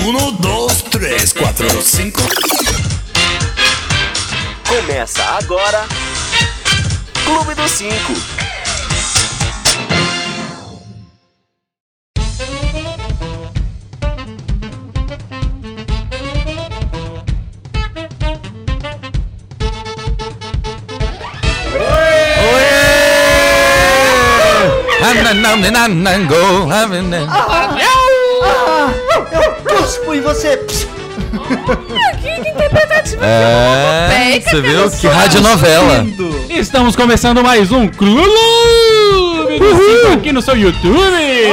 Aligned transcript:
Um, 0.00 0.32
dois, 0.36 0.82
três, 0.82 1.32
quatro, 1.32 1.82
cinco. 1.82 2.20
Começa 4.66 5.22
agora. 5.24 5.84
Clube 7.24 7.54
dos 7.54 7.70
Cinco. 7.72 8.38
Cuspo 29.88 30.12
em 30.12 30.20
você! 30.20 30.60
É, 33.22 34.38
você 34.38 34.60
viu? 34.60 34.90
Que 34.90 35.06
radionovela. 35.06 36.06
Estamos 36.50 36.94
começando 36.94 37.42
mais 37.42 37.72
um 37.72 37.88
Clube 37.88 38.28
do 39.58 39.66
Cinco 39.66 40.12
aqui 40.12 40.30
no 40.30 40.42
seu 40.42 40.54
YouTube. 40.58 41.00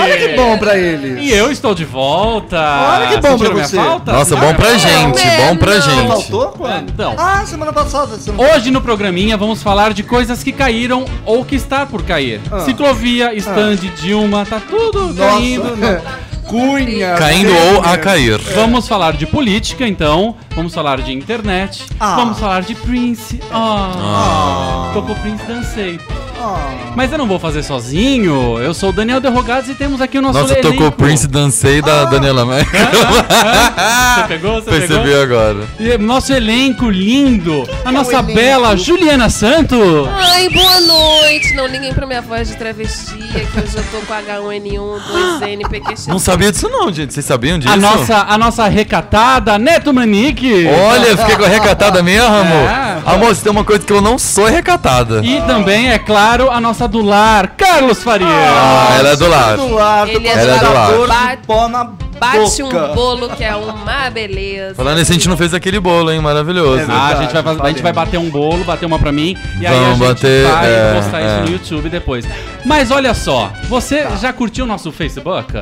Olha 0.02 0.18
que 0.18 0.36
bom 0.36 0.58
pra 0.58 0.78
eles! 0.78 1.24
E 1.24 1.32
eu 1.32 1.50
estou 1.50 1.74
de 1.74 1.86
volta. 1.86 2.58
Olha 2.58 3.08
que 3.08 3.22
bom 3.22 3.30
Sentiram 3.30 3.38
pra 3.38 3.54
minha 3.54 3.68
você. 3.70 3.76
falta? 3.78 4.12
Nossa, 4.12 4.36
bom 4.36 4.54
pra 4.54 4.78
gente, 4.78 5.24
bom 5.38 5.56
pra 5.56 5.80
gente. 5.80 6.08
faltou 6.08 6.48
quando? 6.50 6.90
Então, 6.90 7.16
Ah, 7.18 7.46
semana 7.46 7.72
passada. 7.72 8.20
Não... 8.28 8.54
hoje 8.54 8.70
no 8.70 8.82
programinha 8.82 9.38
vamos 9.38 9.64
falar 9.64 9.94
de 9.94 10.04
coisas 10.04 10.44
que 10.44 10.52
caíram 10.52 11.06
ou 11.26 11.46
que 11.46 11.56
está 11.56 11.86
por 11.86 12.04
cair. 12.04 12.42
Ah. 12.52 12.60
Ciclovia, 12.60 13.34
stand, 13.36 13.78
Dilma, 14.02 14.46
tá 14.46 14.60
tudo 14.60 15.14
caindo. 15.16 15.74
Cunha! 16.48 17.16
Caindo 17.16 17.52
ou 17.52 17.82
a 17.82 17.98
cair. 17.98 18.40
Vamos 18.54 18.88
falar 18.88 19.14
de 19.14 19.26
política, 19.26 19.88
então. 19.88 20.36
Vamos 20.56 20.74
falar 20.74 21.02
de 21.02 21.12
internet. 21.12 21.86
Ah. 22.00 22.16
Vamos 22.16 22.40
falar 22.40 22.62
de 22.62 22.76
Prince. 22.76 23.40
Ah. 23.52 24.92
Tocou 24.94 25.16
Prince, 25.16 25.44
dancei. 25.46 26.00
Ah. 26.48 26.94
Mas 26.96 27.12
eu 27.12 27.18
não 27.18 27.28
vou 27.28 27.40
fazer 27.40 27.64
sozinho. 27.64 28.60
Eu 28.60 28.74
sou 28.74 28.90
o 28.90 28.94
Daniel 28.94 29.20
Derrogados 29.20 29.70
e 29.70 29.74
temos 29.74 30.00
aqui 30.00 30.18
o 30.18 30.22
nosso 30.22 30.40
Nossa, 30.40 30.54
elenco. 30.54 30.72
tocou 30.72 30.92
Prince 30.92 31.28
Dancei 31.28 31.82
da 31.82 32.06
Daniela 32.06 32.46
Merkel. 32.46 32.80
Você 32.80 34.28
pegou? 34.28 34.62
Você 34.62 34.70
Percebi 34.70 35.04
pegou? 35.04 35.22
agora. 35.22 35.58
E 35.80 35.98
nosso 35.98 36.32
elenco 36.34 36.90
lindo. 36.90 37.68
A 37.84 37.92
nossa 37.92 38.14
elenco? 38.18 38.34
bela 38.34 38.76
Juliana 38.78 39.30
Santo. 39.30 39.76
Ai, 40.14 40.50
boa 40.50 40.80
noite! 40.82 41.54
Não 41.56 41.68
liguem 41.68 41.94
pra 41.94 42.06
minha 42.06 42.22
voz 42.22 42.48
de 42.48 42.56
travesti, 42.56 43.18
que 43.18 43.60
hoje 43.60 43.76
eu 43.78 43.84
tô 43.92 44.06
com 44.06 44.14
H1N1, 44.14 45.00
2N, 45.42 45.68
PQX. 45.70 46.08
Não 46.08 46.20
sabia 46.20 46.52
disso 46.52 46.70
não, 46.70 46.92
gente. 46.94 47.14
Vocês 47.14 47.26
sabiam 47.26 47.58
disso? 47.60 47.74
A 47.74 47.78
nossa, 47.78 48.26
a 48.28 48.38
nossa 48.38 48.68
recatada 48.68 49.58
Neto 49.58 49.94
Manique. 49.94 50.68
Olha, 50.68 51.18
fiquei 51.18 51.36
com 51.36 51.44
a 51.44 51.48
recatada 51.48 52.02
mesmo, 52.04 52.28
amor. 52.28 52.70
É. 52.70 52.96
Amor, 53.06 53.36
se 53.36 53.44
tem 53.44 53.52
uma 53.52 53.64
coisa 53.64 53.86
que 53.86 53.92
eu 53.94 54.02
não 54.02 54.18
sou 54.18 54.48
é 54.48 54.52
recatada. 54.52 55.22
E 55.24 55.42
também, 55.42 55.90
é 55.92 56.00
claro, 56.00 56.35
a 56.42 56.60
nossa 56.62 56.88
do 56.88 57.02
lar, 57.02 57.48
Carlos 57.58 58.02
Faria. 58.04 58.28
Ah, 58.28 58.96
ela 59.00 59.10
é 59.10 59.16
do 59.16 59.28
lar. 59.28 59.58
Do 59.58 59.74
lado, 59.74 60.12
Ele 60.12 60.28
é 60.28 60.32
Ela 60.32 60.56
é 60.56 60.60
do 60.94 61.06
lar. 61.08 61.38
pó 61.46 61.68
na 61.68 61.84
Bate 62.18 62.64
um 62.64 62.70
boca. 62.70 62.88
bolo 62.94 63.30
que 63.30 63.44
é 63.44 63.54
uma 63.54 64.10
beleza. 64.10 64.76
Falando 64.76 64.98
nisso, 65.00 65.12
a 65.12 65.14
gente 65.16 65.28
não 65.28 65.36
fez 65.36 65.54
aquele 65.54 65.82
bolo, 65.82 66.10
hein? 66.12 66.22
Maravilhoso. 66.22 66.84
É 66.84 66.86
Ah, 66.90 67.08
a 67.08 67.16
gente, 67.16 67.34
vai, 67.34 67.44
fazer- 67.44 67.62
a 67.62 67.68
gente 67.68 67.82
vai 67.82 67.92
bater 67.92 68.18
um 68.18 68.30
bolo, 68.30 68.64
bater 68.64 68.86
uma 68.86 68.98
pra 68.98 69.12
mim 69.12 69.36
e 69.60 69.68
aí 69.68 69.76
a 69.76 69.80
Vamos 69.80 69.98
gente 69.98 70.08
bater, 70.08 70.48
vai 70.48 70.66
é, 70.66 70.94
postar 70.96 71.22
isso 71.22 71.30
é. 71.30 71.42
no 71.42 71.50
YouTube 71.52 71.90
depois. 71.90 72.26
Mas 72.66 72.90
olha 72.90 73.14
só, 73.14 73.52
você 73.68 74.04
Tá. 74.04 74.16
já 74.16 74.32
curtiu 74.34 74.64
o 74.64 74.68
nosso 74.68 74.94
Facebook? 74.94 75.54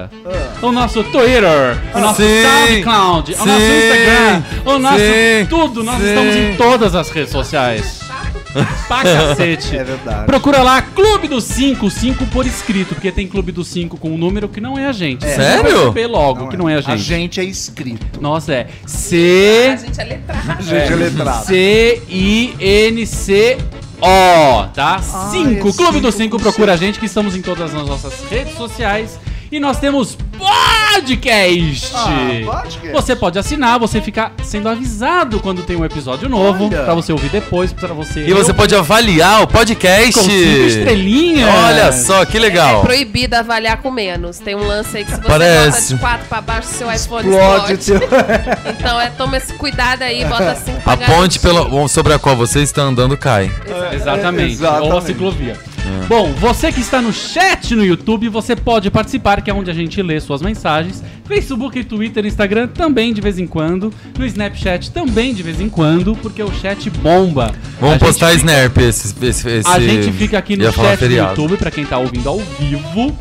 O 0.61 0.71
nosso 0.71 1.03
Twitter? 1.05 1.75
O 1.95 1.99
nosso. 1.99 2.21
Sim. 2.21 2.43
SoundCloud? 2.43 3.31
O 3.31 3.35
Sim. 3.35 3.45
nosso 3.45 3.61
Instagram? 3.65 4.43
O 4.65 4.77
nosso 4.79 4.97
Sim. 4.99 5.45
tudo? 5.49 5.83
Nós 5.83 5.97
Sim. 6.01 6.07
estamos 6.07 6.35
em 6.35 6.55
todas 6.55 6.93
as 6.95 7.09
redes 7.09 7.31
sociais. 7.31 8.02
Pra 8.87 9.03
cacete. 9.03 9.75
É 9.77 9.83
verdade. 9.83 10.25
Procura 10.25 10.61
lá 10.61 10.81
Clube 10.81 11.27
dos 11.27 11.43
5, 11.45 11.89
5 11.89 12.25
por 12.27 12.45
escrito, 12.45 12.93
porque 12.95 13.11
tem 13.11 13.27
Clube 13.27 13.51
dos 13.51 13.67
5 13.67 13.97
com 13.97 14.09
um 14.11 14.17
número 14.17 14.47
que 14.47 14.61
não 14.61 14.77
é 14.77 14.87
a 14.87 14.91
gente. 14.91 15.25
Você 15.25 15.35
Sério? 15.35 15.91
vai 15.91 16.05
logo 16.07 16.47
que 16.49 16.57
não 16.57 16.69
é 16.69 16.75
a 16.75 16.77
A 16.77 16.81
gente. 16.81 17.01
gente 17.01 17.39
é 17.39 17.43
inscrito. 17.43 18.21
Nossa, 18.21 18.53
é 18.53 18.67
A 18.83 18.87
C 18.87 19.77
gente 19.77 19.99
é 19.99 20.03
letrado. 20.03 20.51
A 20.51 20.61
gente 20.61 20.93
é, 20.93 20.95
letrado. 20.95 21.45
C-I-N-C-O, 23.23 24.67
tá? 24.73 24.99
5. 25.01 25.69
é 25.69 25.73
Clube 25.73 25.99
do 25.99 26.11
cinco 26.11 26.37
5 26.37 26.39
procura 26.39 26.73
a 26.73 26.77
gente, 26.77 26.99
que 26.99 27.05
estamos 27.05 27.35
em 27.35 27.41
todas 27.41 27.73
as 27.73 27.87
nossas 27.87 28.13
redes 28.29 28.55
sociais. 28.55 29.17
E 29.53 29.59
nós 29.59 29.77
temos 29.77 30.17
podcast. 30.35 31.91
Ah, 31.93 32.07
podcast. 32.43 32.91
Você 32.91 33.15
pode 33.15 33.37
assinar, 33.37 33.77
você 33.77 34.01
fica 34.01 34.31
sendo 34.41 34.67
avisado 34.67 35.39
quando 35.39 35.61
tem 35.61 35.75
um 35.75 35.85
episódio 35.85 36.27
novo, 36.27 36.65
Olha. 36.65 36.81
pra 36.81 36.95
você 36.95 37.11
ouvir 37.11 37.29
depois, 37.29 37.71
pra 37.71 37.89
você... 37.89 38.25
E 38.25 38.33
você 38.33 38.51
pode 38.51 38.73
avaliar 38.73 39.43
o 39.43 39.47
podcast. 39.47 40.13
Com 40.13 40.21
cinco 40.21 40.65
estrelinhas. 40.65 41.47
Olha 41.67 41.91
só, 41.91 42.25
que 42.25 42.37
É 42.37 42.39
legal. 42.39 42.81
proibido 42.81 43.35
avaliar 43.35 43.77
com 43.77 43.91
menos. 43.91 44.39
Tem 44.39 44.55
um 44.55 44.65
lance 44.65 44.97
aí 44.97 45.05
que 45.05 45.11
se 45.11 45.17
você 45.17 45.27
Parece. 45.27 45.93
bota 45.93 45.93
de 45.93 45.99
4 45.99 46.27
pra 46.29 46.41
baixo, 46.41 46.67
seu 46.69 46.91
iPhone 46.91 47.29
Explode. 47.29 47.73
explode. 47.73 48.03
Então 48.79 48.99
é, 48.99 49.09
toma 49.11 49.37
esse 49.37 49.53
cuidado 49.53 50.01
aí, 50.01 50.25
bota 50.25 50.55
5 50.55 50.81
A 50.83 50.97
ponte 50.97 51.39
pela, 51.39 51.87
sobre 51.87 52.11
a 52.11 52.17
qual 52.17 52.35
você 52.35 52.63
está 52.63 52.81
andando 52.81 53.15
cai. 53.15 53.51
Exatamente. 53.93 54.53
Exatamente. 54.53 54.91
Ou 54.91 54.97
a 54.97 55.01
ciclovia. 55.01 55.72
Bom, 56.07 56.31
você 56.33 56.71
que 56.71 56.79
está 56.81 57.01
no 57.01 57.11
chat 57.13 57.75
no 57.75 57.83
YouTube, 57.85 58.29
você 58.29 58.55
pode 58.55 58.89
participar, 58.91 59.41
que 59.41 59.49
é 59.49 59.53
onde 59.53 59.69
a 59.71 59.73
gente 59.73 60.01
lê 60.01 60.19
suas 60.19 60.41
mensagens. 60.41 61.03
Facebook, 61.25 61.83
Twitter, 61.83 62.25
Instagram 62.25 62.67
também 62.67 63.13
de 63.13 63.21
vez 63.21 63.39
em 63.39 63.47
quando. 63.47 63.91
No 64.17 64.25
Snapchat 64.25 64.91
também 64.91 65.33
de 65.33 65.41
vez 65.43 65.59
em 65.61 65.69
quando, 65.69 66.15
porque 66.17 66.43
o 66.43 66.51
chat 66.53 66.89
bomba. 66.89 67.51
Vamos 67.79 67.95
A 67.95 67.99
postar 67.99 68.31
fica- 68.31 68.39
Snap 68.51 68.77
esse, 68.77 69.13
esse, 69.25 69.49
esse. 69.49 69.69
A 69.69 69.79
gente 69.79 70.11
fica 70.11 70.37
aqui 70.37 70.55
no 70.57 70.63
chat 70.71 70.99
do. 70.99 71.05
YouTube, 71.29 71.57
pra 71.57 71.71
quem 71.71 71.85
tá 71.85 71.97
ouvindo 71.97 72.27
ao 72.29 72.39
vivo. 72.39 73.15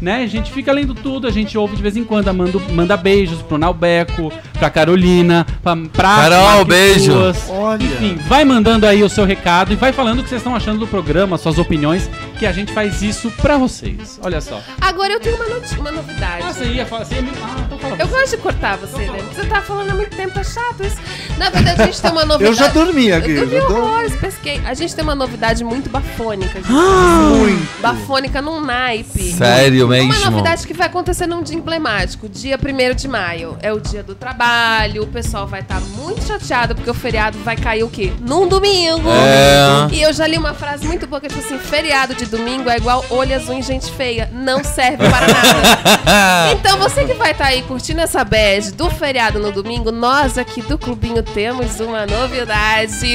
Né? 0.00 0.22
A 0.22 0.26
gente 0.28 0.52
fica 0.52 0.72
lendo 0.72 0.94
tudo, 0.94 1.26
a 1.26 1.30
gente 1.30 1.58
ouve 1.58 1.74
de 1.74 1.82
vez 1.82 1.96
em 1.96 2.04
quando, 2.04 2.32
manda, 2.32 2.58
manda 2.70 2.96
beijos 2.96 3.42
pro 3.42 3.58
Nalbeco, 3.58 4.32
pra 4.58 4.70
Carolina, 4.70 5.44
pra, 5.62 5.76
pra 5.92 6.16
Carol, 6.16 6.64
beijo. 6.64 7.12
Olha. 7.48 7.82
Enfim, 7.82 8.14
vai 8.28 8.44
mandando 8.44 8.86
aí 8.86 9.02
o 9.02 9.08
seu 9.08 9.24
recado 9.24 9.72
e 9.72 9.76
vai 9.76 9.92
falando 9.92 10.20
o 10.20 10.22
que 10.22 10.28
vocês 10.28 10.40
estão 10.40 10.54
achando 10.54 10.78
do 10.78 10.86
programa, 10.86 11.36
suas 11.36 11.58
opiniões, 11.58 12.08
que 12.38 12.46
a 12.46 12.52
gente 12.52 12.72
faz 12.72 13.02
isso 13.02 13.28
pra 13.42 13.56
vocês. 13.58 14.20
Olha 14.22 14.40
só. 14.40 14.60
Agora 14.80 15.12
eu 15.14 15.20
tenho 15.20 15.34
uma, 15.34 15.48
noti- 15.48 15.78
uma 15.78 15.90
novidade. 15.90 16.44
Ah, 16.46 16.52
você 16.52 16.64
ia 16.66 16.86
falar. 16.86 17.04
Você 17.04 17.14
ia 17.16 17.22
me... 17.22 17.30
Ah, 17.42 17.56
então 17.66 17.78
fala 17.78 17.96
Eu 17.98 18.06
você. 18.06 18.14
gosto 18.16 18.30
de 18.30 18.36
cortar 18.42 18.76
você, 18.76 18.98
né? 18.98 19.18
Porque 19.18 19.34
Você 19.34 19.46
tá 19.46 19.60
falando 19.62 19.90
há 19.90 19.94
muito 19.94 20.16
tempo, 20.16 20.32
tá 20.34 20.44
chato 20.44 20.84
isso. 20.84 20.96
Na 21.36 21.50
verdade, 21.50 21.82
a 21.82 21.86
gente 21.86 22.00
tem 22.00 22.10
uma 22.12 22.24
novidade. 22.26 22.44
Eu 22.44 22.54
já 22.54 22.68
dormi 22.68 23.10
aqui. 23.12 23.30
Eu 23.32 23.46
dormi 23.48 23.60
já 23.60 23.66
tô... 23.66 23.74
horrores, 23.82 24.14
pesquei. 24.16 24.60
A 24.64 24.74
gente 24.74 24.94
tem 24.94 25.02
uma 25.02 25.14
novidade 25.16 25.64
muito 25.64 25.90
bafônica, 25.90 26.54
gente. 26.60 26.70
Muito. 26.72 27.80
Bafônica 27.80 28.40
num 28.40 28.60
naipe. 28.60 29.32
Sério 29.32 29.87
Uma 29.96 30.14
mesmo? 30.14 30.30
novidade 30.30 30.66
que 30.66 30.74
vai 30.74 30.86
acontecer 30.86 31.26
num 31.26 31.42
dia 31.42 31.56
emblemático, 31.56 32.28
dia 32.28 32.58
1 32.58 32.94
de 32.94 33.08
maio. 33.08 33.56
É 33.60 33.72
o 33.72 33.80
dia 33.80 34.02
do 34.02 34.14
trabalho, 34.14 35.02
o 35.02 35.06
pessoal 35.06 35.46
vai 35.46 35.60
estar 35.60 35.80
muito 35.96 36.22
chateado 36.26 36.74
porque 36.74 36.90
o 36.90 36.94
feriado 36.94 37.38
vai 37.38 37.56
cair 37.56 37.82
o 37.82 37.88
quê? 37.88 38.12
Num 38.20 38.46
domingo. 38.48 39.08
É. 39.10 39.94
E 39.94 40.02
eu 40.02 40.12
já 40.12 40.26
li 40.26 40.36
uma 40.36 40.54
frase 40.54 40.86
muito 40.86 41.06
boa 41.06 41.20
que 41.20 41.26
é 41.26 41.28
tipo 41.28 41.40
assim: 41.40 41.58
feriado 41.58 42.14
de 42.14 42.26
domingo 42.26 42.68
é 42.68 42.76
igual 42.76 43.04
olho 43.10 43.34
azul 43.34 43.54
em 43.54 43.62
gente 43.62 43.90
feia, 43.92 44.30
não 44.32 44.62
serve 44.62 45.08
para 45.08 45.26
nada. 45.28 46.52
Então 46.52 46.78
você 46.78 47.04
que 47.04 47.14
vai 47.14 47.32
estar 47.32 47.46
aí 47.46 47.62
curtindo 47.62 48.00
essa 48.00 48.24
bad 48.24 48.72
do 48.72 48.90
feriado 48.90 49.38
no 49.38 49.50
domingo, 49.52 49.90
nós 49.90 50.38
aqui 50.38 50.62
do 50.62 50.78
Clubinho 50.78 51.22
temos 51.22 51.80
uma 51.80 52.06
novidade. 52.06 53.14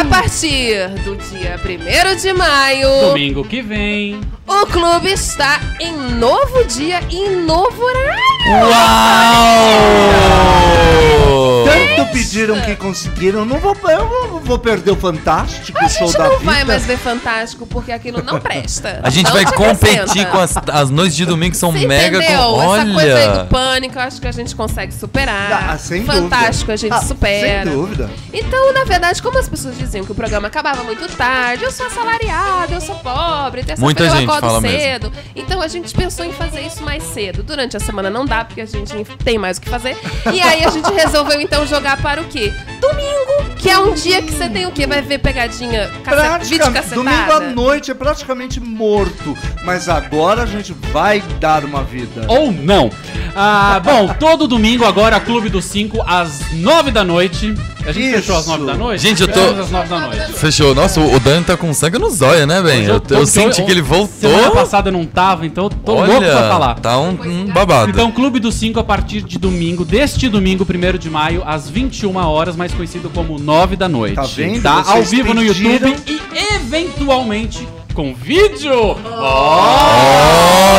A 0.00 0.04
partir 0.06 0.88
do 1.04 1.16
dia 1.16 1.58
1 1.62 2.16
de 2.16 2.32
maio, 2.32 2.88
Domingo 3.10 3.44
que 3.44 3.62
vem. 3.62 4.20
O 4.46 4.66
clube 4.66 5.10
está 5.12 5.60
em 5.80 5.96
novo 6.14 6.64
dia 6.64 7.00
e 7.10 7.16
em 7.16 7.36
novo 7.44 7.82
horário. 7.82 8.24
Uau! 10.34 11.64
Tanto 11.64 12.12
pediram 12.12 12.60
que 12.60 12.76
conseguiram. 12.76 13.44
Não 13.44 13.58
vou, 13.58 13.74
eu 13.90 14.08
vou, 14.08 14.40
vou 14.40 14.58
perder 14.58 14.90
o 14.92 14.96
Fantástico, 14.96 15.78
A 15.78 15.86
o 15.86 15.88
show 15.88 16.06
gente 16.08 16.18
não 16.18 16.38
vida. 16.38 16.44
vai 16.52 16.64
mais 16.64 16.84
ver 16.84 16.98
Fantástico 16.98 17.66
porque 17.66 17.90
aquilo 17.90 18.22
não 18.22 18.38
presta. 18.38 19.00
A 19.02 19.10
gente 19.10 19.26
Não 19.26 19.32
vai 19.32 19.44
competir 19.46 20.26
com 20.30 20.38
as, 20.38 20.54
as 20.72 20.90
noites 20.90 21.16
de 21.16 21.24
domingo 21.26 21.52
que 21.52 21.56
são 21.56 21.72
Você 21.72 21.86
mega. 21.86 22.18
entendeu? 22.18 22.40
Com... 22.42 22.74
Essa 22.74 22.84
coisa 22.84 23.18
aí 23.18 23.28
do 23.28 23.30
Olha! 23.38 23.44
pânico, 23.46 23.98
eu 23.98 24.02
acho 24.02 24.20
que 24.20 24.28
a 24.28 24.32
gente 24.32 24.54
consegue 24.54 24.92
superar. 24.92 25.70
Ah, 25.70 25.78
sem 25.78 26.04
Fantástico, 26.04 26.70
dúvida. 26.70 26.72
a 26.72 26.76
gente 26.76 26.92
Ah, 26.92 27.00
supera. 27.02 27.64
Sem 27.64 27.72
dúvida. 27.72 28.10
Então, 28.32 28.72
na 28.72 28.84
verdade, 28.84 29.22
como 29.22 29.38
as 29.38 29.48
pessoas 29.48 29.76
diziam 29.78 30.04
que 30.04 30.12
o 30.12 30.14
programa 30.14 30.48
acabava 30.48 30.82
muito 30.84 31.08
tarde, 31.16 31.64
eu 31.64 31.72
sou 31.72 31.86
assalariado, 31.86 32.74
eu 32.74 32.80
sou 32.80 32.96
pobre, 32.96 33.62
terça-feira 33.64 33.80
Muita 33.80 34.04
eu 34.04 34.10
gente 34.10 34.26
acordo 34.38 34.46
fala 34.46 34.60
mesmo. 34.60 34.78
cedo. 34.78 35.12
Então 35.34 35.60
a 35.60 35.68
gente 35.68 35.94
pensou 35.94 36.24
em 36.24 36.32
fazer 36.32 36.62
isso 36.62 36.82
mais 36.82 37.02
cedo. 37.02 37.42
Durante 37.42 37.76
a 37.76 37.80
semana 37.80 38.10
não 38.10 38.24
dá, 38.24 38.44
porque 38.44 38.60
a 38.60 38.66
gente 38.66 39.04
tem 39.24 39.38
mais 39.38 39.58
o 39.58 39.60
que 39.60 39.68
fazer. 39.68 39.96
E 40.32 40.40
aí 40.40 40.64
a 40.64 40.70
gente 40.70 40.90
resolveu 40.92 41.40
então 41.40 41.66
jogar 41.66 42.00
para 42.00 42.20
o 42.20 42.24
quê? 42.24 42.52
Domingo, 42.80 43.13
que 43.58 43.70
é 43.70 43.78
um 43.78 43.94
dia 43.94 44.22
que 44.22 44.32
você 44.32 44.48
tem 44.48 44.66
o 44.66 44.70
quê? 44.72 44.86
Vai 44.86 45.02
ver 45.02 45.18
pegadinha, 45.18 45.90
cacet... 46.04 46.48
vídeo 46.48 46.72
cacetada. 46.72 46.94
domingo 46.96 47.32
à 47.32 47.40
noite 47.40 47.90
é 47.90 47.94
praticamente 47.94 48.60
morto. 48.60 49.36
Mas 49.64 49.88
agora 49.88 50.42
a 50.42 50.46
gente 50.46 50.74
vai 50.92 51.22
dar 51.40 51.64
uma 51.64 51.82
vida. 51.82 52.26
Ou 52.28 52.52
não. 52.52 52.90
Ah, 53.34 53.80
bom, 53.82 54.14
todo 54.18 54.46
domingo 54.46 54.84
agora, 54.84 55.18
Clube 55.18 55.48
dos 55.48 55.64
5, 55.64 56.02
às 56.06 56.52
9 56.52 56.90
da 56.90 57.02
noite. 57.02 57.54
A 57.86 57.92
gente 57.92 58.06
Isso. 58.06 58.16
fechou 58.16 58.36
às 58.36 58.46
9 58.46 58.64
da 58.64 58.74
noite? 58.74 59.02
Gente, 59.02 59.20
eu 59.22 59.28
tô- 59.28 59.34
Fechamos 59.34 59.60
às 59.60 59.70
9 59.70 59.88
da 59.88 60.00
noite. 60.00 60.32
Fechou. 60.34 60.74
Nossa, 60.74 61.00
o 61.00 61.20
Dani 61.20 61.44
tá 61.44 61.54
com 61.56 61.74
sangue 61.74 61.98
no 61.98 62.08
zóio, 62.08 62.46
né, 62.46 62.62
bem? 62.62 62.84
Eu, 62.84 63.02
eu 63.10 63.18
hoje- 63.18 63.30
senti 63.32 63.62
que 63.62 63.70
ele 63.70 63.82
voltou. 63.82 64.30
Semana 64.30 64.50
passada 64.52 64.88
eu 64.88 64.92
não 64.92 65.04
tava, 65.04 65.44
então 65.44 65.64
eu 65.64 65.70
tô 65.70 65.94
louco 65.94 66.20
pra 66.20 66.48
falar. 66.48 66.74
tá 66.76 66.98
um, 66.98 67.10
um 67.10 67.44
babado. 67.46 67.90
Então, 67.90 68.10
Clube 68.10 68.40
dos 68.40 68.54
5 68.54 68.78
a 68.80 68.84
partir 68.84 69.20
de 69.22 69.38
domingo, 69.38 69.84
deste 69.84 70.28
domingo, 70.28 70.64
1 70.64 70.98
de 70.98 71.10
maio, 71.10 71.42
às 71.44 71.68
21 71.68 72.16
horas, 72.16 72.56
mais 72.56 72.72
conhecido 72.72 73.10
como 73.14 73.38
9ve 73.38 73.76
da 73.76 73.88
noite. 73.88 74.16
Tá 74.16 74.24
vendo? 74.24 74.62
Tá? 74.62 74.82
Vocês 74.82 74.96
Ao 74.96 75.02
vivo 75.04 75.32
no 75.32 75.40
pediram. 75.40 75.88
YouTube 75.88 76.02
e, 76.06 76.54
eventualmente, 76.56 77.66
com 77.94 78.12
vídeo. 78.12 78.96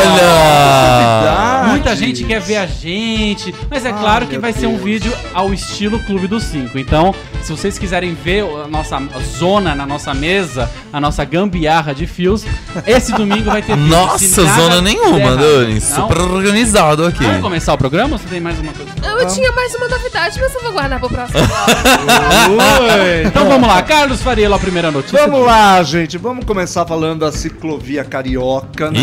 Olha! 0.06 1.66
Muita 1.70 1.96
gente 1.96 2.24
quer 2.24 2.40
ver 2.42 2.58
a 2.58 2.66
gente, 2.66 3.54
mas 3.70 3.86
é 3.86 3.92
claro 3.92 4.28
que 4.28 4.38
vai 4.38 4.52
ser 4.54 4.66
um 4.68 4.72
Deus. 4.74 4.84
vídeo 4.84 5.14
ao 5.34 5.54
estilo 5.54 6.00
Clube 6.00 6.28
dos 6.28 6.44
5. 6.44 6.78
Então, 6.78 7.14
se 7.42 7.52
vocês 7.52 7.78
quiserem 7.80 8.14
ver 8.14 8.44
a 8.44 8.68
nossa 8.68 9.02
zona 9.38 9.74
na 9.76 9.86
nossa 9.86 10.14
mesa, 10.14 10.70
a 10.92 11.00
nossa 11.00 11.24
gambiarra 11.24 11.94
de 11.94 12.06
fios, 12.08 12.44
esse 12.86 13.12
domingo 13.14 13.46
vai 13.46 13.62
ter 13.62 13.76
vídeo. 13.78 13.90
Nossa, 13.90 14.44
zona 14.44 14.82
nenhuma. 14.82 15.36
Dani. 15.36 15.80
Super 15.80 16.20
organizado 16.22 17.06
aqui. 17.06 17.24
Vamos 17.24 17.42
começar 17.42 17.74
o 17.74 17.78
programa 17.78 18.14
ou 18.14 18.20
você 18.20 18.28
tem 18.28 18.42
mais 18.42 18.60
uma 18.60 18.74
coisa? 18.74 18.92
Eu 19.22 19.28
tinha 19.28 19.52
mais 19.52 19.74
uma 19.76 19.88
novidade, 19.88 20.40
mas 20.40 20.54
eu 20.56 20.62
vou 20.62 20.72
guardar 20.74 21.00
pro 21.00 21.10
próximo. 21.10 21.40
Então 23.26 23.48
vamos 23.48 23.68
lá, 23.68 23.82
Carlos 23.82 24.22
Faria, 24.22 24.54
a 24.54 24.60
primeira 24.60 24.92
notícia. 24.92 25.18
Vamos 25.20 25.46
lá, 25.46 25.82
gente. 25.84 26.18
Vamos 26.18 26.46
começar 26.46 26.86
falando 26.86 27.05
da 27.14 27.32
ciclovia 27.32 28.04
carioca, 28.04 28.90
né? 28.90 29.00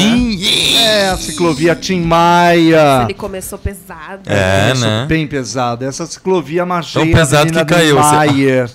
É, 0.82 1.08
a 1.10 1.16
ciclovia 1.16 1.74
Tim 1.76 2.00
Maia. 2.00 3.02
Ele 3.04 3.14
começou 3.14 3.58
pesado. 3.58 4.22
É, 4.26 4.68
Começou 4.68 4.88
né? 4.88 5.06
Bem 5.08 5.26
pesado. 5.26 5.84
Essa 5.84 6.06
ciclovia 6.06 6.64
margeia 6.66 7.04
Tão 7.04 7.12
pesado 7.14 7.52
que 7.52 7.64
caiu, 7.64 7.96
Tim 7.96 8.02
você- 8.02 8.14
Maier. 8.16 8.70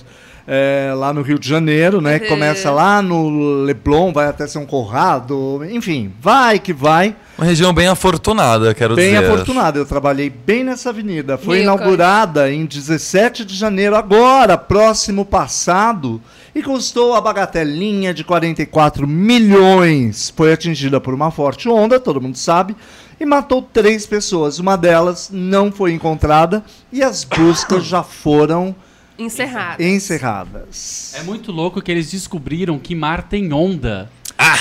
é, 0.48 0.94
lá 0.96 1.12
no 1.12 1.22
Rio 1.22 1.38
de 1.38 1.48
Janeiro, 1.50 2.00
né? 2.00 2.20
Uhum. 2.22 2.28
Começa 2.30 2.72
lá 2.72 3.02
no 3.02 3.64
Leblon, 3.64 4.14
vai 4.14 4.28
até 4.28 4.48
São 4.48 4.66
Conrado, 4.66 5.62
enfim, 5.70 6.14
vai 6.22 6.58
que 6.60 6.72
vai. 6.72 7.16
Uma 7.38 7.46
região 7.46 7.72
bem 7.74 7.88
afortunada, 7.88 8.74
quero 8.74 8.96
Bem 8.96 9.14
dizer. 9.14 9.26
afortunado, 9.26 9.78
eu 9.78 9.86
trabalhei 9.86 10.28
bem 10.30 10.64
nessa 10.64 10.90
avenida. 10.90 11.38
Foi 11.38 11.58
Milka. 11.60 11.74
inaugurada 11.76 12.52
em 12.52 12.66
17 12.66 13.46
de 13.46 13.56
janeiro, 13.56 13.96
agora, 13.96 14.58
próximo 14.58 15.24
passado, 15.24 16.20
e 16.58 16.64
custou 16.64 17.14
a 17.14 17.22
bagatelinha 17.22 18.12
de 18.12 18.24
44 18.24 19.08
milhões. 19.08 20.34
Foi 20.36 20.52
atingida 20.52 21.00
por 21.00 21.14
uma 21.14 21.30
forte 21.30 21.70
onda, 21.70 22.00
todo 22.00 22.20
mundo 22.20 22.36
sabe, 22.36 22.76
e 23.20 23.26
matou 23.28 23.62
três 23.62 24.08
pessoas. 24.08 24.58
Uma 24.58 24.76
delas 24.76 25.30
não 25.32 25.72
foi 25.72 25.94
encontrada 25.94 26.66
e 26.92 27.04
as 27.04 27.24
buscas 27.24 27.86
já 27.86 28.02
foram 28.02 28.76
Encerrado. 29.18 29.82
encerradas. 29.82 31.14
É 31.16 31.24
muito 31.24 31.52
louco 31.52 31.82
que 31.82 31.92
eles 31.92 32.12
descobriram 32.12 32.78
que 32.80 32.94
mar 32.96 33.24
tem 33.24 33.52
onda. 33.54 34.10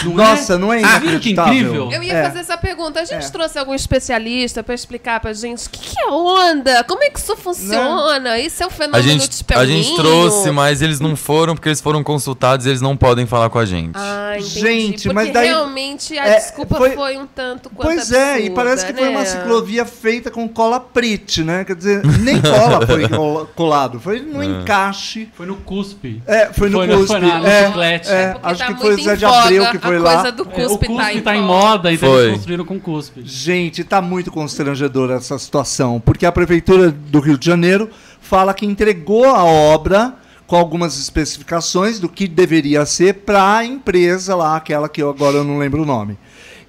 Não 0.04 0.14
Nossa, 0.14 0.58
não 0.58 0.72
é 0.72 0.82
Ah, 0.82 1.00
que 1.20 1.32
incrível? 1.32 1.90
Eu 1.92 2.02
ia 2.02 2.14
É. 2.14 2.22
fazer 2.22 2.38
essa 2.38 2.56
pergunta. 2.56 2.98
A 3.00 3.04
gente 3.04 3.26
É. 3.26 3.28
trouxe 3.28 3.58
algum 3.58 3.74
especialista 3.74 4.62
pra 4.62 4.74
explicar 4.74 5.20
pra 5.20 5.34
gente 5.34 5.66
o 5.66 5.70
que, 5.70 5.78
que 5.90 6.00
é 6.00 6.06
onda? 6.06 6.82
Como 6.84 7.04
é 7.04 7.10
que 7.10 7.18
isso 7.18 7.36
funciona? 7.36 8.38
Isso 8.38 8.62
é 8.62 8.66
um 8.66 8.70
A 8.70 8.72
fenômeno 8.72 9.02
gente, 9.02 9.28
de 9.44 9.54
a 9.54 9.66
gente 9.66 9.94
trouxe, 9.94 10.50
mas 10.50 10.80
eles 10.80 10.98
não 10.98 11.14
foram 11.14 11.54
porque 11.54 11.68
eles 11.68 11.80
foram 11.82 12.02
consultados 12.02 12.64
e 12.64 12.70
eles 12.70 12.80
não 12.80 12.96
podem 12.96 13.26
falar 13.26 13.50
com 13.50 13.58
a 13.58 13.66
gente. 13.66 13.92
Ah, 13.96 14.36
entendi. 14.38 14.60
Gente, 14.60 14.92
Porque 15.04 15.12
mas 15.14 15.32
daí- 15.32 15.48
realmente 15.48 16.18
a 16.18 16.26
É, 16.26 16.36
desculpa 16.36 16.76
foi- 16.76 16.90
foi... 16.94 17.16
um 17.18 17.26
tanto 17.26 17.68
quanto 17.68 17.88
Pois 17.88 18.10
é, 18.12 18.16
e 18.16 18.32
absurda, 18.46 18.54
parece 18.54 18.86
que 18.86 18.92
foi 18.94 19.08
uma 19.10 19.20
né? 19.20 19.26
ciclovia 19.26 19.84
feita 19.84 20.30
com 20.30 20.48
cola 20.48 20.80
prite, 20.80 21.42
né? 21.44 21.64
Quer 21.64 21.76
dizer, 21.76 22.02
nem 22.20 22.40
cola 22.40 22.86
foi 22.86 23.06
cola- 23.10 23.46
colado, 23.54 24.00
foi 24.00 24.20
no 24.20 24.42
encaixe. 24.46 25.28
Foi 25.34 25.46
no 25.46 25.56
cuspe. 25.56 26.22
É, 26.26 26.52
foi 26.52 26.68
no 26.68 26.78
Foi 26.78 26.86
no- 26.86 26.94
cuspe. 26.98 27.06
foi 27.08 27.20
na- 27.20 27.38
na 27.40 27.48
é, 27.48 27.62
bicicleta. 27.62 28.08
é, 28.10 28.32
Porque 28.32 28.46
acho 28.48 28.58
tá 28.58 28.66
que 28.74 28.80
foi 28.80 28.94
o 28.94 29.02
Zé 29.02 29.16
de 29.16 29.24
Abreu 29.24 29.66
que 29.70 29.78
foi 29.78 29.96
a 29.96 30.00
lá. 30.00 30.14
coisa 30.14 30.32
do 30.32 30.42
É, 30.42 30.46
o 30.46 30.50
cuspe, 30.50 30.86
cuspe 30.86 30.96
tá 31.02 31.14
em 31.14 31.20
tá 31.22 31.36
em 31.36 31.42
moda, 31.42 31.92
então 31.92 32.08
Foi. 32.10 32.22
eles 32.24 32.34
construíram 32.36 32.64
com 32.64 32.78
cuspe. 32.80 33.22
Gente, 33.24 33.84
tá 33.84 34.00
muito 34.00 34.30
constrangedora 34.30 35.14
essa 35.14 35.38
situação, 35.38 36.00
porque 36.00 36.24
a 36.26 36.32
prefeitura 36.32 36.90
do 36.90 37.20
Rio 37.20 37.36
de 37.38 37.46
Janeiro 37.46 37.88
fala 38.20 38.54
que 38.54 38.66
entregou 38.66 39.24
a 39.26 39.44
obra 39.44 40.14
com 40.46 40.56
algumas 40.56 40.96
especificações 40.98 41.98
do 41.98 42.08
que 42.08 42.28
deveria 42.28 42.86
ser 42.86 43.14
para 43.14 43.56
a 43.56 43.64
empresa 43.64 44.34
lá, 44.36 44.56
aquela 44.56 44.88
que 44.88 45.02
eu 45.02 45.10
agora 45.10 45.38
eu 45.38 45.44
não 45.44 45.58
lembro 45.58 45.82
o 45.82 45.86
nome. 45.86 46.16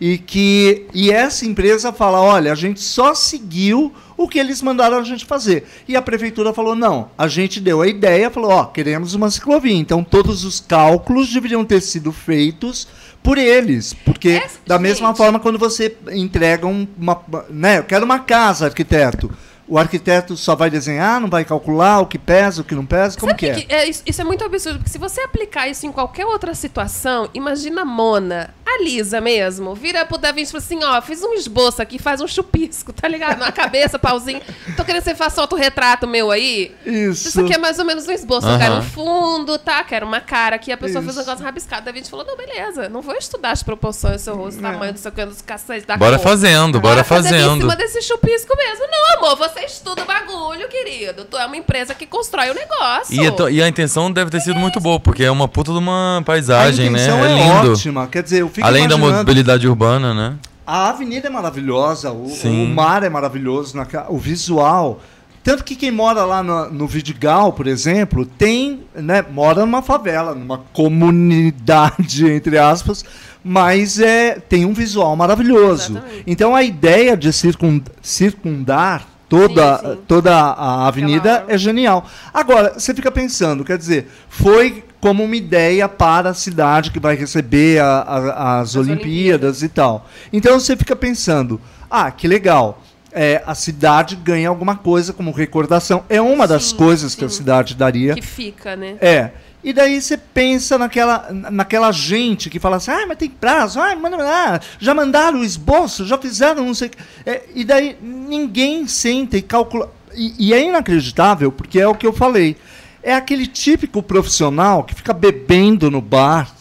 E 0.02 0.18
que 0.18 0.86
e 0.94 1.10
essa 1.12 1.46
empresa 1.46 1.92
fala, 1.92 2.20
olha, 2.22 2.52
a 2.52 2.56
gente 2.56 2.80
só 2.80 3.14
seguiu 3.16 3.92
o 4.18 4.28
que 4.28 4.40
eles 4.40 4.62
mandaram 4.62 4.98
a 4.98 5.04
gente 5.04 5.26
fazer. 5.26 5.66
E 5.88 5.96
a 5.96 6.02
prefeitura 6.02 6.52
falou, 6.52 6.76
não, 6.76 7.10
a 7.18 7.28
gente 7.28 7.62
deu 7.62 7.82
a 7.82 7.88
ideia, 7.88 8.30
falou, 8.32 8.50
ó, 8.52 8.66
queremos 8.66 9.14
uma 9.14 9.30
ciclovia. 9.30 9.76
Então 9.76 10.04
todos 10.04 10.44
os 10.44 10.60
cálculos 10.60 11.32
deveriam 11.32 11.64
ter 11.64 11.80
sido 11.82 12.12
feitos 12.12 12.88
por 13.22 13.38
eles, 13.38 13.94
porque 13.94 14.30
É, 14.30 14.48
da 14.66 14.80
mesma 14.80 15.08
gente. 15.10 15.18
forma 15.18 15.40
quando 15.40 15.60
você 15.60 15.96
entrega 16.12 16.66
um- 16.66 16.88
uma, 16.98 17.22
né, 17.50 17.78
eu 17.80 17.84
quero 17.84 18.06
uma 18.06 18.20
casa, 18.20 18.66
arquiteto. 18.66 19.30
O 19.70 19.78
arquiteto 19.78 20.38
só 20.38 20.56
vai 20.56 20.70
desenhar, 20.70 21.20
não 21.20 21.30
vai 21.30 21.44
calcular 21.44 22.00
o 22.00 22.06
que 22.06 22.18
pesa, 22.18 22.62
o 22.62 22.64
que 22.64 22.74
não 22.74 22.86
pesa, 22.86 23.20
como 23.20 23.32
Sabe 23.32 23.40
que 23.40 23.46
é? 23.48 23.54
que 23.56 23.74
é, 23.74 23.90
isso, 23.90 24.02
isso 24.06 24.22
é 24.22 24.24
muito 24.24 24.46
absurdo, 24.46 24.78
porque 24.80 24.90
se 24.90 24.98
você 24.98 25.20
aplicar 25.20 25.68
isso 25.68 25.86
em 25.86 25.92
qualquer 25.92 26.26
outra 26.26 26.56
situação, 26.56 27.30
imagina 27.34 27.82
a 27.82 27.86
Mona, 27.86 28.54
a 28.68 28.84
Lisa 28.84 29.22
mesmo, 29.22 29.74
vira 29.74 30.06
pro 30.06 30.18
Da 30.18 30.32
Vinci 30.32 30.50
e 30.50 30.52
fala 30.52 30.64
assim, 30.64 30.84
ó, 30.84 31.02
fiz 31.02 31.24
um 31.24 31.34
esboço 31.34 31.82
aqui, 31.82 31.98
faz 31.98 32.20
um 32.22 32.28
chupisco, 32.28 32.92
tá 32.94 33.08
ligado? 33.08 33.40
Na 33.40 33.52
cabeça, 33.52 33.98
pauzinho. 33.98 34.42
Tô 34.76 34.84
querendo 34.84 35.04
que 35.04 35.10
você 35.10 35.16
faça 35.16 35.40
um 35.40 35.44
autorretrato 35.44 36.06
meu 36.08 36.32
aí. 36.32 36.76
Isso. 36.86 37.30
Isso 37.30 37.42
aqui 37.42 37.54
é 37.54 37.58
mais 37.58 37.80
ou 37.80 37.86
menos 37.86 38.08
um 38.08 38.12
esboço. 38.12 38.48
Eu 38.48 38.58
quero 38.58 38.76
um 38.76 38.82
fundo, 38.82 39.58
tá? 39.58 39.84
Quero 39.84 40.06
uma 40.06 40.20
cara 40.20 40.56
aqui. 40.58 40.72
A 40.72 40.78
pessoa 40.78 41.02
fez 41.02 41.16
um 41.16 41.20
Isso. 41.22 41.28
negócio 41.30 41.46
rabiscado. 41.46 41.86
Da 41.86 41.92
Vinci 41.92 42.10
falou, 42.10 42.26
não, 42.26 42.36
beleza, 42.36 42.90
não 42.90 43.02
vou 43.02 43.16
estudar 43.16 43.52
as 43.52 43.64
proporções 43.64 44.16
do 44.16 44.20
seu 44.20 44.36
rosto, 44.36 44.62
tamanho 44.62 44.94
do 44.94 45.00
seu 45.00 45.12
canto, 45.12 45.30
dos 45.30 45.42
cacetes 45.42 45.86
da 45.86 45.96
Bora 45.98 46.18
cor. 46.18 46.24
fazendo, 46.24 46.80
bora 46.80 47.04
fazer 47.04 47.36
Em 47.38 47.42
fazendo. 47.44 47.62
cima 47.62 47.76
desse 47.76 48.02
chupisco 48.02 48.56
mesmo. 48.58 48.86
Não, 48.90 49.18
amor, 49.18 49.38
você 49.38 49.62
estuda 49.62 50.04
o 50.04 50.06
bagulho, 50.06 50.68
querido. 50.68 51.26
Tu 51.26 51.38
é 51.38 51.46
uma 51.46 51.56
empresa 51.58 51.94
que 51.96 52.06
constrói 52.06 52.50
o 52.50 52.54
negócio. 52.54 53.14
E, 53.50 53.54
e 53.54 53.62
a 53.64 53.68
intenção 53.68 54.12
deve 54.12 54.30
ter 54.32 54.42
sido 54.42 54.56
muito 54.60 54.80
boa, 54.80 55.00
porque 55.00 55.24
é 55.24 55.32
uma 55.32 55.48
puta 55.48 55.72
de 55.72 55.78
uma 55.78 56.22
paisagem, 56.26 56.88
a 56.88 56.92
né? 56.92 56.98
intenção 57.00 57.24
É 57.26 57.32
é, 57.32 57.36
lindo. 57.62 57.72
ótima, 57.74 58.08
quer 58.08 58.24
dizer, 58.24 58.42
eu 58.42 58.50
Além 58.62 58.88
da 58.88 58.98
mobilidade 58.98 59.68
urbana, 59.68 60.14
né? 60.14 60.36
A 60.66 60.90
avenida 60.90 61.28
é 61.28 61.30
maravilhosa, 61.30 62.12
o, 62.12 62.28
o 62.28 62.68
mar 62.68 63.04
é 63.04 63.10
maravilhoso, 63.10 63.78
o 64.10 64.18
visual. 64.18 65.00
Tanto 65.42 65.64
que 65.64 65.78
quem 65.78 65.92
mora 65.92 66.26
lá 66.26 66.44
no, 66.44 66.70
no 66.70 66.88
Vidigal, 66.88 67.54
por 67.54 67.68
exemplo, 67.68 68.26
tem, 68.26 68.82
né, 68.94 69.24
mora 69.32 69.62
numa 69.62 69.82
favela, 69.82 70.36
numa 70.36 70.58
comunidade, 70.74 72.28
entre 72.30 72.58
aspas, 72.58 73.06
mas 73.42 73.98
é, 74.00 74.40
tem 74.40 74.66
um 74.66 74.74
visual 74.74 75.16
maravilhoso. 75.16 75.94
Exatamente. 75.94 76.24
Então 76.28 76.54
a 76.54 76.64
ideia 76.64 77.16
de 77.16 77.32
circun- 77.32 77.82
circundar 78.02 79.08
toda, 79.30 79.78
Sim, 79.78 79.86
sim. 79.92 79.98
toda 80.08 80.36
a 80.36 80.88
avenida 80.88 81.46
é 81.48 81.58
genial. 81.58 82.06
Agora, 82.34 82.74
você 82.78 82.94
fica 82.94 83.12
pensando, 83.12 83.64
quer 83.64 83.78
dizer, 83.78 84.12
foi 84.30 84.84
como 85.00 85.24
uma 85.24 85.36
ideia 85.36 85.88
para 85.88 86.30
a 86.32 86.34
cidade 86.34 86.92
que 86.92 87.00
vai 87.00 87.16
receber 87.16 87.80
a- 87.80 88.02
a- 88.02 88.60
as, 88.60 88.76
Olimpíadas 88.76 89.62
e 89.64 89.70
tal. 89.70 90.08
Então 90.34 90.60
você 90.60 90.76
fica 90.76 90.96
pensando, 90.96 91.60
ah, 91.90 92.10
que 92.12 92.28
legal. 92.28 92.82
É, 93.12 93.42
a 93.48 93.56
cidade 93.56 94.16
ganha 94.16 94.50
alguma 94.50 94.76
coisa 94.76 95.14
como 95.14 95.32
recordação. 95.32 96.04
É 96.10 96.22
uma 96.22 96.48
das 96.48 96.66
Sim, 96.66 96.76
coisas 96.76 97.16
que 97.16 97.26
a 97.26 97.30
sim. 97.30 97.38
cidade 97.38 97.74
daria. 97.76 98.14
Que 98.14 98.22
fica, 98.22 98.76
né? 98.76 98.96
É. 99.02 99.32
E 99.64 99.74
daí 99.74 100.00
você 100.00 100.16
pensa 100.18 100.78
naquela, 100.78 101.28
naquela 101.32 101.92
gente 101.92 102.50
que 102.50 102.60
fala 102.60 102.78
assim, 102.78 102.92
ah, 102.92 103.06
mas 103.08 103.18
tem 103.18 103.30
prazo, 103.30 103.80
ah, 103.80 103.96
manda, 103.96 104.18
ah, 104.22 104.60
já 104.80 104.94
mandaram 104.94 105.40
o 105.40 105.44
esboço, 105.44 106.06
já 106.06 106.18
fizeram 106.18 106.64
não 106.66 106.74
sei 106.74 106.88
o 106.90 106.92
que. 106.92 106.98
É, 107.26 107.42
e 107.56 107.64
daí 107.66 107.98
ninguém 108.02 108.88
senta 108.88 109.36
e 109.38 109.42
calcula. 109.42 109.92
E, 110.16 110.34
e 110.50 110.54
é 110.54 110.64
inacreditável, 110.64 111.52
porque 111.52 111.80
é 111.80 111.88
o 111.88 111.96
que 111.96 112.06
eu 112.06 112.14
falei. 112.14 112.56
É 113.02 113.14
aquele 113.14 113.48
típico 113.48 114.02
profissional 114.02 114.84
que 114.84 114.96
fica 114.96 115.14
bebendo 115.14 115.90
no 115.90 116.02
bar 116.02 116.52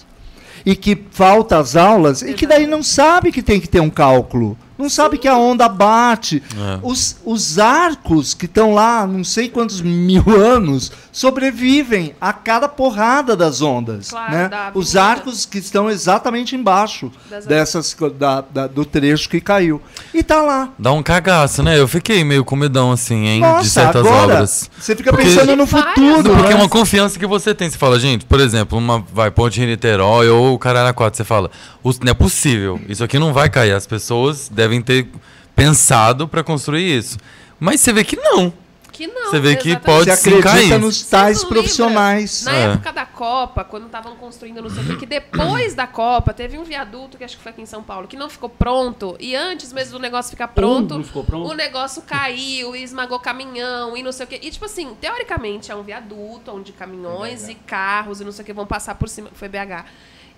e 0.64 0.74
que 0.74 0.98
falta 1.10 1.58
as 1.58 1.76
aulas 1.76 2.22
e 2.22 2.34
que 2.34 2.46
daí 2.46 2.66
não 2.66 2.82
sabe 2.82 3.32
que 3.32 3.42
tem 3.42 3.60
que 3.60 3.68
ter 3.68 3.80
um 3.80 3.90
cálculo. 3.90 4.58
Não 4.78 4.88
sabe 4.90 5.18
que 5.18 5.26
a 5.28 5.36
onda 5.36 5.68
bate. 5.68 6.42
É. 6.56 6.78
Os, 6.82 7.16
os 7.24 7.58
arcos 7.58 8.34
que 8.34 8.44
estão 8.46 8.74
lá, 8.74 9.06
não 9.06 9.24
sei 9.24 9.48
quantos 9.48 9.80
mil 9.80 10.24
anos, 10.36 10.92
sobrevivem 11.10 12.14
a 12.20 12.32
cada 12.32 12.68
porrada 12.68 13.34
das 13.36 13.60
ondas. 13.60 14.10
Claro, 14.10 14.32
né? 14.32 14.48
da 14.48 14.70
Os 14.74 14.96
arcos 14.96 15.44
que 15.44 15.58
estão 15.58 15.90
exatamente 15.90 16.54
embaixo 16.54 17.10
Das 17.28 17.46
dessas, 17.46 17.96
da, 18.18 18.40
da- 18.42 18.66
do 18.66 18.84
trecho 18.84 19.28
que 19.28 19.40
caiu. 19.40 19.80
E 20.14 20.22
tá 20.22 20.40
lá. 20.42 20.70
Dá 20.78 20.92
um 20.92 21.02
cagaço, 21.02 21.62
né? 21.62 21.78
Eu 21.78 21.88
fiquei 21.88 22.22
meio 22.24 22.44
com 22.44 22.54
medão, 22.56 22.92
assim, 22.92 23.26
hein? 23.26 23.34
de 23.40 23.46
Nossa, 23.46 23.68
certas 23.68 24.06
agora 24.06 24.22
obras. 24.34 24.70
você 24.78 24.94
fica 24.94 25.10
Porque- 25.12 25.26
pensando 25.28 25.56
no 25.56 25.66
futuro. 25.66 26.34
Porque 26.36 26.52
é 26.52 26.56
uma 26.56 26.68
confiança 26.68 27.18
que 27.18 27.26
você 27.26 27.54
tem. 27.54 27.68
Você 27.70 27.78
fala, 27.78 27.98
gente, 27.98 28.24
por 28.24 28.40
exemplo, 28.40 28.78
uma 28.78 29.04
vai 29.12 29.30
Ponte 29.30 29.58
Rio 29.58 29.68
Niterói 29.68 30.28
ou 30.28 30.58
Cararaquara, 30.58 31.12
você 31.14 31.24
fala, 31.24 31.50
"Os- 31.75 31.75
não 32.02 32.10
é 32.10 32.14
possível, 32.14 32.80
isso 32.88 33.02
aqui 33.04 33.18
não 33.18 33.32
vai 33.32 33.48
cair. 33.50 33.72
As 33.72 33.86
pessoas 33.86 34.48
devem 34.48 34.80
ter 34.82 35.08
pensado 35.54 36.26
pra 36.28 36.42
construir 36.44 36.98
isso. 36.98 37.18
Mas 37.58 37.80
você 37.80 37.92
vê 37.92 38.04
que 38.04 38.16
não. 38.16 38.52
Que 38.92 39.06
não. 39.06 39.30
Você 39.30 39.38
vê 39.38 39.56
que 39.56 39.76
pode 39.78 40.10
Você 40.10 40.16
sim 40.16 40.38
acredita 40.38 40.50
cair. 40.70 40.78
nos 40.78 41.02
tais 41.02 41.44
profissionais. 41.44 42.44
Na 42.44 42.54
É. 42.54 42.62
época 42.72 42.92
da 42.94 43.04
Copa, 43.04 43.62
quando 43.62 43.84
estavam 43.86 44.16
construindo 44.16 44.62
não 44.62 44.70
sei 44.70 44.82
o 44.82 44.86
quê, 44.86 44.96
que 44.96 45.04
depois 45.06 45.74
da 45.74 45.86
Copa 45.86 46.32
teve 46.32 46.56
um 46.56 46.64
viaduto, 46.64 47.18
que 47.18 47.24
acho 47.24 47.36
que 47.36 47.42
foi 47.42 47.52
aqui 47.52 47.60
em 47.60 47.66
São 47.66 47.82
Paulo, 47.82 48.08
que 48.08 48.16
não 48.16 48.30
ficou 48.30 48.48
pronto. 48.48 49.14
E 49.20 49.36
antes 49.36 49.70
mesmo 49.70 49.92
do 49.92 49.98
negócio 49.98 50.30
ficar 50.30 50.48
pronto, 50.48 51.02
ficou 51.04 51.24
pronto? 51.24 51.50
o 51.50 51.54
negócio 51.54 52.00
caiu 52.02 52.74
e 52.74 52.82
esmagou 52.82 53.18
caminhão 53.20 53.94
e 53.96 54.02
não 54.02 54.12
sei 54.12 54.24
o 54.24 54.28
quê. 54.30 54.40
E 54.42 54.50
tipo 54.50 54.64
assim, 54.64 54.94
teoricamente 54.98 55.70
é 55.70 55.74
um 55.74 55.82
viaduto 55.82 56.50
onde 56.52 56.72
caminhões 56.72 57.48
e 57.50 57.54
carros 57.54 58.22
e 58.22 58.24
não 58.24 58.32
sei 58.32 58.42
o 58.44 58.46
que 58.46 58.52
vão 58.54 58.66
passar 58.66 58.94
por 58.94 59.10
cima. 59.10 59.28
Foi 59.34 59.48
BH. 59.48 59.84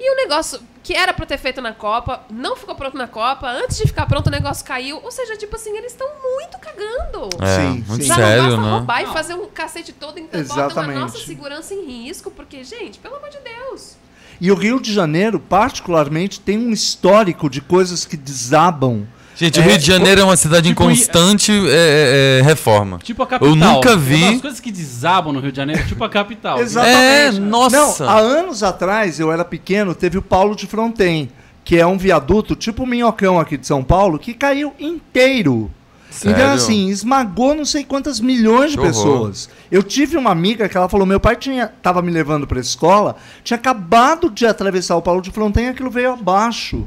E 0.00 0.12
o 0.12 0.16
negócio 0.16 0.60
que 0.82 0.94
era 0.94 1.12
pra 1.12 1.26
ter 1.26 1.36
feito 1.38 1.60
na 1.60 1.72
Copa, 1.74 2.22
não 2.30 2.56
ficou 2.56 2.74
pronto 2.74 2.96
na 2.96 3.06
Copa. 3.06 3.46
Antes 3.48 3.76
de 3.76 3.84
ficar 3.84 4.06
pronto, 4.06 4.28
o 4.28 4.30
negócio 4.30 4.64
caiu. 4.64 5.00
Ou 5.02 5.10
seja, 5.10 5.36
tipo 5.36 5.54
assim, 5.56 5.76
eles 5.76 5.92
estão 5.92 6.06
muito 6.22 6.56
cagando. 6.58 7.28
É, 7.42 7.56
Sim, 7.56 7.84
muito 7.86 8.02
sim. 8.02 8.08
Já 8.08 8.14
sério, 8.14 8.42
não 8.42 8.48
basta 8.48 8.62
né? 8.62 8.70
roubar 8.70 9.02
Não. 9.02 9.10
e 9.10 9.12
fazer 9.12 9.34
um 9.34 9.46
cacete 9.48 9.92
todo, 9.92 10.18
então 10.18 10.40
botam 10.40 10.62
a 10.62 10.66
Exatamente. 10.66 10.98
nossa 10.98 11.18
segurança 11.18 11.74
em 11.74 11.84
risco, 11.84 12.30
porque, 12.30 12.64
gente, 12.64 12.98
pelo 13.00 13.16
amor 13.16 13.28
de 13.28 13.38
Deus. 13.40 13.96
E 14.40 14.50
o 14.52 14.54
Rio 14.54 14.80
de 14.80 14.92
Janeiro, 14.92 15.40
particularmente, 15.40 16.40
tem 16.40 16.56
um 16.56 16.70
histórico 16.70 17.50
de 17.50 17.60
coisas 17.60 18.04
que 18.04 18.16
desabam. 18.16 19.06
Gente, 19.38 19.60
o 19.60 19.62
É, 19.62 19.66
Rio 19.66 19.78
de 19.78 19.86
Janeiro 19.86 20.20
é 20.20 20.24
uma 20.24 20.36
cidade 20.36 20.68
em 20.68 20.72
tipo, 20.72 20.82
e- 20.82 20.86
constante 20.88 21.52
é, 21.52 21.70
é, 21.70 22.38
é, 22.40 22.42
reforma. 22.42 22.98
Tipo 22.98 23.22
a 23.22 23.26
capital. 23.26 23.48
Eu 23.48 23.54
nunca 23.54 23.96
vi. 23.96 24.34
As 24.34 24.40
coisas 24.40 24.58
que 24.58 24.72
desabam 24.72 25.32
no 25.32 25.38
Rio 25.38 25.52
de 25.52 25.56
Janeiro, 25.56 25.86
tipo 25.86 26.02
a 26.02 26.08
capital. 26.08 26.58
Exatamente. 26.60 27.36
É, 27.36 27.40
nossa. 27.40 28.04
Não, 28.04 28.10
há 28.10 28.18
anos 28.18 28.64
atrás, 28.64 29.20
eu 29.20 29.30
era 29.30 29.44
pequeno, 29.44 29.94
teve 29.94 30.18
o 30.18 30.22
Paulo 30.22 30.56
de 30.56 30.66
Fronten, 30.66 31.30
que 31.64 31.76
é 31.76 31.86
um 31.86 31.96
viaduto, 31.96 32.56
tipo 32.56 32.82
o 32.82 32.86
Minhocão 32.86 33.38
aqui 33.38 33.56
de 33.56 33.64
São 33.64 33.84
Paulo, 33.84 34.18
que 34.18 34.34
caiu 34.34 34.74
inteiro. 34.76 35.70
Sério? 36.10 36.36
Então, 36.36 36.52
assim, 36.54 36.88
esmagou 36.88 37.54
não 37.54 37.64
sei 37.64 37.84
quantas 37.84 38.18
milhões 38.18 38.72
de 38.72 38.78
pessoas. 38.78 39.48
Eu 39.70 39.84
tive 39.84 40.16
uma 40.16 40.30
amiga 40.30 40.68
que 40.68 40.76
ela 40.76 40.88
falou: 40.88 41.06
meu 41.06 41.20
pai 41.20 41.36
tinha, 41.36 41.68
tava 41.80 42.02
me 42.02 42.10
levando 42.10 42.44
para 42.44 42.58
escola, 42.58 43.14
tinha 43.44 43.56
acabado 43.56 44.30
de 44.30 44.46
atravessar 44.46 44.96
o 44.96 45.02
Paulo 45.02 45.22
de 45.22 45.30
Fronten 45.30 45.66
e 45.66 45.68
aquilo 45.68 45.90
veio 45.90 46.12
abaixo. 46.14 46.84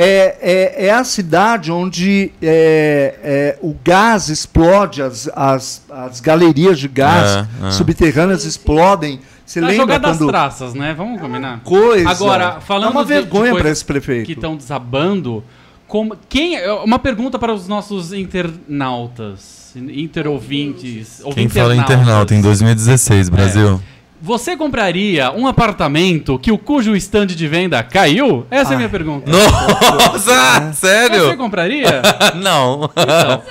É, 0.00 0.36
é, 0.40 0.86
é 0.86 0.90
a 0.92 1.02
cidade 1.02 1.72
onde 1.72 2.30
é, 2.40 3.16
é, 3.20 3.58
o 3.60 3.74
gás 3.84 4.28
explode, 4.28 5.02
as, 5.02 5.28
as, 5.34 5.82
as 5.90 6.20
galerias 6.20 6.78
de 6.78 6.86
gás 6.86 7.44
É, 7.64 7.66
é. 7.66 7.70
subterrâneas 7.72 8.44
explodem. 8.44 9.18
Você 9.44 9.60
Tá 9.60 9.66
lembra 9.66 9.82
jogada 9.82 10.06
das 10.08 10.18
quando 10.18 10.28
traças, 10.30 10.72
né? 10.74 10.94
Vamos 10.96 11.20
combinar. 11.20 11.60
coisa? 11.64 12.08
Agora, 12.08 12.60
falando 12.60 12.90
é 12.90 12.92
uma 12.92 13.04
vergonha 13.04 13.52
para 13.56 13.70
esse 13.70 13.84
prefeito. 13.84 14.26
que 14.26 14.32
estão 14.34 14.56
desabando. 14.56 15.42
Como, 15.88 16.16
quem, 16.28 16.54
é- 16.54 16.70
uma 16.74 16.98
pergunta 17.00 17.36
para 17.38 17.52
os 17.52 17.66
nossos 17.66 18.12
internautas, 18.12 19.72
interouvintes. 19.74 21.22
Quem 21.34 21.48
fala 21.48 21.74
internauta 21.74 22.34
em 22.34 22.40
2016, 22.40 23.28
Brasil? 23.28 23.80
Você 24.20 24.56
compraria 24.56 25.30
um 25.32 25.46
apartamento 25.46 26.38
que 26.40 26.50
o 26.50 26.58
cujo 26.58 26.96
stand 26.96 27.26
de 27.28 27.46
venda 27.46 27.80
caiu? 27.84 28.44
Essa 28.50 28.72
é 28.72 28.74
a 28.74 28.76
minha 28.76 28.88
pergunta. 28.88 29.30
Nossa, 29.30 30.72
Você 30.72 30.86
sério? 30.86 31.36
compraria? 31.36 32.02
Não. 32.34 32.90
Então, 32.96 33.42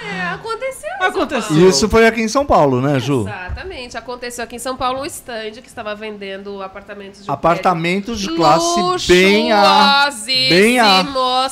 aconteceu. 1.08 1.70
Isso 1.70 1.90
foi 1.90 2.08
aqui 2.08 2.22
em 2.22 2.28
São 2.28 2.46
Paulo, 2.46 2.82
né, 2.82 3.00
Ju? 3.00 3.22
Exatamente. 3.22 3.98
Aconteceu 3.98 4.44
aqui 4.44 4.56
em 4.56 4.60
São 4.60 4.76
Paulo 4.76 5.02
um 5.02 5.06
stand 5.06 5.52
que 5.62 5.68
estava 5.68 5.96
vendendo 5.96 6.62
apartamentos 6.62 7.24
de 7.24 7.32
Apartamentos 7.32 8.20
de 8.20 8.36
classe 8.36 9.08
bem 9.08 9.52
A. 9.52 10.10
Bem 10.26 10.80
A. 10.80 11.06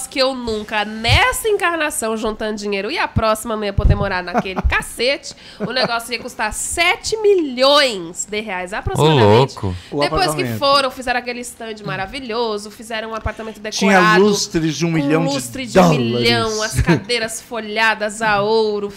Que 0.10 0.20
eu 0.20 0.34
nunca, 0.34 0.86
nessa 0.86 1.48
encarnação, 1.48 2.16
juntando 2.16 2.58
dinheiro 2.58 2.92
e 2.92 2.98
a 2.98 3.08
próxima 3.08 3.56
não 3.56 3.64
ia 3.64 3.74
poder 3.74 3.96
morar 3.96 4.24
naquele 4.24 4.62
cacete. 4.70 5.34
O 5.60 5.72
negócio 5.72 6.12
ia 6.14 6.20
custar 6.20 6.54
7 6.54 7.18
milhões 7.18 8.26
de 8.26 8.40
reais 8.42 8.72
Ô, 8.72 8.76
aproximadamente. 8.76 9.56
louco. 9.56 9.76
O 9.92 10.00
Depois 10.00 10.34
que 10.34 10.46
foram, 10.58 10.92
fizeram 10.92 11.20
aquele 11.20 11.42
stand 11.42 11.76
maravilhoso, 11.86 12.70
fizeram 12.72 13.12
um 13.12 13.16
apartamento 13.16 13.60
decorado. 13.60 13.78
Tinha 13.78 14.18
lustres 14.18 14.76
de 14.76 14.86
um 14.86 14.92
milhão 14.92 15.26
lustre 15.26 15.66
de, 15.66 15.74
de, 15.74 15.80
um 15.80 15.90
milhão, 15.90 16.62
as 16.62 16.80
cadeiras 16.82 17.42
folhadas 17.48 18.22
a 18.22 18.42
ouro, 18.42 18.92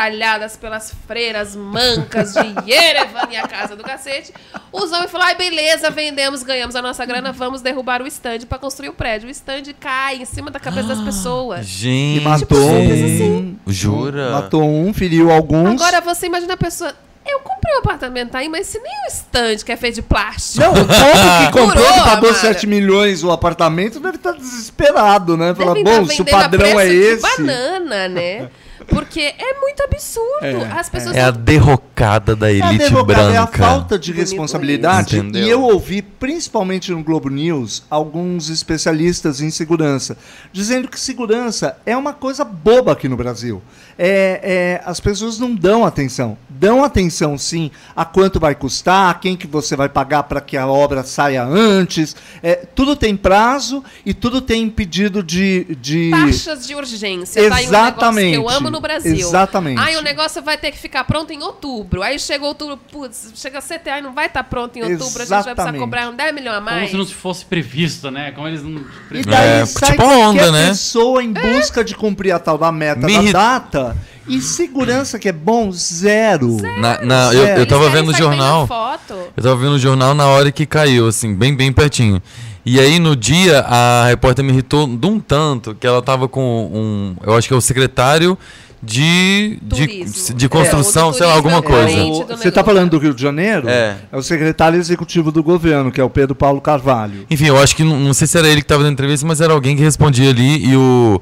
entalhadas 0.00 0.56
pelas 0.56 0.94
freiras 1.06 1.54
mancas 1.54 2.32
de 2.32 2.70
Yerevan 2.70 3.28
e 3.30 3.36
a 3.36 3.46
casa 3.46 3.76
do 3.76 3.82
cacete. 3.82 4.32
Os 4.72 4.90
homens 4.92 5.10
falaram, 5.10 5.30
ai, 5.30 5.36
beleza, 5.36 5.90
vendemos, 5.90 6.42
ganhamos 6.42 6.74
a 6.74 6.80
nossa 6.80 7.04
grana, 7.04 7.32
vamos 7.32 7.60
derrubar 7.60 8.00
o 8.00 8.06
stand 8.06 8.40
pra 8.48 8.58
construir 8.58 8.88
o 8.88 8.94
prédio. 8.94 9.28
O 9.28 9.30
stand 9.30 9.62
cai 9.78 10.16
em 10.16 10.24
cima 10.24 10.50
da 10.50 10.58
cabeça 10.58 10.88
das 10.88 11.00
pessoas. 11.00 11.66
Gente. 11.66 12.20
E 12.20 12.24
matou 12.24 12.58
simples 12.58 13.00
um. 13.00 13.04
assim. 13.04 13.58
Jura? 13.66 14.30
Matou 14.30 14.62
um, 14.62 14.92
feriu 14.94 15.30
alguns. 15.30 15.80
Agora 15.80 16.00
você 16.00 16.26
imagina 16.26 16.54
a 16.54 16.56
pessoa. 16.56 16.94
Eu 17.26 17.40
comprei 17.40 17.74
um 17.74 17.78
apartamento 17.80 18.34
aí, 18.34 18.48
mas 18.48 18.66
se 18.66 18.78
nem 18.78 18.92
o 19.04 19.08
stand 19.08 19.56
que 19.64 19.70
é 19.70 19.76
feito 19.76 19.96
de 19.96 20.02
plástico. 20.02 20.64
Não, 20.64 20.72
o 20.72 20.86
povo 20.86 20.88
que 20.88 21.52
comprou, 21.52 21.86
que 21.86 22.00
pagou 22.00 22.30
Amara. 22.30 22.34
7 22.34 22.66
milhões 22.66 23.22
o 23.22 23.30
apartamento, 23.30 24.00
deve 24.00 24.16
estar 24.16 24.32
desesperado, 24.32 25.36
né? 25.36 25.54
Falar, 25.54 25.74
tá 25.74 25.82
bom, 25.82 26.06
se 26.06 26.22
o 26.22 26.24
padrão 26.24 26.80
é 26.80 26.88
esse. 26.88 27.20
banana, 27.20 28.08
né? 28.08 28.48
Porque 28.88 29.20
é 29.20 29.60
muito 29.60 29.82
absurdo. 29.82 30.44
É, 30.44 30.72
As 30.72 30.88
pessoas 30.88 31.14
É 31.14 31.22
a 31.22 31.32
não 31.32 31.40
derrocada 31.40 32.34
da 32.34 32.48
É 32.48 32.60
a 32.60 32.72
elite 32.72 32.90
derrocada, 32.90 33.22
é 33.32 33.36
a 33.36 33.42
branca. 33.42 33.58
falta 33.58 33.98
de 33.98 34.12
Bonito 34.12 34.28
responsabilidade. 34.28 35.18
Entendeu? 35.18 35.44
E 35.44 35.50
eu 35.50 35.62
ouvi, 35.62 36.02
principalmente 36.02 36.90
no 36.90 37.02
Globo 37.02 37.28
News, 37.28 37.82
alguns 37.90 38.48
especialistas 38.48 39.40
em 39.40 39.50
segurança, 39.50 40.16
dizendo 40.52 40.88
que 40.88 40.98
segurança 40.98 41.76
é 41.84 41.96
uma 41.96 42.12
coisa 42.12 42.44
boba 42.44 42.92
aqui 42.92 43.08
no 43.08 43.16
Brasil. 43.16 43.62
É, 43.98 44.40
é, 44.42 44.82
as 44.86 44.98
pessoas 44.98 45.38
não 45.38 45.54
dão 45.54 45.84
atenção. 45.84 46.38
Dão 46.48 46.82
atenção, 46.82 47.36
sim, 47.36 47.70
a 47.94 48.04
quanto 48.04 48.40
vai 48.40 48.54
custar, 48.54 49.10
a 49.10 49.14
quem 49.14 49.36
que 49.36 49.46
você 49.46 49.76
vai 49.76 49.88
pagar 49.88 50.22
para 50.22 50.40
que 50.40 50.56
a 50.56 50.66
obra 50.66 51.02
saia 51.02 51.44
antes. 51.44 52.16
É, 52.42 52.56
tudo 52.56 52.96
tem 52.96 53.16
prazo 53.16 53.84
e 54.04 54.14
tudo 54.14 54.40
tem 54.40 54.68
pedido 54.70 55.22
de... 55.22 55.76
de... 55.80 56.10
taxas 56.10 56.66
de 56.66 56.74
urgência, 56.74 57.48
tá? 57.48 57.56
aí 57.56 57.64
um 57.64 57.68
Exatamente. 57.68 58.34
eu 58.36 58.48
amo 58.48 58.69
no 58.70 58.80
Brasil. 58.80 59.14
Exatamente. 59.14 59.80
Aí 59.80 59.96
o 59.96 60.02
negócio 60.02 60.40
vai 60.42 60.56
ter 60.56 60.70
que 60.70 60.78
ficar 60.78 61.04
pronto 61.04 61.32
em 61.32 61.42
outubro. 61.42 62.02
Aí 62.02 62.18
chega 62.18 62.44
outubro, 62.44 62.76
putz, 62.76 63.32
chega 63.34 63.60
CTA 63.60 63.98
e 63.98 64.02
não 64.02 64.12
vai 64.12 64.26
estar 64.26 64.44
pronto 64.44 64.76
em 64.76 64.82
outubro, 64.82 65.04
a 65.04 65.06
gente 65.06 65.12
vai 65.12 65.26
precisar 65.26 65.40
Exatamente. 65.52 65.80
cobrar 65.80 66.08
um 66.08 66.14
10 66.14 66.34
milhões 66.34 66.56
a 66.56 66.60
Como 66.60 66.70
mais. 66.70 66.90
se 66.90 66.96
não 66.96 67.06
fosse 67.06 67.44
previsto, 67.44 68.10
né? 68.10 68.30
Como 68.32 68.46
eles 68.48 68.62
não. 68.62 68.82
E 69.10 69.22
daí 69.22 69.60
É, 69.62 69.66
sai 69.66 69.90
tipo 69.92 70.04
onda, 70.04 70.50
né? 70.52 70.68
pessoa 70.68 71.22
em 71.22 71.32
busca 71.32 71.82
de 71.84 71.94
cumprir 71.94 72.32
a 72.32 72.38
tal 72.38 72.56
da 72.56 72.70
meta 72.72 73.06
Me 73.06 73.32
da 73.32 73.58
data 73.58 73.96
e 74.36 74.40
segurança 74.40 75.18
que 75.18 75.28
é 75.28 75.32
bom, 75.32 75.70
zero. 75.72 76.56
Na, 76.78 77.00
na- 77.04 77.34
eu, 77.34 77.42
eu 77.46 77.56
Eles 77.56 77.68
tava 77.68 77.84
Eles 77.84 77.94
vendo 77.94 78.08
o 78.10 78.14
jornal. 78.16 78.66
Foto. 78.66 79.14
Eu 79.36 79.42
tava 79.42 79.56
vendo 79.56 79.72
o 79.74 79.78
jornal 79.78 80.14
na 80.14 80.26
hora 80.26 80.50
que 80.52 80.64
caiu, 80.66 81.08
assim, 81.08 81.34
bem, 81.34 81.54
bem 81.54 81.72
pertinho. 81.72 82.22
E 82.64 82.78
aí, 82.78 82.98
no 82.98 83.16
dia, 83.16 83.60
a 83.60 84.04
repórter 84.06 84.44
me 84.44 84.52
irritou 84.52 84.86
de 84.86 85.06
um 85.06 85.18
tanto 85.18 85.74
que 85.74 85.86
ela 85.86 86.02
tava 86.02 86.28
com 86.28 86.70
um. 86.72 87.16
Eu 87.26 87.34
acho 87.34 87.48
que 87.48 87.54
é 87.54 87.56
o 87.56 87.60
secretário 87.60 88.36
de. 88.82 89.58
De, 89.62 90.04
de 90.34 90.44
É, 90.46 90.48
construção, 90.48 91.10
do 91.10 91.16
sei 91.16 91.26
lá, 91.26 91.34
alguma 91.34 91.58
é 91.58 91.62
coisa. 91.62 91.96
do 91.96 92.36
você 92.36 92.48
está 92.48 92.62
falando 92.62 92.90
do 92.90 92.98
Rio 92.98 93.14
de 93.14 93.22
Janeiro? 93.22 93.68
É. 93.68 93.96
É 94.12 94.16
o 94.16 94.22
secretário 94.22 94.78
executivo 94.78 95.32
do 95.32 95.42
governo, 95.42 95.90
que 95.90 96.00
é 96.00 96.04
o 96.04 96.10
Pedro 96.10 96.34
Paulo 96.34 96.60
Carvalho. 96.60 97.26
Enfim, 97.30 97.46
eu 97.46 97.58
acho 97.60 97.74
que 97.74 97.82
não, 97.82 97.98
não 97.98 98.12
sei 98.14 98.26
se 98.26 98.36
era 98.38 98.46
ele 98.48 98.60
que 98.60 98.66
tava 98.66 98.82
dando 98.82 98.92
entrevista, 98.92 99.26
mas 99.26 99.40
era 99.40 99.52
alguém 99.52 99.74
que 99.76 99.82
respondia 99.82 100.30
ali 100.30 100.66
e 100.66 100.76
o. 100.76 101.20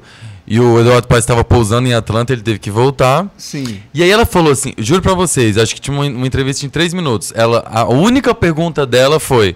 E 0.51 0.59
o 0.59 0.79
Eduardo 0.79 1.07
Paes 1.07 1.23
estava 1.23 1.43
pousando 1.43 1.87
em 1.87 1.93
Atlanta, 1.93 2.33
ele 2.33 2.41
teve 2.41 2.57
que 2.57 2.71
voltar. 2.71 3.27
Sim. 3.37 3.79
E 3.93 4.01
aí 4.01 4.09
ela 4.09 4.25
falou 4.25 4.51
assim, 4.51 4.73
juro 4.79 4.99
pra 4.99 5.13
vocês, 5.13 5.59
acho 5.59 5.75
que 5.75 5.79
tinha 5.79 5.95
uma, 5.95 6.07
uma 6.07 6.25
entrevista 6.25 6.65
em 6.65 6.69
três 6.69 6.91
minutos. 6.91 7.31
Ela, 7.35 7.63
a 7.69 7.85
única 7.85 8.33
pergunta 8.33 8.83
dela 8.83 9.19
foi: 9.19 9.55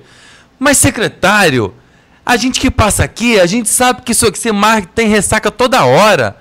Mas 0.60 0.78
secretário, 0.78 1.74
a 2.24 2.38
gente 2.38 2.60
que 2.60 2.70
passa 2.70 3.04
aqui, 3.04 3.40
a 3.40 3.48
gente 3.48 3.68
sabe 3.70 4.04
que 4.04 4.12
isso 4.12 4.32
que 4.32 4.38
você 4.38 4.52
marca 4.52 4.88
tem 4.94 5.08
ressaca 5.08 5.50
toda 5.50 5.84
hora. 5.84 6.38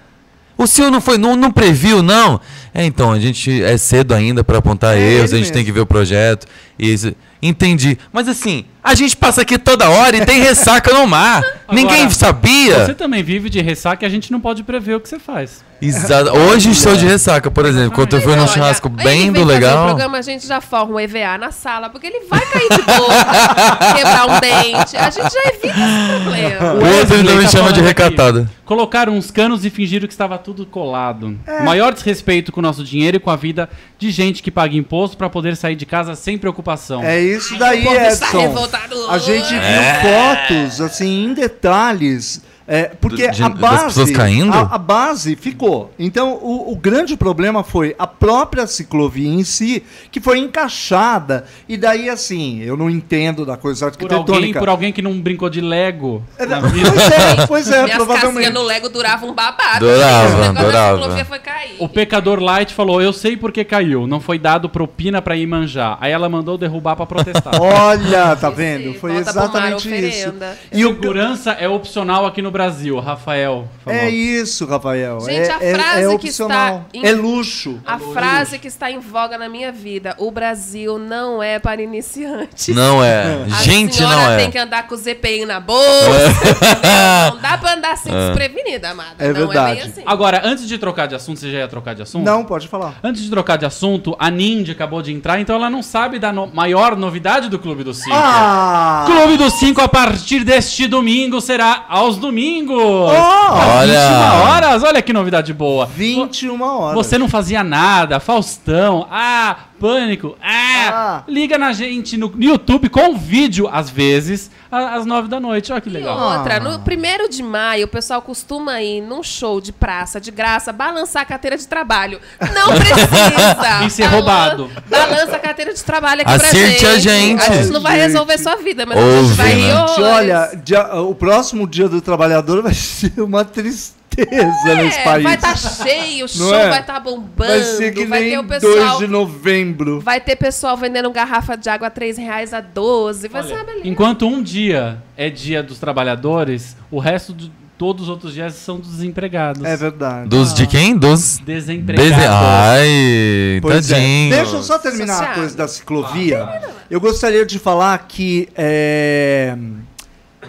O 0.59 0.67
senhor 0.67 0.91
não 0.91 1.01
foi, 1.01 1.17
não, 1.17 1.35
não 1.35 1.51
previu, 1.51 2.03
não? 2.03 2.39
É, 2.75 2.85
então, 2.85 3.11
a 3.11 3.19
gente 3.19 3.63
é 3.63 3.77
cedo 3.79 4.13
ainda 4.15 4.45
pra 4.45 4.59
apontar 4.59 4.97
É 4.97 5.01
erros, 5.01 5.33
a 5.33 5.39
gente 5.39 5.47
tem 5.47 5.63
mesmo. 5.63 5.67
que 5.67 5.73
ver 5.73 5.81
o 5.81 5.87
projeto. 5.87 6.47
Isso. 6.79 7.15
Entendi. 7.43 7.99
Mas 8.13 8.29
assim, 8.29 8.65
a 8.85 8.95
gente 8.95 9.17
passa 9.17 9.43
aqui 9.43 9.59
toda 9.59 9.91
hora 9.91 10.17
e 10.17 10.25
tem 10.25 10.41
ressaca 10.41 10.93
no 10.93 11.07
mar. 11.09 11.43
Ninguém 11.73 12.09
sabia. 12.11 12.85
Você 12.85 12.95
também 12.95 13.23
vive 13.23 13.49
de 13.49 13.61
ressaca 13.61 14.05
e 14.05 14.07
a 14.07 14.09
gente 14.09 14.31
não 14.31 14.41
pode 14.41 14.63
prever 14.63 14.95
o 14.95 15.01
que 15.01 15.09
você 15.09 15.19
faz. 15.19 15.65
Exato. 15.81 16.31
Hoje 16.31 16.71
estou 16.71 16.95
de 16.95 17.05
ressaca, 17.05 17.51
por 17.51 17.65
exemplo, 17.65 17.93
quando 17.93 18.15
eu 18.15 18.21
fui 18.21 18.37
num 18.37 18.47
churrasco 18.47 18.89
bem 18.89 19.33
do 19.33 19.43
legal. 19.43 19.85
O 19.85 19.89
programa 19.89 20.19
a 20.19 20.23
gente 20.23 20.47
já 20.47 20.61
forma 20.61 20.95
um 20.95 21.01
EVA 21.01 21.39
na 21.39 21.51
sala, 21.51 21.91
porque 21.91 22.07
ele 22.07 22.27
vai 22.29 22.41
cair 22.41 22.69
de 22.69 22.83
boca, 22.83 23.95
quebrar 23.97 24.27
um 24.27 24.39
dente. 24.39 24.97
A 24.97 25.11
gente 25.11 25.33
já 25.33 25.41
evita 25.47 25.67
esse 25.67 26.23
problema. 26.23 26.73
O 26.75 26.99
outro 26.99 27.17
ainda 27.17 27.35
me 27.35 27.43
tá 27.43 27.49
chama 27.49 27.73
de 27.73 27.81
aqui, 27.81 28.47
Colocaram 28.65 29.15
uns 29.15 29.31
canos 29.31 29.65
e 29.65 29.71
fingiram 29.71 30.07
que 30.07 30.15
estava 30.15 30.39
tudo 30.39 30.65
colado. 30.65 31.37
É. 31.47 31.63
Maior 31.63 31.93
desrespeito 31.93 32.53
com 32.53 32.61
o 32.61 32.63
nosso 32.63 32.85
dinheiro 32.85 33.17
e 33.17 33.21
com 33.21 33.31
a 33.31 33.37
vida 33.37 33.69
de 33.99 34.11
gente 34.11 34.43
que 34.43 34.51
paga 34.51 34.77
imposto 34.77 35.17
para 35.17 35.29
poder 35.29 35.57
sair 35.57 35.75
de 35.75 35.85
casa 35.85 36.15
sem 36.15 36.39
preocupação. 36.39 37.03
É 37.03 37.21
isso 37.21 37.32
daí, 37.59 37.81
o 37.83 37.85
povo 37.85 37.97
está 38.07 38.27
Edson. 38.27 38.41
revoltado. 38.41 39.11
A 39.11 39.19
gente 39.19 39.49
viu 39.49 39.61
É. 39.63 40.37
fotos, 40.47 40.81
assim, 40.81 41.25
em 41.25 41.35
detalhes. 41.35 42.41
É, 42.67 42.85
porque 43.01 43.29
De- 43.29 43.43
a 43.43 43.49
base. 43.49 43.85
pessoas 43.87 44.11
caindo? 44.13 44.53
A, 44.53 44.61
a 44.61 44.79
base 44.79 45.35
ficou. 45.37 45.93
Então, 45.99 46.35
o, 46.35 46.73
o 46.73 46.77
grande 46.77 47.17
problema 47.17 47.63
foi 47.65 47.95
a 47.99 48.07
própria 48.07 48.67
ciclovia 48.67 49.29
em 49.29 49.43
si, 49.45 49.83
que 50.11 50.21
foi 50.21 50.39
encaixada. 50.39 51.45
E 51.69 51.77
daí, 51.77 52.09
assim, 52.09 52.61
eu 52.63 52.77
não 52.77 52.89
entendo 52.89 53.45
da 53.45 53.57
coisa 53.57 53.91
Por 53.91 54.03
alguém, 54.05 54.19
arquitetônica. 54.19 54.59
por 54.61 54.69
alguém 54.69 54.93
que 54.93 55.03
não 55.03 55.21
brincou 55.21 55.51
de 55.51 55.61
Lego. 55.61 56.23
É, 56.39 56.47
na 56.47 56.61
Pois 56.61 56.83
é, 57.11 57.47
pois 57.47 57.71
é, 57.71 57.87
provavelmente. 57.89 58.51
no 58.51 58.63
Lego 58.63 58.89
duravam 58.89 59.31
um 59.31 59.35
babado. 59.35 59.85
Durava, 59.85 60.53
da 60.53 60.63
durava. 60.63 60.99
ciclovia 61.03 61.25
foi 61.25 61.39
cair. 61.41 61.77
O 61.79 61.89
pecador 61.89 62.41
light 62.41 62.73
falou: 62.73 63.03
Eu 63.03 63.13
sei 63.13 63.37
porque 63.37 63.65
caiu, 63.65 64.07
não 64.07 64.21
foi 64.21 64.39
dado 64.39 64.69
propina 64.69 65.21
pra 65.21 65.37
ir 65.37 65.47
manjar. 65.47 65.99
Aí 66.01 66.13
ela 66.13 66.29
mandou 66.29 66.57
derrubar 66.57 66.95
pra 66.97 67.07
protestar. 67.07 67.61
Olha, 67.61 68.37
tá 68.37 68.51
vendo? 68.51 68.95
Foi 68.95 69.17
exatamente 69.17 69.89
isso. 69.89 70.33
E 70.73 70.85
o, 70.87 70.93
Segurança 70.93 71.53
é 71.53 71.69
opcional 71.69 72.25
aqui 72.27 72.41
no 72.41 72.52
Brasil, 72.53 72.99
Rafael. 73.01 73.67
é 73.87 74.09
isso, 74.09 74.65
Rafael. 74.67 75.19
Gente, 75.21 75.49
é, 75.49 75.53
a 75.53 75.59
é- 75.65 75.75
frase 75.75 76.05
é 76.05 76.09
que 76.19 76.27
opcional. 76.29 76.87
está 76.95 76.99
em- 76.99 77.07
É 77.07 77.13
luxo. 77.13 77.81
A 77.85 77.99
frase 77.99 78.59
que 78.59 78.69
está 78.69 78.91
em 78.91 79.01
voga 79.01 79.37
na 79.37 79.49
minha 79.49 79.73
vida: 79.73 80.15
o 80.19 80.31
Brasil 80.31 80.99
não 80.99 81.43
é 81.43 81.59
para 81.59 81.83
iniciantes. 81.83 82.75
Não 82.75 83.03
é. 83.03 83.45
A 83.51 83.63
Gente, 83.65 83.97
senhora 83.97 84.17
não 84.31 84.37
tem 84.37 84.47
é. 84.47 84.51
que 84.51 84.59
andar 84.59 84.87
com 84.87 84.95
o 84.95 84.99
ZPI 84.99 85.45
na 85.47 85.59
bolsa. 85.59 85.83
entendeu? 86.31 87.35
não 87.35 87.41
dá 87.41 87.59
pra 87.59 87.75
andar 87.75 87.93
assim 87.93 88.11
desprevenida, 88.13 88.91
amada. 88.91 89.15
É 89.19 89.25
não 89.25 89.31
é 89.31 89.47
verdade. 89.47 89.81
bem 89.81 89.91
assim. 89.91 90.03
Agora, 90.07 90.43
antes 90.45 90.69
de 90.69 90.79
trocar 90.79 91.07
de 91.07 91.15
assunto, 91.15 91.41
você 91.41 91.51
já 91.51 91.59
ia 91.59 91.69
trocar 91.69 91.95
de 91.95 92.03
assunto? 92.03 92.25
Não, 92.25 92.45
pode 92.45 92.69
falar. 92.69 92.95
Antes 93.03 93.23
de 93.23 93.31
trocar 93.31 93.57
de 93.57 93.65
assunto, 93.67 94.15
a 94.19 94.31
Nindy 94.31 94.73
acabou 94.73 95.01
de 95.03 95.13
entrar, 95.13 95.41
então 95.41 95.57
ela 95.57 95.71
não 95.71 95.83
sabe 95.83 96.19
da 96.19 96.31
no- 96.33 96.47
maior 96.53 96.95
novidade 96.97 97.49
do 97.49 97.59
Clube 97.59 97.83
do 97.83 97.95
Cinco. 97.95 98.15
Ah! 98.15 99.05
Clube 99.07 99.37
do 99.37 99.51
5 99.51 99.81
a 99.81 99.89
partir 99.89 100.45
deste 100.45 100.87
domingo 100.87 101.41
será 101.41 101.87
aos 101.89 102.17
domingos. 102.17 102.42
Oh! 102.43 103.09
Às 103.09 103.77
Olha! 103.79 104.09
21 104.09 104.51
horas, 104.51 104.83
olha 104.83 105.03
que 105.03 105.13
novidade 105.13 105.53
boa. 105.53 105.87
21 105.87 106.61
horas. 106.63 106.95
Você 106.95 107.19
não 107.19 107.29
fazia 107.29 107.63
nada, 107.63 108.19
Faustão, 108.21 109.07
ah, 109.11 109.57
pânico, 109.83 110.37
ah, 110.41 110.91
Ah. 110.95 111.23
liga 111.29 111.59
na 111.59 111.73
gente 111.73 112.17
no 112.17 112.33
YouTube 112.39 112.89
com 112.89 113.17
vídeo, 113.19 113.69
às 113.71 113.91
vezes, 113.91 114.49
a- 114.71 114.95
às 114.95 115.05
nove 115.05 115.27
da 115.29 115.41
noite. 115.41 115.73
Olha 115.73 115.81
que 115.81 115.89
E 115.89 115.93
legal. 115.93 116.39
outra, 116.39 116.59
Ah. 116.59 116.61
no 116.61 116.79
primeiro 116.81 117.29
de 117.29 117.43
maio, 117.43 117.87
o 117.87 117.89
pessoal 117.89 118.23
costuma 118.23 118.81
ir 118.81 119.01
num 119.01 119.23
show 119.25 119.61
de 119.61 119.73
praça, 119.73 120.21
de 120.21 120.31
graça, 120.31 120.73
balançar 120.73 121.23
a 121.23 121.25
carteira 121.25 121.57
de 121.57 121.67
trabalho. 121.67 122.21
Não 122.41 122.69
precisa! 122.79 123.85
Isso 123.87 124.03
é 124.03 124.07
roubado. 124.07 124.71
Balança 124.89 125.35
a 125.37 125.39
carteira 125.41 125.75
de 125.75 125.83
trabalho 125.83 126.23
aqui 126.23 126.31
Acerte 126.33 126.79
pra 126.81 126.91
a 126.93 126.99
gente. 126.99 127.03
gente. 127.03 127.43
A 127.51 127.55
gente 127.57 127.73
não 127.73 127.81
vai 127.81 127.97
Gente. 127.97 128.03
resolver 128.07 128.39
sua 128.39 128.57
vida, 128.57 128.87
mas 128.87 128.97
a 128.97 129.01
Ouve, 129.01 129.27
gente 129.29 129.37
vai 129.37 129.49
né? 129.49 129.55
rir 129.55 129.63
Gente, 129.63 129.75
horrores. 129.79 129.99
olha, 130.05 130.61
dia- 130.65 130.95
o 131.01 131.15
próximo 131.15 131.67
dia 131.67 131.89
do 131.89 132.01
trabalhador 132.01 132.63
vai 132.63 132.75
ser 132.75 133.13
uma 133.21 133.45
tristeza 133.45 134.02
nesse 134.17 134.99
É, 134.99 135.05
país. 135.05 135.23
vai 135.23 135.35
estar 135.35 135.57
cheio, 135.57 136.25
o 136.25 136.29
show 136.29 136.55
é? 136.55 136.69
vai 136.69 136.81
estar 136.81 137.01
bombando, 137.01 137.33
Vai 137.37 137.63
ser 137.63 137.93
que 137.93 138.05
vai 138.07 138.21
nem 138.21 138.31
ter 138.31 138.39
o 138.39 138.43
2 138.43 138.61
pessoal... 138.63 138.99
de 138.99 139.07
novembro. 139.07 140.01
Vai 140.01 140.21
ter 140.21 140.37
pessoal 140.37 140.77
vendendo 140.77 141.11
garrafa 141.11 141.57
de 141.57 141.69
água 141.69 141.87
a 141.89 141.91
3 141.91 142.17
reais 142.19 142.53
a 142.53 142.61
12. 142.61 143.29
Vai 143.29 143.43
ser 143.43 143.49
uma 143.51 143.57
Olha, 143.59 143.65
beleza. 143.67 143.89
enquanto 143.89 144.27
um 144.27 144.43
dia 144.43 145.03
é 145.17 145.29
dia 145.31 145.63
dos 145.63 145.79
trabalhadores, 145.79 146.77
o 146.91 146.99
resto 146.99 147.33
de 147.33 147.51
todos 147.79 148.05
os 148.05 148.09
outros 148.09 148.33
dias 148.33 148.55
são 148.55 148.79
dos 148.79 148.91
desempregados. 148.91 149.65
É 149.65 149.77
verdade. 149.77 150.29
Dos 150.29 150.55
de 150.55 150.69
quem? 150.69 150.97
Dos. 150.97 151.39
Desempregados. 151.39 152.13
Dese... 152.15 152.27
Ai, 152.29 153.59
Pois 153.61 153.91
é. 153.91 153.95
tadinho. 153.95 154.31
Deixa 154.31 154.57
eu 154.57 154.63
só 154.63 154.79
terminar 154.79 155.21
a 155.23 155.35
coisa 155.35 155.57
da 155.57 155.67
ciclovia. 155.67 156.63
Eu 156.89 157.01
gostaria 157.01 157.45
de 157.45 157.59
falar 157.59 157.99
que, 158.07 158.49
é, 158.55 159.57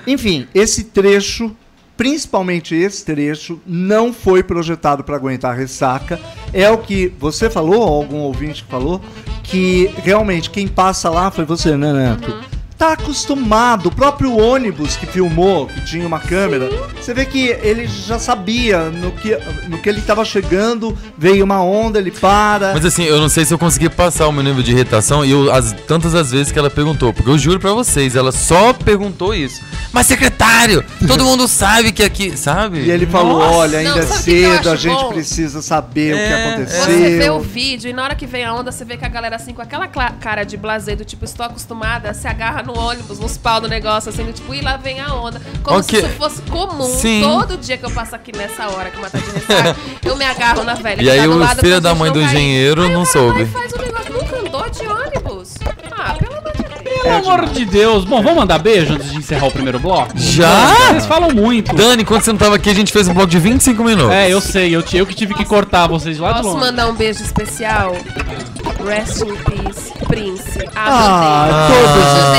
enfim, 0.06 0.48
esse 0.54 0.84
trecho, 0.86 1.56
principalmente 1.96 2.76
esse 2.76 3.06
trecho, 3.06 3.62
não 3.66 4.14
foi 4.14 4.44
projetado 4.44 5.04
para 5.04 5.16
aguentar 5.16 5.56
ressaca. 5.56 6.20
É 6.52 6.70
o 6.70 6.78
que 6.78 7.14
você 7.20 7.50
falou, 7.50 7.82
ou 7.82 8.02
algum 8.02 8.18
ouvinte 8.18 8.64
que 8.64 8.70
falou, 8.70 9.02
que 9.44 9.90
realmente 9.98 10.50
quem 10.50 10.68
passa 10.68 11.10
lá 11.10 11.30
foi 11.32 11.46
você, 11.46 11.78
né, 11.78 11.94
Neto? 11.94 12.54
Tá 12.78 12.94
acostumado, 12.94 13.88
o 13.88 13.92
próprio 13.92 14.36
ônibus 14.38 14.96
que 14.96 15.06
filmou, 15.06 15.68
que 15.68 15.82
tinha 15.86 16.06
uma 16.06 16.20
câmera, 16.20 16.70
você 17.00 17.14
vê 17.14 17.26
que 17.26 17.48
ele 17.62 17.88
já 17.88 18.18
sabia 18.20 18.90
no 18.90 19.12
que, 19.12 19.38
no 19.70 19.78
que 19.78 19.88
ele 19.88 20.00
estava 20.00 20.26
chegando, 20.26 20.98
veio 21.18 21.46
uma 21.46 21.64
onda, 21.64 22.00
ele 22.00 22.12
para. 22.12 22.74
Mas 22.74 22.86
assim, 22.86 23.04
eu 23.04 23.20
não 23.20 23.30
sei 23.30 23.46
se 23.46 23.54
eu 23.54 23.58
consegui 23.60 23.90
passar 23.90 24.28
o 24.28 24.32
meu 24.32 24.44
nível 24.44 24.62
de 24.64 24.72
irritação 24.72 25.24
e 25.24 25.32
eu, 25.32 25.52
as, 25.54 25.72
tantas 25.88 26.14
as 26.16 26.32
vezes 26.32 26.52
que 26.52 26.60
ela 26.60 26.70
perguntou, 26.70 27.14
porque 27.14 27.30
eu 27.30 27.38
juro 27.38 27.60
pra 27.60 27.72
vocês, 27.72 28.16
ela 28.16 28.32
só 28.32 28.74
perguntou 28.74 29.34
isso. 29.34 29.62
Mas 29.92 30.08
secretário, 30.08 30.84
todo 31.08 31.24
mundo 31.24 31.48
sabe 31.48 31.92
que 31.92 32.04
aqui, 32.04 32.36
sabe? 32.36 32.80
E 32.80 32.92
ele 32.92 33.06
falou: 33.06 33.40
Nossa, 33.40 33.56
olha, 33.56 33.78
ainda 33.80 33.92
não, 33.92 34.00
é 34.00 34.06
cedo, 34.06 34.70
a 34.72 34.76
gente 34.76 34.94
bom? 35.00 35.14
precisa 35.14 35.62
saber 35.62 36.14
o 36.14 36.18
que 36.18 36.22
É, 36.24 36.48
aconteceu. 36.54 36.84
Você 36.86 37.18
vê 37.18 37.30
o 37.30 37.40
vídeo 37.40 37.90
e 37.90 37.94
na 37.94 38.04
hora 38.04 38.16
que 38.16 38.26
vem 38.26 38.44
a 38.44 38.54
onda, 38.54 38.72
você 38.72 38.84
vê 38.84 38.98
que 38.98 39.06
a 39.06 39.10
galera 39.10 39.36
assim, 39.36 39.54
com 39.54 39.62
aquela 39.62 39.88
cara 39.88 40.44
de 40.44 40.58
blazer 40.58 40.98
do 40.98 41.06
tipo, 41.06 41.24
estou 41.24 41.46
acostumada, 41.46 42.14
se 42.14 42.28
agarra 42.28 42.64
no 42.64 42.73
ônibus, 42.78 43.20
nos 43.20 43.38
pau 43.38 43.60
do 43.62 43.68
negócio, 43.68 44.10
assim, 44.10 44.32
tipo, 44.32 44.54
e 44.54 44.62
lá 44.62 44.78
vem 44.78 45.00
a 45.00 45.14
onda. 45.14 45.42
Como 45.64 45.80
Ok. 45.80 46.00
se 46.00 46.06
isso 46.06 46.16
fosse 46.18 46.42
comum. 46.44 46.84
Sim. 46.86 47.22
Todo 47.24 47.58
dia 47.58 47.78
que 47.78 47.86
eu 47.86 47.92
passo 47.92 48.16
aqui 48.16 48.32
nessa 48.36 48.68
hora 48.70 48.90
que 48.92 49.00
mata 49.00 49.18
de 49.18 49.26
ressaca, 49.32 49.76
eu 50.06 50.16
me 50.16 50.26
agarro 50.26 50.64
na 50.64 50.74
velha. 50.76 51.02
E 51.02 51.06
que 51.06 51.10
aí 51.12 51.20
tá 51.20 51.26
do 51.26 51.32
o 51.34 51.38
lado 51.38 51.60
filho 51.60 51.82
da 51.82 51.96
mãe 51.96 52.12
do 52.12 52.22
engenheiro 52.22 52.88
não 52.90 53.06
soube. 53.06 53.46
faz 53.46 53.72
o 53.74 53.78
negócio, 53.82 54.12
nunca 54.14 54.38
andou 54.40 54.70
de 54.70 54.88
ônibus. 54.88 55.54
Ah, 55.98 56.14
pelo 56.16 56.36
amor 56.38 56.52
de 56.54 56.64
Deus. 56.64 57.02
Pelo 57.04 57.16
amor 57.16 57.46
de 57.50 57.66
Deus. 57.66 58.06
Bom, 58.06 58.22
vamos 58.22 58.38
mandar 58.40 58.60
beijo 58.60 58.94
antes 58.94 59.12
de 59.12 59.18
encerrar 59.18 59.48
o 59.48 59.52
primeiro 59.52 59.80
bloco? 59.80 60.12
Já? 60.16 60.74
Vocês 60.90 61.06
falam 61.06 61.32
muito. 61.32 61.74
Dani, 61.76 62.04
quando 62.04 62.22
você 62.24 62.32
não 62.32 62.38
tava 62.40 62.56
aqui, 62.56 62.70
a 62.70 62.74
gente 62.74 62.92
fez 62.92 63.08
um 63.08 63.14
bloco 63.14 63.30
de 63.30 63.40
25 63.40 63.84
minutos. 63.84 64.12
É, 64.14 64.30
eu 64.30 64.42
sei, 64.42 64.76
eu, 64.76 64.84
eu 64.94 65.06
que 65.06 65.14
tive 65.16 65.34
que 65.34 65.46
cortar 65.46 65.88
vocês 65.88 66.16
de 66.18 66.22
lá 66.22 66.34
de 66.34 66.38
Posso 66.42 66.50
longe. 66.50 66.60
mandar 66.66 66.88
um 66.88 66.94
beijo 66.94 67.24
especial? 67.24 67.94
Rest 68.86 69.22
in 69.22 69.36
peace, 69.36 69.93
Prince. 70.14 70.60
Ah, 70.76 71.46
Amandei. 71.46 71.82
todos 71.82 71.96
os 71.98 72.34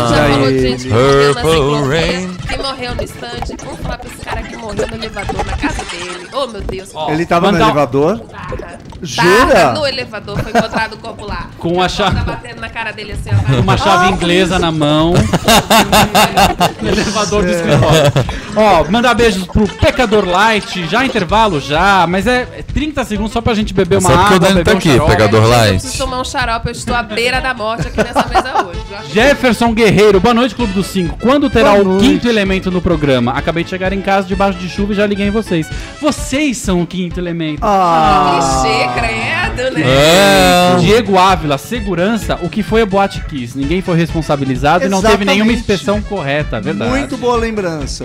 gente 0.00 0.08
já 0.08 0.28
falou 0.30 0.48
de 0.50 0.60
gente 0.60 0.82
que 0.82 0.88
morreu 0.88 1.34
na 1.34 1.86
Rain. 1.86 2.36
que 2.36 2.56
morreu 2.56 2.94
no 2.94 3.02
stand. 3.02 3.56
Vamos 3.62 3.80
falar 3.80 3.98
pra 3.98 4.10
esse 4.10 4.24
cara 4.24 4.42
que 4.42 4.55
morreu 4.66 4.86
no 4.88 4.94
elevador 4.96 5.46
na 5.46 5.56
casa 5.56 5.84
dele. 5.84 6.28
Oh, 6.32 6.46
meu 6.48 6.60
Deus. 6.60 6.90
Ó, 6.94 7.10
Ele 7.10 7.24
tava 7.26 7.46
no 7.46 7.52
mandar 7.52 7.66
elevador? 7.66 8.20
Barra. 8.30 8.78
Jura? 9.02 9.46
Barra 9.54 9.72
no 9.72 9.86
elevador, 9.86 10.38
foi 10.40 10.50
encontrado 10.52 10.92
o 10.94 10.96
corpo 10.98 11.26
lá. 11.26 11.46
Com 11.58 11.80
a 11.80 11.84
Tá 11.84 11.88
chave, 11.88 12.20
batendo 12.24 12.60
na 12.60 12.68
cara 12.68 12.90
dele 12.92 13.12
assim, 13.12 13.30
ó. 13.32 13.60
uma 13.60 13.76
chave 13.76 14.10
inglesa 14.12 14.58
na 14.58 14.70
mão. 14.72 15.14
no 16.82 16.88
elevador 16.88 17.44
do 17.44 17.50
escritório. 17.50 18.12
Ó, 18.56 18.84
mandar 18.90 19.14
beijos 19.14 19.46
pro 19.46 19.66
Pecador 19.68 20.24
Light. 20.26 20.86
Já 20.88 21.04
intervalo, 21.04 21.60
já. 21.60 22.06
Mas 22.06 22.26
é 22.26 22.46
é 22.56 22.62
30 22.62 23.04
segundos 23.04 23.32
só 23.32 23.40
pra 23.40 23.54
gente 23.54 23.72
beber 23.74 23.98
uma 23.98 24.08
Só 24.10 24.16
porque 24.16 24.34
água. 24.34 24.36
o 24.36 24.40
Dani 24.40 24.54
beber 24.54 24.64
tá 24.64 24.74
um 24.74 24.78
aqui, 24.78 24.88
xarope. 24.90 25.10
Pecador 25.10 25.42
Eu 25.42 25.48
Light. 25.50 25.70
preciso 25.80 25.98
tomar 25.98 26.20
um 26.20 26.24
xarope, 26.24 26.66
eu 26.66 26.72
estou 26.72 26.94
à 26.94 27.02
beira 27.02 27.40
da 27.40 27.54
morte 27.54 27.88
aqui 27.88 27.96
nessa 27.98 28.26
mesa 28.28 28.64
hoje. 28.66 28.80
Eu 28.90 28.98
acho 28.98 29.10
Jefferson 29.12 29.72
Guerreiro, 29.74 30.20
boa 30.20 30.34
noite, 30.34 30.54
Clube 30.54 30.72
dos 30.72 30.86
Cinco. 30.86 31.18
Quando 31.20 31.48
terá 31.50 31.70
Boa 31.72 31.82
o 31.82 31.84
noite. 31.84 32.04
quinto 32.06 32.28
elemento 32.28 32.70
no 32.70 32.80
programa? 32.80 33.32
Acabei 33.32 33.64
de 33.64 33.70
chegar 33.70 33.92
em 33.92 34.00
casa 34.00 34.26
debaixo 34.26 34.55
de 34.56 34.68
chuva 34.68 34.92
e 34.92 34.96
já 34.96 35.06
liguei 35.06 35.26
em 35.28 35.30
vocês. 35.30 35.68
Vocês 36.00 36.58
são 36.58 36.82
o 36.82 36.86
quinto 36.86 37.18
elemento. 37.20 37.60
Ah, 37.62 38.60
Clichê, 38.62 38.88
credo, 39.00 39.74
né? 39.74 39.82
É. 39.86 40.76
Diego 40.80 41.18
Ávila, 41.18 41.58
segurança, 41.58 42.38
o 42.42 42.48
que 42.48 42.62
foi 42.62 42.82
a 42.82 42.86
Boate 42.86 43.20
Kiss? 43.24 43.56
Ninguém 43.56 43.80
foi 43.80 43.96
responsabilizado 43.96 44.84
e 44.84 44.88
não 44.88 45.00
teve 45.00 45.14
Exatamente. 45.14 45.34
nenhuma 45.34 45.52
inspeção 45.52 46.00
correta, 46.02 46.60
verdade. 46.60 46.90
muito 46.90 47.16
boa 47.16 47.36
lembrança. 47.36 48.04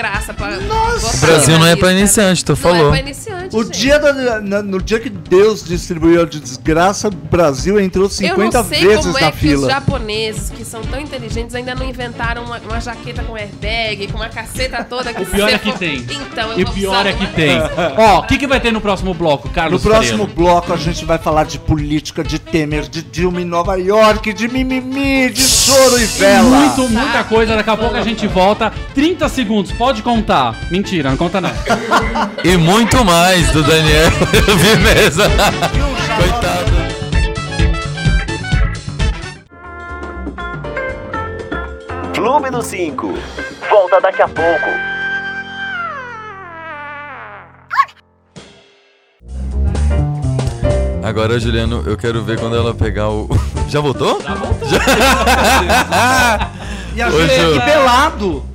Desgraça 0.00 0.34
pra. 0.34 0.56
Nossa! 0.60 1.16
O 1.16 1.20
Brasil 1.20 1.58
não 1.58 1.66
é 1.66 1.76
pra 1.76 1.92
iniciante, 1.92 2.44
tu 2.44 2.50
Não 2.50 2.56
falou. 2.56 2.86
é 2.88 2.90
pra 2.90 2.98
iniciante. 3.00 3.54
O 3.56 3.62
gente. 3.64 3.78
dia 3.78 3.98
da- 3.98 4.40
na- 4.40 4.62
no 4.62 4.80
dia 4.80 4.98
que 4.98 5.10
Deus 5.10 5.64
distribuiu 5.64 6.22
a 6.22 6.24
desgraça, 6.24 7.08
o 7.08 7.10
Brasil 7.10 7.78
entrou 7.80 8.04
Eu 8.06 8.10
50 8.10 8.58
não 8.62 8.68
sei 8.68 8.80
vezes 8.86 9.04
como 9.06 9.18
é 9.18 9.20
na 9.22 9.32
que 9.32 9.38
fila. 9.38 9.66
os 9.66 9.72
japoneses, 9.72 10.50
que 10.50 10.64
são 10.64 10.80
tão 10.82 11.00
inteligentes, 11.00 11.54
ainda 11.54 11.74
não 11.74 11.86
inventaram 11.88 12.44
uma, 12.44 12.58
uma 12.58 12.80
jaqueta 12.80 13.22
com 13.22 13.36
airbag, 13.36 14.08
com 14.08 14.16
uma 14.18 14.28
caceta 14.28 14.82
toda 14.84 15.12
que 15.12 15.22
O 15.22 15.26
pior 15.26 15.48
é 15.48 15.58
que 15.58 15.70
for- 15.70 15.78
tem. 15.78 15.96
Então, 16.10 16.52
eu 16.52 16.58
E 16.60 16.62
o 16.62 16.66
vou 16.66 16.74
pior 16.74 17.06
é 17.06 17.12
que 17.12 17.26
tem. 17.28 17.58
Ó, 17.96 18.20
o 18.20 18.22
que, 18.26 18.38
que 18.38 18.46
vai 18.46 18.60
ter 18.60 18.72
no 18.72 18.80
próximo 18.80 19.12
bloco, 19.14 19.48
No 19.48 19.54
Carlos 19.54 19.82
próximo 19.82 20.24
Freire? 20.24 20.34
bloco 20.34 20.72
a 20.72 20.76
gente 20.76 21.04
vai 21.04 21.18
falar 21.18 21.44
de 21.44 21.58
política, 21.58 22.22
de 22.24 22.38
Temer, 22.38 22.88
de 22.88 23.02
Dilma 23.02 23.40
em 23.40 23.44
Nova 23.44 23.76
York, 23.76 24.32
de 24.32 24.48
mimimi, 24.48 25.30
de 25.30 25.40
choro 25.42 25.98
e 25.98 26.02
E 26.02 26.06
vela. 26.06 26.42
muito, 26.42 26.88
muita 26.88 27.24
coisa. 27.24 27.56
Daqui 27.56 27.70
a 27.70 27.76
pouco 27.76 27.96
a 27.96 28.02
gente 28.02 28.26
volta. 28.26 28.72
30 28.94 29.28
segundos, 29.28 29.72
pode 29.90 30.02
contar. 30.04 30.54
Mentira, 30.70 31.10
não 31.10 31.16
conta 31.16 31.40
não. 31.40 31.50
E 32.44 32.56
muito 32.56 33.04
mais 33.04 33.50
do 33.50 33.60
Daniel. 33.62 34.08
Mesmo. 34.84 35.24
Coitado. 36.16 36.70
Clube 42.14 42.50
do 42.50 42.62
5. 42.62 43.18
Volta 43.68 44.00
daqui 44.00 44.22
a 44.22 44.28
pouco. 44.28 44.70
Agora, 51.02 51.40
Juliano, 51.40 51.82
eu 51.84 51.96
quero 51.96 52.22
ver 52.22 52.38
quando 52.38 52.54
ela 52.54 52.72
pegar 52.72 53.08
o 53.08 53.28
Já 53.66 53.80
voltou? 53.80 54.20
Já 54.22 54.34
voltou. 54.34 54.68
E 56.94 57.02
a 57.02 57.08
Ô, 57.08 57.10
gente 57.10 57.34
Ju. 57.34 57.56
aqui 57.56 57.60
pelado. 57.64 58.50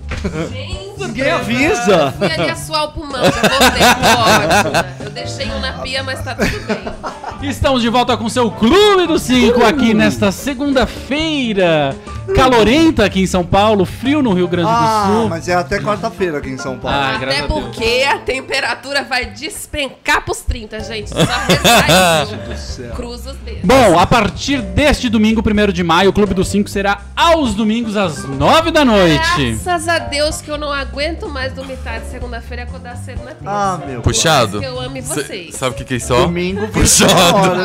Gente, 0.51 0.74
Ninguém 1.07 1.31
avisa. 1.31 2.13
fui 2.17 2.31
ali 2.31 2.49
assoar 2.49 2.85
o 2.85 2.91
pulmão, 2.91 3.23
já 3.23 3.31
voltei, 3.31 3.83
tô 4.01 4.69
ótima. 4.69 4.85
Eu 4.99 5.09
deixei 5.09 5.51
um 5.51 5.59
na 5.59 5.73
pia, 5.73 6.03
mas 6.03 6.23
tá 6.23 6.35
tudo 6.35 6.67
bem. 6.67 7.49
Estamos 7.49 7.81
de 7.81 7.89
volta 7.89 8.17
com 8.17 8.27
seu 8.29 8.49
Clube 8.51 9.07
do 9.07 9.19
Cinco 9.19 9.63
aqui 9.63 9.93
nesta 9.93 10.31
segunda-feira. 10.31 11.95
Calorenta 12.33 13.05
aqui 13.05 13.21
em 13.21 13.27
São 13.27 13.45
Paulo, 13.45 13.85
frio 13.85 14.21
no 14.21 14.33
Rio 14.33 14.47
Grande 14.47 14.69
do 14.69 14.73
Ah, 14.75 15.05
Sul. 15.07 15.29
mas 15.29 15.47
é 15.47 15.53
até 15.53 15.79
quarta-feira 15.79 16.37
aqui 16.39 16.49
em 16.49 16.57
São 16.57 16.77
Paulo. 16.77 16.97
Ah, 16.97 17.17
graças 17.17 17.41
Até 17.41 17.51
a 17.53 17.55
Deus. 17.55 17.65
porque 17.75 18.03
a 18.09 18.17
temperatura 18.19 19.03
vai 19.03 19.25
despencar 19.25 20.23
pros 20.23 20.39
30, 20.41 20.79
gente. 20.81 21.09
Só 21.09 21.17
isso. 22.53 22.83
Cruza 22.95 23.31
os 23.31 23.37
dedos. 23.37 23.61
Bom, 23.63 23.99
a 23.99 24.05
partir 24.07 24.61
deste 24.61 25.09
domingo, 25.09 25.41
1 25.41 25.71
de 25.71 25.83
maio, 25.83 26.09
o 26.09 26.13
Clube 26.13 26.33
dos 26.33 26.47
Cinco 26.47 26.69
será 26.69 27.01
aos 27.15 27.53
domingos 27.53 27.95
às 27.97 28.23
9 28.25 28.71
da 28.71 28.83
noite. 28.85 29.57
Graças 29.63 29.87
a 29.87 29.99
Deus 29.99 30.41
que 30.41 30.49
eu 30.49 30.57
não 30.57 30.71
aguento 30.71 31.29
mais 31.29 31.53
dormir 31.53 31.77
tarde 31.77 32.07
segunda-feira 32.09 32.63
e 32.63 32.65
acordar 32.65 32.95
cedo 32.97 33.19
na 33.19 33.31
terça. 33.31 33.43
Ah, 33.45 33.79
meu. 33.85 34.01
Puxado. 34.01 34.59
que 34.59 34.65
eu 34.65 34.79
ame 34.79 35.01
Cê- 35.01 35.13
vocês. 35.23 35.55
sabe 35.55 35.75
o 35.75 35.77
que 35.77 35.83
que 35.85 35.93
é 35.95 35.97
isso? 35.97 36.13
Domingo, 36.15 36.61
20 36.67 36.71
Puxado. 36.73 37.13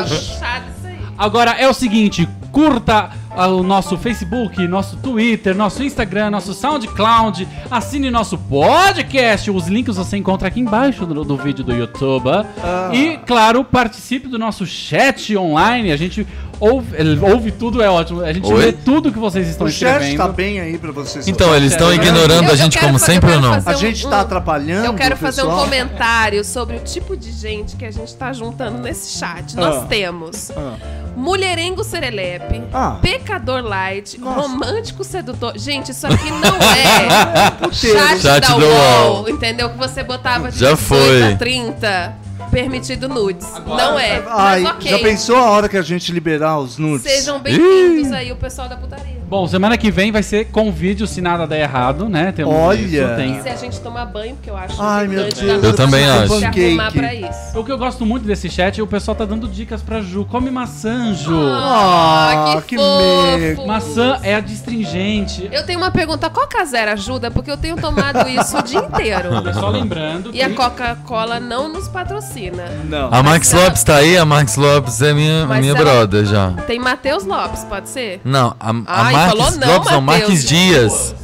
Puxado 0.09 0.65
isso 0.77 0.87
aí. 0.87 0.99
Agora 1.17 1.51
é 1.51 1.67
o 1.67 1.73
seguinte, 1.73 2.27
curta 2.51 3.09
o 3.37 3.63
nosso 3.63 3.97
Facebook, 3.97 4.67
nosso 4.67 4.97
Twitter, 4.97 5.55
nosso 5.55 5.83
Instagram, 5.83 6.29
nosso 6.31 6.53
SoundCloud, 6.53 7.47
assine 7.69 8.09
nosso 8.11 8.37
podcast. 8.37 9.49
Os 9.49 9.67
links 9.67 9.95
você 9.95 10.17
encontra 10.17 10.47
aqui 10.47 10.59
embaixo 10.59 11.05
do, 11.05 11.23
do 11.23 11.37
vídeo 11.37 11.63
do 11.63 11.73
YouTube. 11.73 12.29
Ah. 12.29 12.89
E, 12.93 13.17
claro, 13.25 13.63
participe 13.63 14.27
do 14.27 14.37
nosso 14.37 14.65
chat 14.65 15.35
online. 15.37 15.91
A 15.91 15.97
gente 15.97 16.27
ouve, 16.59 16.95
ouve 17.21 17.51
tudo, 17.51 17.81
é 17.81 17.89
ótimo. 17.89 18.21
A 18.21 18.33
gente 18.33 18.51
Oi? 18.51 18.65
lê 18.65 18.71
tudo 18.73 19.11
que 19.11 19.19
vocês 19.19 19.47
estão 19.47 19.67
O 19.67 19.71
chat 19.71 19.91
escrevendo. 20.01 20.17
tá 20.17 20.27
bem 20.27 20.59
aí 20.59 20.77
pra 20.77 20.91
vocês. 20.91 21.27
Então, 21.27 21.55
eles 21.55 21.71
estão 21.71 21.87
Eu- 21.87 21.95
ignorando 21.95 22.47
eu 22.47 22.53
a 22.53 22.55
gente 22.55 22.77
como 22.79 22.99
fazer- 22.99 23.13
sempre 23.13 23.31
ou 23.33 23.41
não? 23.41 23.61
fazer 23.61 23.69
A 23.69 23.73
gente 23.89 24.05
um- 24.05 24.09
tá 24.09 24.17
um- 24.17 24.21
atrapalhando. 24.21 24.85
Eu 24.85 24.93
quero 24.93 25.15
o 25.15 25.17
fazer 25.17 25.43
um 25.43 25.51
comentário 25.51 26.43
sobre 26.43 26.75
o 26.77 26.79
tipo 26.79 27.15
de 27.17 27.31
gente 27.31 27.75
que 27.75 27.85
a 27.85 27.91
gente 27.91 28.13
tá 28.15 28.31
juntando 28.33 28.77
nesse 28.79 29.17
chat. 29.17 29.53
Ah. 29.57 29.61
Nós 29.61 29.87
temos 29.87 30.51
Ah. 30.51 30.75
mulherengo 31.15 31.83
serelepe, 31.83 32.61
Ah. 32.73 32.97
Pecador 33.21 33.61
light, 33.63 34.17
Nossa. 34.19 34.41
romântico 34.41 35.03
sedutor. 35.03 35.53
Gente, 35.57 35.91
isso 35.91 36.05
aqui 36.07 36.29
não 36.29 36.55
é 36.57 37.71
chat, 37.71 38.21
Chat 38.21 38.23
da 38.23 38.39
do 38.39 38.65
UOL, 38.65 39.13
UOL. 39.21 39.29
entendeu? 39.29 39.69
Que 39.69 39.77
você 39.77 40.03
botava 40.03 40.51
de 40.51 40.57
Já 40.59 40.73
18 40.73 40.77
foi. 40.87 41.23
a 41.33 41.37
30, 41.37 42.15
permitido 42.49 43.07
nudes. 43.07 43.47
Agora- 43.55 43.83
não 43.83 43.99
é, 43.99 44.23
Ai, 44.27 44.61
mas 44.61 44.75
ok. 44.75 44.91
já 44.91 44.99
pensou 44.99 45.35
a 45.37 45.49
hora 45.51 45.69
que 45.69 45.77
a 45.77 45.81
gente 45.81 46.11
liberar 46.11 46.57
os 46.59 46.77
nudes? 46.77 47.03
Sejam 47.09 47.39
bem-vindos 47.39 48.11
aí, 48.11 48.31
o 48.31 48.35
pessoal 48.35 48.67
da 48.67 48.75
putaria. 48.75 49.20
Bom, 49.31 49.47
semana 49.47 49.77
que 49.77 49.89
vem 49.89 50.11
vai 50.11 50.21
ser 50.23 50.47
com 50.51 50.69
vídeo 50.73 51.07
se 51.07 51.21
nada 51.21 51.47
der 51.47 51.61
errado, 51.61 52.09
né? 52.09 52.33
Temos 52.33 52.53
Olha. 52.53 52.77
isso, 52.81 53.15
tem 53.15 53.41
Se 53.41 53.47
a 53.47 53.55
gente 53.55 53.79
tomar 53.79 54.03
banho, 54.05 54.35
porque 54.35 54.49
eu 54.49 54.57
acho 54.57 54.75
Ai, 54.77 55.07
meu 55.07 55.23
Deus. 55.23 55.61
da 55.61 55.69
Eu 55.69 55.73
também 55.73 56.03
acho. 56.05 56.37
se 56.37 56.43
arrumar 56.45 56.91
pra 56.91 57.13
isso. 57.15 57.57
O 57.57 57.63
que 57.63 57.71
eu 57.71 57.77
gosto 57.77 58.05
muito 58.05 58.25
desse 58.27 58.49
chat 58.49 58.77
é 58.77 58.83
o 58.83 58.87
pessoal 58.87 59.15
tá 59.15 59.23
dando 59.23 59.47
dicas 59.47 59.81
pra 59.81 60.01
Ju. 60.01 60.25
Come 60.25 60.51
maçã, 60.51 61.13
Ju. 61.13 61.31
Ah, 61.47 62.55
Ah, 62.57 62.61
que 62.61 62.75
fofo. 62.75 63.37
mega. 63.37 63.65
Maçã 63.65 64.19
é 64.21 64.35
adstringente. 64.35 65.47
Eu 65.49 65.65
tenho 65.65 65.79
uma 65.79 65.91
pergunta, 65.91 66.27
a 66.27 66.29
Coca 66.29 66.65
Zero 66.65 66.91
ajuda? 66.91 67.31
Porque 67.31 67.49
eu 67.49 67.55
tenho 67.55 67.77
tomado 67.77 68.27
isso 68.27 68.57
o 68.57 68.61
dia 68.61 68.79
inteiro. 68.79 69.29
Só 69.57 69.69
lembrando 69.69 70.31
E 70.33 70.41
a 70.41 70.49
que- 70.49 70.55
Coca-Cola 70.55 71.39
não 71.39 71.69
nos 71.71 71.87
patrocina. 71.87 72.65
Não. 72.89 73.07
A 73.09 73.23
Max 73.23 73.53
ela- 73.53 73.63
Lopes 73.63 73.81
tá 73.85 73.95
aí? 73.95 74.17
A 74.17 74.25
Max 74.25 74.57
Lopes 74.57 75.01
é 75.01 75.13
minha, 75.13 75.45
Mas 75.45 75.61
minha 75.61 75.73
brother 75.73 76.25
já. 76.25 76.51
Tem 76.67 76.79
Matheus 76.79 77.23
Lopes, 77.23 77.63
pode 77.63 77.87
ser? 77.87 78.19
Não, 78.25 78.53
a, 78.59 78.71
a 78.71 79.05
Ai, 79.05 79.13
Marques 79.27 79.43
falou 79.45 79.51
não, 79.59 79.73
Lopes 79.73 79.91
não. 79.91 80.01
Marques 80.01 80.45
Dias. 80.47 81.15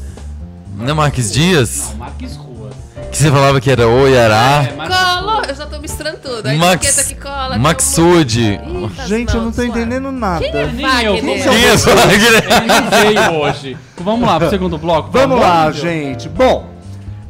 Não 0.78 0.90
é 0.90 0.94
Marques 0.94 1.32
Dias? 1.32 1.90
Não, 1.92 1.98
Marques 1.98 2.36
Ruas. 2.36 2.74
Que 3.12 3.18
você 3.18 3.32
falava 3.32 3.60
que 3.62 3.72
era 3.72 3.88
Oiará? 3.88 4.64
É, 4.70 4.76
Marques 4.76 4.98
Cola, 4.98 5.34
Ruas. 5.36 5.50
eu 5.50 5.56
já 5.56 5.66
tô 5.66 5.80
misturando 5.80 6.18
tudo. 6.18 6.46
Aí 6.48 6.58
Max- 6.58 6.86
etiqueta 6.88 7.08
que 7.08 7.16
cola. 7.16 7.58
Maxud. 7.58 8.60
Gente, 9.08 9.34
eu 9.34 9.42
não 9.42 9.52
tô 9.52 9.56
suave. 9.62 9.70
entendendo 9.70 10.12
nada. 10.12 10.40
Quem 10.40 10.50
é 10.60 10.66
Wagner? 10.66 11.22
Quem 11.44 11.66
é 11.66 11.76
Wagner? 11.78 12.46
Ele 12.46 12.68
não 12.68 12.90
veio 12.90 13.40
hoje. 13.42 13.78
Vamos 14.00 14.28
lá 14.28 14.40
pro 14.40 14.50
segundo 14.50 14.78
bloco. 14.78 15.10
Vamos 15.12 15.40
favor, 15.40 15.42
lá, 15.42 15.72
gente. 15.72 16.30
Bom, 16.30 16.66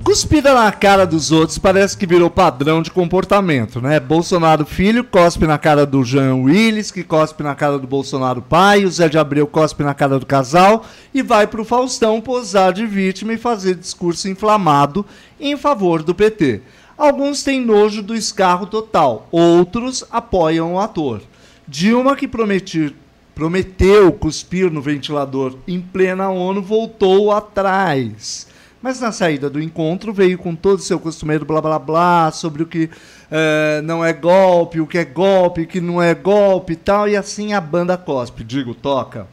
cuspida 0.03 0.53
na 0.53 0.71
cara 0.71 1.05
dos 1.05 1.31
outros 1.31 1.57
parece 1.57 1.97
que 1.97 2.07
virou 2.07 2.29
padrão 2.29 2.81
de 2.81 2.89
comportamento, 2.89 3.81
né? 3.81 3.99
Bolsonaro 3.99 4.65
filho 4.65 5.03
cospe 5.03 5.45
na 5.45 5.57
cara 5.57 5.85
do 5.85 6.03
Jean 6.03 6.35
Willis, 6.35 6.91
que 6.91 7.03
cospe 7.03 7.43
na 7.43 7.53
cara 7.55 7.77
do 7.77 7.87
Bolsonaro 7.87 8.41
pai, 8.41 8.85
o 8.85 8.89
Zé 8.91 9.09
de 9.09 9.17
Abreu 9.17 9.45
cospe 9.47 9.83
na 9.83 9.93
cara 9.93 10.17
do 10.17 10.25
casal 10.25 10.85
e 11.13 11.21
vai 11.21 11.45
pro 11.45 11.65
Faustão 11.65 12.21
posar 12.21 12.71
de 12.71 12.85
vítima 12.85 13.33
e 13.33 13.37
fazer 13.37 13.75
discurso 13.75 14.29
inflamado 14.29 15.05
em 15.39 15.57
favor 15.57 16.01
do 16.01 16.15
PT. 16.15 16.61
Alguns 16.97 17.43
têm 17.43 17.61
nojo 17.63 18.01
do 18.01 18.15
escarro 18.15 18.65
total, 18.65 19.27
outros 19.31 20.03
apoiam 20.09 20.75
o 20.75 20.79
ator. 20.79 21.21
Dilma, 21.67 22.15
que 22.15 22.27
prometi- 22.27 22.95
prometeu 23.35 24.11
cuspir 24.13 24.71
no 24.71 24.81
ventilador 24.81 25.53
em 25.67 25.79
plena 25.81 26.29
ONU, 26.29 26.61
voltou 26.61 27.31
atrás. 27.31 28.47
Mas 28.81 28.99
na 28.99 29.11
saída 29.11 29.49
do 29.49 29.61
encontro 29.61 30.13
veio 30.13 30.37
com 30.37 30.55
todo 30.55 30.79
o 30.79 30.83
seu 30.83 30.99
costumeiro 30.99 31.45
blá 31.45 31.59
blá 31.59 31.79
blá 31.79 32.31
sobre 32.31 32.61
o 32.61 32.65
que 32.65 32.89
eh, 33.31 33.81
não 33.83 34.05
é 34.05 34.13
golpe, 34.13 34.79
o 34.79 34.85
que 34.85 34.99
é 34.99 35.05
golpe, 35.05 35.61
o 35.61 35.67
que 35.67 35.81
não 35.81 36.01
é 36.01 36.13
golpe 36.13 36.73
e 36.73 36.75
tal, 36.75 37.09
e 37.09 37.15
assim 37.15 37.53
a 37.53 37.61
banda 37.61 37.97
cospe, 37.97 38.43
digo, 38.43 38.75
toca. 38.75 39.27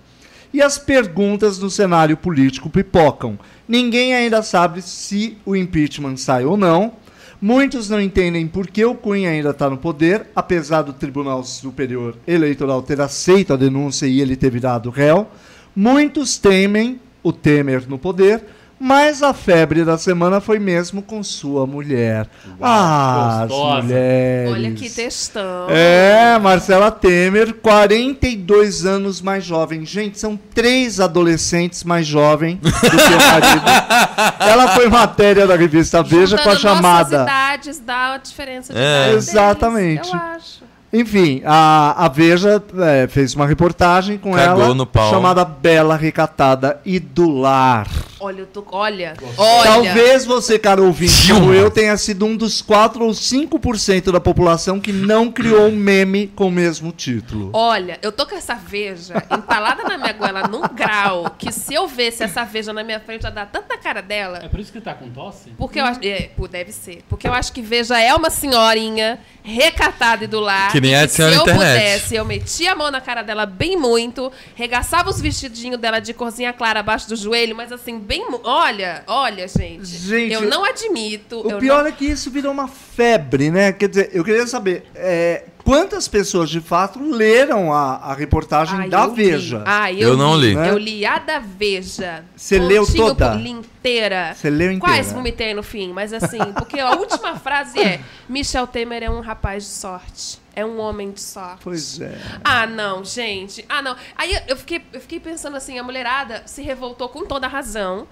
E 0.53 0.63
as 0.63 0.79
perguntas 0.79 1.59
no 1.59 1.69
cenário 1.69 2.17
político 2.17 2.71
pipocam. 2.71 3.39
Ninguém 3.69 4.15
ainda 4.15 4.43
sabe 4.43 4.81
se 4.81 5.37
o 5.45 5.57
impeachment 5.57 6.17
sai 6.17 6.45
ou 6.45 6.57
não. 6.57 6.93
Muitos 7.41 7.91
não 7.91 8.01
entendem 8.01 8.47
por 8.47 8.69
que 8.69 8.85
o 8.85 8.95
Cunha 8.95 9.31
ainda 9.31 9.51
está 9.51 9.69
no 9.69 9.77
poder, 9.77 10.29
apesar 10.35 10.83
do 10.83 10.93
Tribunal 10.93 11.45
Superior 11.45 12.17
Eleitoral 12.27 12.81
ter 12.83 13.01
aceito 13.01 13.53
a 13.53 13.57
denúncia 13.57 14.07
e 14.07 14.21
ele 14.21 14.37
ter 14.37 14.51
virado 14.51 14.91
réu. 14.91 15.27
Muitos 15.75 16.39
temem 16.39 17.01
o 17.23 17.33
Temer 17.33 17.89
no 17.89 17.99
poder, 17.99 18.45
mas 18.87 19.23
a 19.23 19.33
febre 19.33 19.83
da 19.83 19.97
semana 19.97 20.43
foi 20.43 20.59
mesmo 20.59 21.01
com 21.01 21.23
sua 21.23 21.67
mulher. 21.67 22.29
ah, 22.61 23.41
as 23.45 23.49
gostosa. 23.49 23.83
mulheres. 23.83 24.53
Olha 24.53 24.71
que 24.73 24.91
textão. 24.91 25.67
É, 25.71 26.39
Marcela 26.39 26.91
Temer, 26.91 27.55
42 27.55 28.85
anos 28.85 29.23
mais 29.23 29.43
jovem. 29.43 29.87
Gente, 29.87 30.19
são 30.21 30.39
três 30.55 31.01
adolescentes 31.01 31.83
mais 31.83 32.07
jovens 32.07 32.59
do 32.61 32.71
que 32.71 32.87
o 32.87 32.91
marido. 33.33 33.65
Ela 34.39 34.69
foi 34.75 34.87
matéria 34.89 35.47
da 35.47 35.57
revista 35.57 36.03
Veja 36.03 36.37
com 36.37 36.51
a 36.51 36.57
chamada. 36.57 37.21
Nossas 37.21 37.23
idades 37.23 37.79
dá 37.81 38.13
a 38.13 38.17
diferença 38.19 38.73
de 38.75 38.79
É. 38.79 38.83
idade 38.83 39.09
deles, 39.13 39.29
Exatamente. 39.29 40.09
eu 40.09 40.15
acho. 40.21 40.65
Enfim, 40.93 41.43
a, 41.45 42.05
a 42.05 42.09
Veja 42.09 42.63
é, 42.79 43.09
fez 43.09 43.35
uma 43.35 43.47
reportagem 43.47 44.17
com 44.17 44.33
Cagou 44.33 44.63
ela 44.67 44.75
no 44.75 44.87
pau. 44.87 45.11
chamada 45.11 45.45
Bela 45.45 45.97
Recatada 45.97 46.79
e 46.85 47.01
do 47.01 47.29
Lar. 47.31 47.89
Olha, 48.25 48.41
eu 48.41 48.47
tô, 48.47 48.65
olha, 48.73 49.15
olha. 49.37 49.63
Talvez 49.65 50.25
você, 50.25 50.59
cara 50.59 50.81
ouvinte, 50.83 51.31
como 51.31 51.53
eu, 51.53 51.71
tenha 51.71 51.95
sido 51.99 52.25
um 52.25 52.35
dos 52.35 52.63
4 52.63 53.05
ou 53.05 53.11
5% 53.11 54.11
da 54.13 54.19
população 54.19 54.81
que 54.81 54.93
não 54.93 55.31
criou 55.31 55.67
um 55.69 55.77
meme 55.77 56.27
com 56.29 56.47
o 56.47 56.51
mesmo 56.51 56.91
título. 56.91 57.51
Olha, 57.53 57.99
eu 58.01 58.11
tô 58.11 58.25
com 58.27 58.35
essa 58.35 58.55
veja 58.55 59.23
entalada 59.31 59.83
na 59.83 59.99
minha 59.99 60.13
goela 60.15 60.49
num 60.49 60.63
grau 60.75 61.35
que 61.39 61.53
se 61.53 61.75
eu 61.75 61.87
vesse 61.87 62.23
essa 62.23 62.45
veja 62.45 62.73
na 62.73 62.83
minha 62.83 62.99
frente, 62.99 63.25
ia 63.25 63.31
dar 63.31 63.45
tanta 63.47 63.77
cara 63.77 63.99
É 63.99 64.03
dela. 64.03 64.49
por 64.49 64.59
isso 64.59 64.73
que 64.73 64.81
tá 64.81 64.95
com 64.95 65.11
tosse? 65.11 65.51
Porque 65.59 65.79
eu 65.79 65.85
acho. 65.85 66.01
É, 66.03 66.31
pô, 66.35 66.49
deve 66.49 66.73
ser. 66.73 67.03
Porque 67.09 67.29
eu 67.29 67.33
acho 67.33 67.53
que 67.53 67.61
Veja 67.61 67.99
é 68.01 68.15
uma 68.15 68.31
senhorinha 68.31 69.19
recatada 69.43 70.25
e 70.25 70.27
do 70.27 70.41
lar. 70.41 70.73
Que 70.73 70.81
nem 70.81 70.95
é 70.95 71.05
de 71.05 71.11
se 71.13 71.17
senhora 71.17 71.35
eu 71.35 71.43
internet. 71.43 71.59
pudesse, 71.59 72.15
eu 72.15 72.25
metia 72.25 72.73
a 72.73 72.75
mão 72.75 72.91
na 72.91 73.01
cara 73.01 73.21
dela 73.23 73.45
bem 73.45 73.77
muito, 73.77 74.33
regaçava 74.55 75.11
os 75.11 75.21
vestidinhos 75.21 75.79
dela 75.79 76.01
de 76.01 76.15
corzinha 76.15 76.53
clara 76.53 76.81
abaixo 76.81 77.07
do 77.09 77.17
joelho, 77.17 77.55
mas 77.55 77.71
assim, 77.71 77.99
bem. 77.99 78.14
Olha, 78.43 79.03
olha, 79.07 79.49
gente. 79.49 79.87
Gente, 79.87 80.33
eu 80.33 80.43
não 80.43 80.65
admito. 80.65 81.47
O 81.47 81.51
eu 81.51 81.59
pior 81.59 81.83
não... 81.83 81.89
é 81.89 81.93
que 81.93 82.05
isso 82.05 82.31
virou 82.31 82.53
uma 82.53 82.69
febre, 82.69 83.51
né? 83.51 83.73
Quer 83.73 83.89
dizer, 83.89 84.11
eu 84.13 84.25
queria 84.25 84.47
saber 84.47 84.85
é, 84.95 85.45
quantas 85.65 86.07
pessoas 86.07 86.51
de 86.51 86.61
fato 86.61 87.03
leram 87.03 87.73
a, 87.73 87.97
a 87.97 88.15
reportagem 88.15 88.79
Ai, 88.81 88.89
da 88.89 89.05
eu 89.05 89.09
li. 89.09 89.15
Veja. 89.15 89.63
Ai, 89.67 89.97
Eu 89.99 90.17
não 90.17 90.37
li. 90.37 90.55
Né? 90.55 90.71
Eu 90.71 90.79
li 90.79 91.05
a 91.07 91.19
da 91.19 91.39
Veja. 91.39 92.25
Você 92.37 92.59
leu 92.59 92.87
toda? 92.87 93.35
linha 93.35 93.59
inteira. 93.59 94.35
Você 94.35 94.51
leu 94.51 94.71
inteira? 94.71 94.97
Quase 94.97 95.15
vomitei 95.15 95.55
no 95.55 95.63
fim, 95.63 95.93
mas 95.93 96.13
assim, 96.13 96.39
porque 96.57 96.79
a 96.79 96.93
última 96.93 97.37
frase 97.37 97.81
é: 97.81 98.01
Michel 98.29 98.67
Temer 98.67 99.03
é 99.03 99.11
um 99.11 99.21
rapaz 99.21 99.65
de 99.65 99.71
sorte. 99.71 100.44
É 100.57 100.65
um 100.65 100.79
homem 100.79 101.11
de 101.11 101.21
sorte. 101.21 101.61
Pois 101.65 102.01
é. 102.01 102.19
Ah, 102.45 102.67
não, 102.67 103.05
gente. 103.05 103.65
Ah, 103.69 103.83
não. 103.83 103.97
Aí 104.17 104.33
eu 104.47 104.57
fiquei, 104.57 104.83
eu 104.93 105.01
fiquei 105.01 105.21
pensando 105.21 105.57
assim, 105.57 105.79
a 105.79 105.83
mulherada 105.83 106.43
se 106.47 106.63
revoltou 106.63 107.09
com 107.09 107.25
toda 107.25 107.47
a 107.47 107.51
razão. 107.51 108.07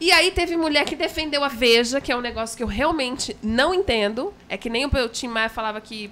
E 0.00 0.10
aí 0.10 0.30
teve 0.32 0.56
mulher 0.56 0.84
que 0.84 0.96
defendeu 0.96 1.44
a 1.44 1.48
Veja, 1.48 2.00
que 2.00 2.10
é 2.10 2.16
um 2.16 2.20
negócio 2.20 2.56
que 2.56 2.62
eu 2.62 2.66
realmente 2.66 3.36
não 3.42 3.72
entendo. 3.72 4.34
É 4.48 4.56
que 4.56 4.68
nem 4.68 4.84
o 4.84 5.08
Tim 5.08 5.28
Maia 5.28 5.48
falava 5.48 5.80
que 5.80 6.10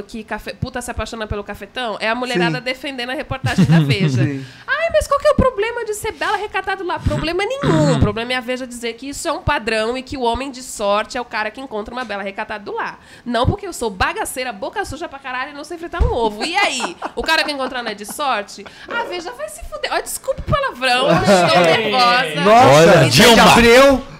que 0.00 0.22
cafe, 0.22 0.54
puta 0.54 0.80
se 0.80 0.90
apaixona 0.90 1.26
pelo 1.26 1.42
cafetão, 1.42 1.96
é 2.00 2.08
a 2.08 2.14
mulherada 2.14 2.60
defendendo 2.60 3.10
a 3.10 3.14
reportagem 3.14 3.64
da 3.64 3.80
Veja. 3.80 4.22
Sim. 4.24 4.46
Ai, 4.66 4.90
mas 4.92 5.08
qual 5.08 5.18
que 5.18 5.26
é 5.26 5.30
o 5.30 5.34
problema 5.34 5.84
de 5.84 5.94
ser 5.94 6.12
bela 6.12 6.36
recatado 6.36 6.84
lá? 6.84 6.98
Problema 6.98 7.44
nenhum. 7.44 7.96
O 7.96 8.00
problema 8.00 8.32
é 8.32 8.36
a 8.36 8.40
Veja 8.40 8.66
dizer 8.66 8.92
que 8.94 9.08
isso 9.08 9.26
é 9.26 9.32
um 9.32 9.42
padrão 9.42 9.96
e 9.98 10.02
que 10.02 10.16
o 10.16 10.22
homem 10.22 10.50
de 10.50 10.62
sorte 10.62 11.18
é 11.18 11.20
o 11.20 11.24
cara 11.24 11.50
que 11.50 11.60
encontra 11.60 11.92
uma 11.92 12.04
bela 12.04 12.22
recatada 12.22 12.64
do 12.64 12.72
lar. 12.72 13.00
Não 13.24 13.46
porque 13.46 13.66
eu 13.66 13.72
sou 13.72 13.90
bagaceira, 13.90 14.52
boca 14.52 14.84
suja 14.84 15.08
pra 15.08 15.18
caralho 15.18 15.50
e 15.50 15.54
não 15.54 15.64
sei 15.64 15.78
fritar 15.78 16.02
um 16.04 16.12
ovo. 16.12 16.44
E 16.44 16.56
aí? 16.56 16.96
O 17.16 17.22
cara 17.22 17.42
que 17.42 17.50
encontrar 17.50 17.82
não 17.82 17.90
é 17.90 17.94
de 17.94 18.06
sorte? 18.06 18.64
A 18.88 19.04
Veja 19.04 19.32
vai 19.32 19.48
se 19.48 19.62
fuder. 19.64 19.90
Ó, 19.92 20.00
desculpa 20.00 20.42
o 20.46 20.50
palavrão, 20.50 21.08
eu 21.08 21.46
estou 21.46 21.60
nervosa. 21.60 22.40
Nossa, 22.40 22.98
Olha, 22.98 23.10
Dilma. 23.10 23.52
Abreu. 23.52 24.12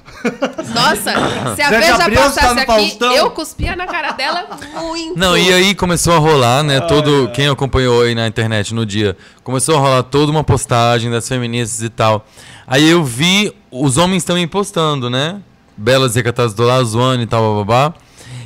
Nossa, 0.74 1.54
se 1.54 1.62
a 1.62 1.68
Zé 1.68 1.80
Veja 1.80 1.94
Abreu 2.04 2.26
está 2.26 2.40
passasse 2.42 2.60
aqui, 2.60 2.66
Faustão? 2.66 3.12
eu 3.12 3.30
cuspia 3.30 3.76
na 3.76 3.86
cara 3.86 4.12
dela 4.12 4.46
muito. 4.74 5.18
Não, 5.18 5.36
e 5.36 5.52
aí 5.52 5.74
começou 5.74 6.14
a 6.14 6.18
rolar, 6.18 6.62
né? 6.62 6.80
Todo 6.80 7.30
quem 7.34 7.48
acompanhou 7.48 8.02
aí 8.02 8.14
na 8.14 8.26
internet 8.26 8.74
no 8.74 8.86
dia, 8.86 9.16
começou 9.42 9.76
a 9.76 9.78
rolar 9.78 10.02
toda 10.04 10.30
uma 10.30 10.44
postagem 10.44 11.10
das 11.10 11.28
feministas 11.28 11.82
e 11.82 11.88
tal. 11.88 12.26
Aí 12.66 12.88
eu 12.88 13.04
vi 13.04 13.54
os 13.70 13.96
homens 13.96 14.24
também 14.24 14.46
postando, 14.46 15.10
né? 15.10 15.40
Belas 15.76 16.14
recatadas 16.14 16.54
do 16.54 16.62
lar, 16.62 16.82
zoando 16.84 17.22
e 17.22 17.26
tal, 17.26 17.64
babá. 17.64 17.94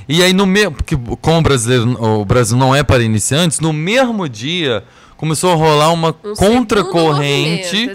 E 0.08 0.22
aí 0.22 0.32
no 0.32 0.46
mesmo, 0.46 0.72
porque 0.72 0.96
como 1.20 1.38
o 1.38 1.42
brasileiro, 1.42 2.02
o 2.02 2.24
Brasil 2.24 2.56
não 2.56 2.74
é 2.74 2.82
para 2.82 3.02
iniciantes, 3.02 3.58
no 3.58 3.72
mesmo 3.72 4.28
dia 4.28 4.84
começou 5.16 5.50
a 5.52 5.54
rolar 5.54 5.92
uma 5.92 6.14
Um 6.24 6.34
contracorrente 6.34 7.90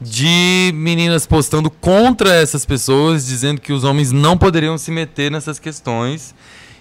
de 0.00 0.72
meninas 0.74 1.26
postando 1.26 1.70
contra 1.70 2.34
essas 2.34 2.64
pessoas, 2.64 3.26
dizendo 3.26 3.60
que 3.60 3.72
os 3.72 3.84
homens 3.84 4.12
não 4.12 4.36
poderiam 4.36 4.76
se 4.76 4.90
meter 4.90 5.30
nessas 5.30 5.58
questões 5.58 6.34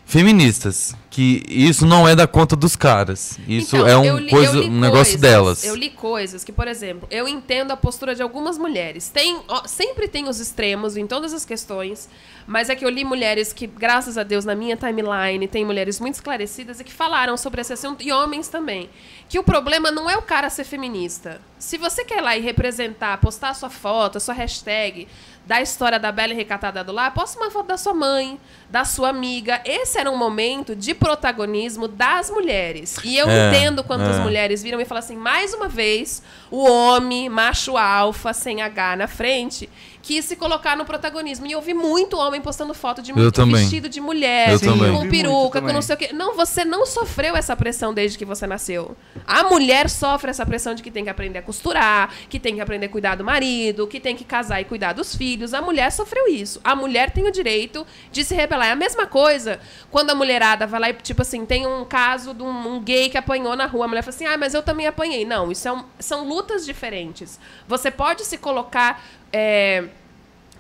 feministas, 0.10 0.96
que 1.12 1.44
isso 1.48 1.86
não 1.86 2.08
é 2.08 2.16
da 2.16 2.26
conta 2.26 2.56
dos 2.56 2.76
caras. 2.76 3.38
Isso 3.48 3.76
Então, 3.78 3.88
é 3.88 3.96
um, 3.96 4.18
li- 4.18 4.30
coisa, 4.32 4.60
um 4.60 4.80
negócio 4.80 5.14
coisas- 5.14 5.22
delas. 5.22 5.64
Eu 5.64 5.76
li 5.76 5.92
coisas 5.92 6.44
que, 6.44 6.52
por 6.52 6.68
exemplo, 6.68 7.08
eu 7.12 7.28
entendo 7.28 7.70
a 7.72 7.78
postura 7.78 8.16
de 8.16 8.24
algumas 8.24 8.58
mulheres. 8.58 9.08
Tem, 9.10 9.40
ó, 9.48 9.68
sempre 9.68 10.08
tem 10.08 10.28
os 10.28 10.40
extremos 10.40 10.98
em 10.98 11.06
todas 11.06 11.32
as 11.32 11.46
questões, 11.46 12.10
mas 12.48 12.70
é 12.72 12.76
que 12.76 12.84
eu 12.84 12.90
li 12.90 13.06
mulheres 13.06 13.54
que, 13.54 13.68
graças 13.68 14.18
a 14.18 14.24
Deus, 14.24 14.46
na 14.46 14.56
minha 14.56 14.76
timeline, 14.76 15.48
tem 15.48 15.64
mulheres 15.64 16.00
muito 16.00 16.16
esclarecidas 16.16 16.80
e 16.80 16.84
que 16.84 16.92
falaram 16.92 17.38
sobre 17.38 17.62
esse 17.62 17.74
assunto, 17.74 18.04
e 18.04 18.12
homens 18.12 18.48
também. 18.48 18.90
Que 19.30 19.38
o 19.38 19.44
problema 19.44 19.92
não 19.92 20.10
é 20.10 20.18
o 20.18 20.24
cara 20.24 20.50
ser 20.50 20.64
feminista. 20.64 21.40
Se 21.60 21.78
você 21.78 22.04
quer 22.04 22.18
ir 22.18 22.22
lá 22.22 22.36
e 22.36 22.42
representar, 22.42 23.20
postar 23.20 23.50
a 23.50 23.54
sua 23.54 23.70
foto, 23.70 24.18
a 24.18 24.20
sua 24.20 24.34
hashtag 24.34 25.08
da 25.50 25.60
história 25.64 26.00
da 26.00 26.12
Bela 26.12 26.32
e 26.32 26.36
Recatada 26.36 26.84
do 26.84 26.92
Lar, 26.92 27.12
posta 27.12 27.40
uma 27.42 27.50
foto 27.50 27.66
da 27.66 27.76
sua 27.76 27.92
mãe, 27.92 28.40
da 28.70 28.86
sua 28.86 29.10
amiga. 29.10 29.60
Esse 29.66 29.98
era 29.98 30.12
um 30.12 30.16
momento 30.16 30.76
de 30.76 30.94
protagonismo 30.94 31.88
das 31.88 32.30
mulheres. 32.30 32.98
E 33.04 33.18
eu 33.18 33.28
É, 33.28 33.48
entendo 33.48 33.84
quando 33.84 34.02
as 34.02 34.18
é. 34.18 34.20
mulheres 34.20 34.62
viram 34.62 34.80
e 34.80 34.86
falam 34.86 35.00
assim, 35.00 35.16
mais 35.16 35.52
uma 35.52 35.68
vez, 35.68 36.22
o 36.52 36.70
homem, 36.70 37.28
macho 37.30 37.78
alfa, 37.78 38.32
sem 38.32 38.62
H 38.62 38.96
na 38.96 39.08
frente, 39.08 39.68
quis 40.02 40.26
se 40.26 40.36
colocar 40.36 40.76
no 40.78 40.86
protagonismo. 40.86 41.46
E 41.46 41.52
eu 41.52 41.62
vi 41.62 41.74
muito 41.74 42.18
homem 42.18 42.40
postando 42.42 42.74
foto 42.74 43.02
de 43.02 43.12
mulher, 43.12 43.26
vestido 43.64 43.90
de 43.90 44.00
mulher, 44.00 44.50
Eu 44.54 44.60
com 44.94 45.10
peruca, 45.10 45.62
com 45.62 45.68
não 45.74 45.82
sei 45.82 45.96
o 45.96 45.98
quê. 45.98 46.10
Não, 46.14 46.36
você 46.36 46.64
não 46.66 46.86
sofreu 46.86 47.36
essa 47.36 47.56
pressão 47.56 47.94
desde 47.94 48.18
que 48.18 48.26
você 48.26 48.48
nasceu. 48.48 48.96
A 49.28 49.44
mulher 49.44 49.90
sofre 49.90 50.30
essa 50.32 50.46
pressão 50.46 50.74
de 50.74 50.82
que 50.82 50.90
tem 50.90 51.04
que 51.04 51.10
aprender 51.10 51.40
a 51.40 51.42
costurar, 51.42 52.14
que 52.30 52.40
tem 52.40 52.56
que 52.56 52.62
aprender 52.62 52.86
a 52.86 52.90
cuidar 52.90 53.16
do 53.16 53.24
marido, 53.24 53.88
que 53.88 54.00
tem 54.00 54.16
que 54.16 54.24
casar 54.24 54.62
e 54.62 54.66
cuidar 54.66 54.94
dos 54.94 55.14
filhos. 55.16 55.54
A 55.54 55.62
mulher 55.62 55.92
sofreu 55.92 56.28
isso. 56.28 56.60
A 56.64 56.76
mulher 56.76 57.12
tem 57.12 57.28
o 57.28 57.32
direito 57.32 57.86
de 58.12 58.24
se 58.24 58.34
rebelar. 58.34 58.68
É 58.68 58.72
a 58.72 58.76
mesma 58.76 59.06
coisa 59.06 59.60
quando 59.92 60.12
a 60.12 60.16
mulherada 60.16 60.66
vai 60.66 60.80
lá 60.80 60.90
e, 60.90 60.94
tipo 60.94 61.22
assim, 61.22 61.46
tem 61.46 61.68
um 61.68 61.84
caso 61.86 62.34
de 62.34 62.42
um, 62.42 62.76
um 62.76 62.80
gay 62.82 63.10
que 63.10 63.18
apanhou 63.18 63.56
na 63.56 63.66
rua. 63.66 63.86
A 63.86 63.88
mulher 63.88 64.02
fala 64.02 64.16
assim, 64.16 64.26
ah, 64.26 64.38
mas 64.38 64.54
eu 64.54 64.64
também 64.64 64.88
apanhei. 64.88 65.26
Não, 65.26 65.52
isso 65.52 65.68
é 65.68 65.72
um- 65.72 65.84
são 66.00 66.28
lutas 66.28 66.66
diferentes. 66.66 67.40
Você 67.68 67.92
pode 67.92 68.24
se 68.26 68.38
colocar... 68.38 69.04
é, 69.32 69.86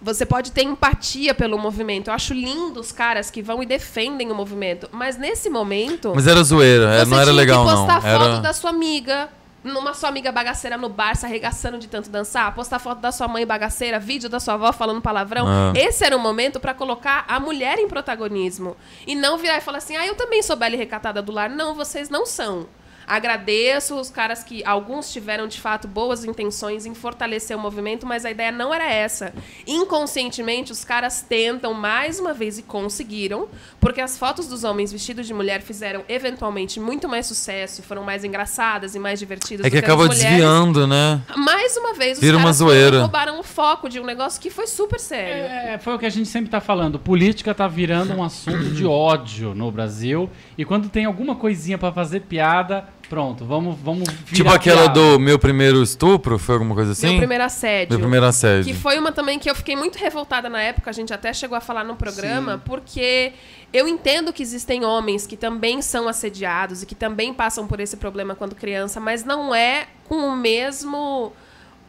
você 0.01 0.25
pode 0.25 0.51
ter 0.51 0.63
empatia 0.63 1.33
pelo 1.33 1.57
movimento. 1.57 2.09
Eu 2.09 2.13
acho 2.13 2.33
lindo 2.33 2.79
os 2.79 2.91
caras 2.91 3.29
que 3.29 3.41
vão 3.41 3.61
e 3.61 3.65
defendem 3.65 4.31
o 4.31 4.35
movimento. 4.35 4.87
Mas 4.91 5.17
nesse 5.17 5.49
momento. 5.49 6.13
Mas 6.15 6.27
era 6.27 6.41
zoeira, 6.43 6.93
é, 6.93 7.05
você 7.05 7.11
não 7.11 7.19
era 7.19 7.31
legal 7.31 7.65
não. 7.65 7.75
postar 7.75 8.01
foto 8.01 8.07
Era... 8.07 8.39
da 8.39 8.53
sua 8.53 8.69
amiga. 8.69 9.29
Numa 9.61 9.93
sua 9.93 10.07
amiga 10.07 10.31
bagaceira 10.31 10.77
no 10.77 10.87
bar, 10.87 11.17
se 11.17 11.25
arregaçando 11.25 11.77
de 11.77 11.89
tanto 11.89 12.09
dançar, 12.09 12.55
postar 12.55 12.79
foto 12.79 12.99
da 12.99 13.11
sua 13.11 13.27
mãe 13.27 13.45
bagaceira, 13.45 13.99
vídeo 13.99 14.29
da 14.29 14.39
sua 14.39 14.53
avó 14.53 14.71
falando 14.71 15.01
palavrão. 15.01 15.45
Ah. 15.45 15.73
Esse 15.75 16.05
era 16.05 16.15
o 16.15 16.19
momento 16.19 16.61
pra 16.61 16.73
colocar 16.73 17.25
a 17.27 17.41
mulher 17.41 17.77
em 17.77 17.85
protagonismo. 17.85 18.77
E 19.05 19.15
não 19.15 19.37
virar 19.37 19.57
e 19.57 19.61
falar 19.61 19.79
assim, 19.79 19.97
ah, 19.97 20.07
eu 20.07 20.15
também 20.15 20.41
sou 20.41 20.55
bela 20.55 20.75
e 20.75 20.77
recatada 20.77 21.21
do 21.21 21.33
lar. 21.33 21.49
Não, 21.49 21.75
vocês 21.75 22.09
não 22.09 22.25
são. 22.25 22.67
Agradeço 23.09 23.95
os 23.99 24.11
caras 24.11 24.43
que 24.43 24.63
alguns 24.63 25.11
tiveram 25.11 25.47
de 25.47 25.59
fato 25.59 25.87
boas 25.87 26.23
intenções 26.23 26.85
em 26.85 26.93
fortalecer 26.93 27.57
o 27.57 27.59
movimento, 27.59 28.05
mas 28.05 28.23
a 28.23 28.29
ideia 28.29 28.51
não 28.51 28.71
era 28.71 28.87
essa. 28.87 29.33
Inconscientemente, 29.65 30.71
os 30.71 30.85
caras 30.85 31.25
tentam 31.27 31.73
mais 31.73 32.19
uma 32.19 32.33
vez 32.35 32.59
e 32.59 32.61
conseguiram, 32.61 33.47
porque 33.79 33.99
as 33.99 34.15
fotos 34.15 34.47
dos 34.47 34.63
homens 34.63 34.91
vestidos 34.91 35.25
de 35.25 35.33
mulher 35.33 35.61
fizeram 35.63 36.03
eventualmente 36.07 36.79
muito 36.79 37.09
mais 37.09 37.25
sucesso, 37.25 37.81
foram 37.81 38.03
mais 38.03 38.23
engraçadas 38.23 38.93
e 38.93 38.99
mais 38.99 39.17
divertidas. 39.17 39.65
É 39.65 39.69
que 39.71 39.77
as 39.77 39.83
acabou 39.83 40.07
desviando, 40.07 40.85
né? 40.85 41.19
Mais 41.35 41.75
uma 41.77 41.95
vez, 41.95 42.19
os 42.19 42.23
Vira 42.23 42.37
uma 42.37 42.43
caras 42.43 42.57
e 42.57 42.59
zoeira. 42.59 42.99
roubaram 42.99 43.39
o 43.39 43.43
foco 43.43 43.89
de 43.89 43.99
um 43.99 44.05
negócio 44.05 44.39
que 44.39 44.51
foi 44.51 44.67
super 44.67 44.99
sério. 44.99 45.45
É, 45.45 45.79
foi 45.79 45.95
o 45.95 45.97
que 45.97 46.05
a 46.05 46.11
gente 46.11 46.29
sempre 46.29 46.51
tá 46.51 46.61
falando. 46.61 46.99
Política 46.99 47.55
tá 47.55 47.67
virando 47.67 48.13
um 48.13 48.23
assunto 48.23 48.65
de 48.65 48.85
ódio 48.85 49.55
no 49.55 49.71
Brasil. 49.71 50.29
E 50.55 50.63
quando 50.63 50.89
tem 50.89 51.05
alguma 51.05 51.35
coisinha 51.35 51.77
pra 51.77 51.91
fazer 51.91 52.19
piada, 52.21 52.87
pronto, 53.07 53.45
vamos, 53.45 53.77
vamos 53.79 54.09
virar 54.09 54.35
Tipo 54.35 54.49
aquela 54.49 54.83
piada. 54.83 54.93
do 54.99 55.19
meu 55.19 55.37
primeiro 55.39 55.81
estupro, 55.81 56.37
foi 56.37 56.55
alguma 56.55 56.75
coisa 56.75 56.91
assim? 56.91 57.07
Meu 57.07 57.17
primeiro 57.17 57.43
assédio. 57.43 57.89
Meu 57.91 57.99
primeiro 57.99 58.25
assédio. 58.25 58.65
Que 58.65 58.79
foi 58.79 58.97
uma 58.97 59.11
também 59.11 59.37
que 59.39 59.49
eu 59.49 59.55
fiquei 59.55 59.75
muito 59.75 59.97
revoltada 59.97 60.49
na 60.49 60.61
época, 60.61 60.89
a 60.89 60.93
gente 60.93 61.13
até 61.13 61.31
chegou 61.33 61.57
a 61.57 61.61
falar 61.61 61.83
no 61.83 61.95
programa, 61.95 62.61
porque 62.65 63.33
eu 63.71 63.87
entendo 63.87 64.33
que 64.33 64.41
existem 64.41 64.83
homens 64.83 65.27
que 65.27 65.37
também 65.37 65.81
são 65.81 66.07
assediados 66.07 66.81
e 66.83 66.85
que 66.85 66.95
também 66.95 67.33
passam 67.33 67.67
por 67.67 67.79
esse 67.79 67.95
problema 67.97 68.35
quando 68.35 68.55
criança, 68.55 68.99
mas 68.99 69.23
não 69.23 69.53
é 69.53 69.87
com 70.05 70.15
o 70.15 70.35
mesmo. 70.35 71.31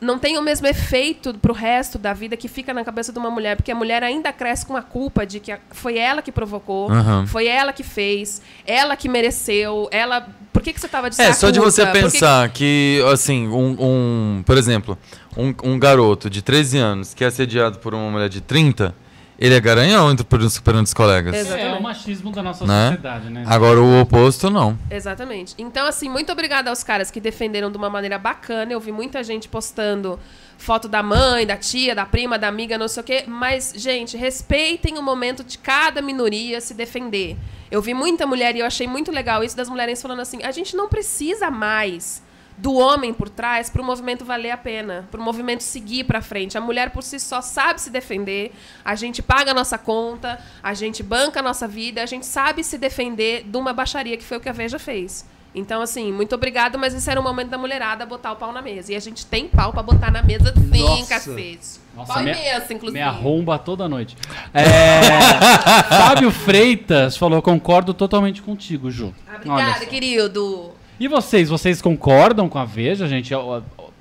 Não 0.00 0.18
tem 0.18 0.38
o 0.38 0.42
mesmo 0.42 0.66
efeito 0.66 1.34
pro 1.34 1.52
resto 1.52 1.98
da 1.98 2.14
vida 2.14 2.36
que 2.36 2.48
fica 2.48 2.72
na 2.72 2.82
cabeça 2.82 3.12
de 3.12 3.18
uma 3.18 3.30
mulher, 3.30 3.54
porque 3.56 3.70
a 3.70 3.74
mulher 3.74 4.02
ainda 4.02 4.32
cresce 4.32 4.64
com 4.64 4.74
a 4.76 4.80
culpa 4.82 5.26
de 5.26 5.40
que 5.40 5.54
foi 5.72 5.98
ela 5.98 6.22
que 6.22 6.32
provocou, 6.32 6.90
Aham. 6.90 7.26
foi 7.26 7.46
ela 7.46 7.70
que 7.72 7.82
fez, 7.82 8.40
ela 8.66 8.96
que 8.96 9.08
mereceu, 9.08 9.88
ela. 9.90 10.26
Por 10.52 10.62
que, 10.62 10.72
que 10.72 10.80
você 10.80 10.88
tava 10.88 11.10
de 11.10 11.20
É, 11.20 11.32
só 11.34 11.50
de 11.50 11.60
você? 11.60 11.84
Por 11.84 11.92
que 11.92 12.00
pensar 12.00 12.48
que, 12.48 13.02
assim, 13.12 13.46
um, 13.48 13.76
um- 13.78 14.42
por 14.44 14.56
exemplo, 14.56 14.96
um, 15.36 15.54
um 15.62 15.78
garoto 15.78 16.30
de 16.30 16.40
13 16.42 16.78
anos 16.78 17.12
que 17.14 17.22
é 17.22 17.26
assediado 17.26 17.78
por 17.78 17.94
uma 17.94 18.10
mulher 18.10 18.28
de 18.28 18.40
30, 18.40 18.94
ele 19.40 19.54
é 19.54 19.60
garanhão 19.60 20.10
entre 20.10 20.22
perante 20.24 20.84
os 20.84 20.94
colegas. 20.94 21.34
Exato. 21.34 21.58
É 21.62 21.72
o 21.72 21.82
machismo 21.82 22.30
da 22.30 22.42
nossa 22.42 22.66
Né? 22.66 22.88
sociedade, 22.88 23.30
né? 23.30 23.44
Agora 23.46 23.80
o 23.80 24.02
oposto, 24.02 24.50
não. 24.50 24.78
Exatamente. 24.90 25.54
Então, 25.56 25.86
assim, 25.86 26.10
muito 26.10 26.30
obrigada 26.30 26.68
aos 26.68 26.84
caras 26.84 27.10
que 27.10 27.18
defenderam 27.18 27.70
de 27.70 27.78
uma 27.78 27.88
maneira 27.88 28.18
bacana. 28.18 28.70
Eu 28.70 28.78
vi 28.78 28.92
muita 28.92 29.24
gente 29.24 29.48
postando 29.48 30.20
foto 30.58 30.86
da 30.86 31.02
mãe, 31.02 31.46
da 31.46 31.56
tia, 31.56 31.94
da 31.94 32.04
prima, 32.04 32.38
da 32.38 32.48
amiga, 32.48 32.76
não 32.76 32.86
sei 32.86 33.00
o 33.02 33.04
quê. 33.04 33.24
Mas, 33.26 33.72
gente, 33.74 34.14
respeitem 34.14 34.98
o 34.98 35.02
momento 35.02 35.42
de 35.42 35.56
cada 35.56 36.02
minoria 36.02 36.60
se 36.60 36.74
defender. 36.74 37.34
Eu 37.70 37.80
vi 37.80 37.94
muita 37.94 38.26
mulher 38.26 38.54
e 38.54 38.58
eu 38.58 38.66
achei 38.66 38.86
muito 38.86 39.10
legal 39.10 39.42
isso 39.42 39.56
das 39.56 39.70
mulheres 39.70 40.02
falando 40.02 40.20
assim: 40.20 40.42
a 40.42 40.50
gente 40.50 40.76
não 40.76 40.86
precisa 40.86 41.50
mais 41.50 42.22
do 42.60 42.74
homem 42.74 43.12
por 43.14 43.28
trás 43.28 43.70
para 43.70 43.80
o 43.80 43.84
movimento 43.84 44.24
valer 44.24 44.50
a 44.50 44.56
pena, 44.56 45.08
para 45.10 45.20
o 45.20 45.24
movimento 45.24 45.62
seguir 45.62 46.04
para 46.04 46.20
frente. 46.20 46.58
A 46.58 46.60
mulher 46.60 46.90
por 46.90 47.02
si 47.02 47.18
só 47.18 47.40
sabe 47.40 47.80
se 47.80 47.90
defender, 47.90 48.52
a 48.84 48.94
gente 48.94 49.22
paga 49.22 49.52
a 49.52 49.54
nossa 49.54 49.78
conta, 49.78 50.38
a 50.62 50.74
gente 50.74 51.02
banca 51.02 51.40
a 51.40 51.42
nossa 51.42 51.66
vida, 51.66 52.02
a 52.02 52.06
gente 52.06 52.26
sabe 52.26 52.62
se 52.62 52.76
defender 52.78 53.44
de 53.44 53.56
uma 53.56 53.72
baixaria 53.72 54.16
que 54.16 54.24
foi 54.24 54.36
o 54.36 54.40
que 54.40 54.48
a 54.48 54.52
Veja 54.52 54.78
fez. 54.78 55.24
Então, 55.52 55.82
assim, 55.82 56.12
muito 56.12 56.32
obrigado, 56.32 56.78
mas 56.78 56.94
esse 56.94 57.10
era 57.10 57.18
o 57.18 57.24
momento 57.24 57.48
da 57.48 57.58
mulherada 57.58 58.06
botar 58.06 58.30
o 58.32 58.36
pau 58.36 58.52
na 58.52 58.62
mesa. 58.62 58.92
E 58.92 58.94
a 58.96 59.00
gente 59.00 59.26
tem 59.26 59.48
pau 59.48 59.72
pra 59.72 59.82
botar 59.82 60.08
na 60.08 60.22
mesa 60.22 60.54
sim, 60.54 60.80
Nossa. 60.84 61.08
cacete. 61.08 61.80
Nossa, 61.96 62.12
pau 62.14 62.22
minha- 62.22 62.36
imenso, 62.36 62.72
inclusive. 62.72 62.92
Me 63.00 63.02
arromba 63.04 63.58
toda 63.58 63.88
noite. 63.88 64.16
É, 64.54 65.00
Fábio 65.90 66.30
Freitas 66.30 67.16
falou: 67.16 67.42
concordo 67.42 67.92
totalmente 67.92 68.40
contigo, 68.42 68.92
Ju. 68.92 69.12
Obrigada, 69.34 69.86
querido. 69.86 70.72
E 71.00 71.08
vocês, 71.08 71.48
vocês 71.48 71.80
concordam 71.80 72.46
com 72.46 72.58
a 72.58 72.64
Veja, 72.66 73.08
gente? 73.08 73.32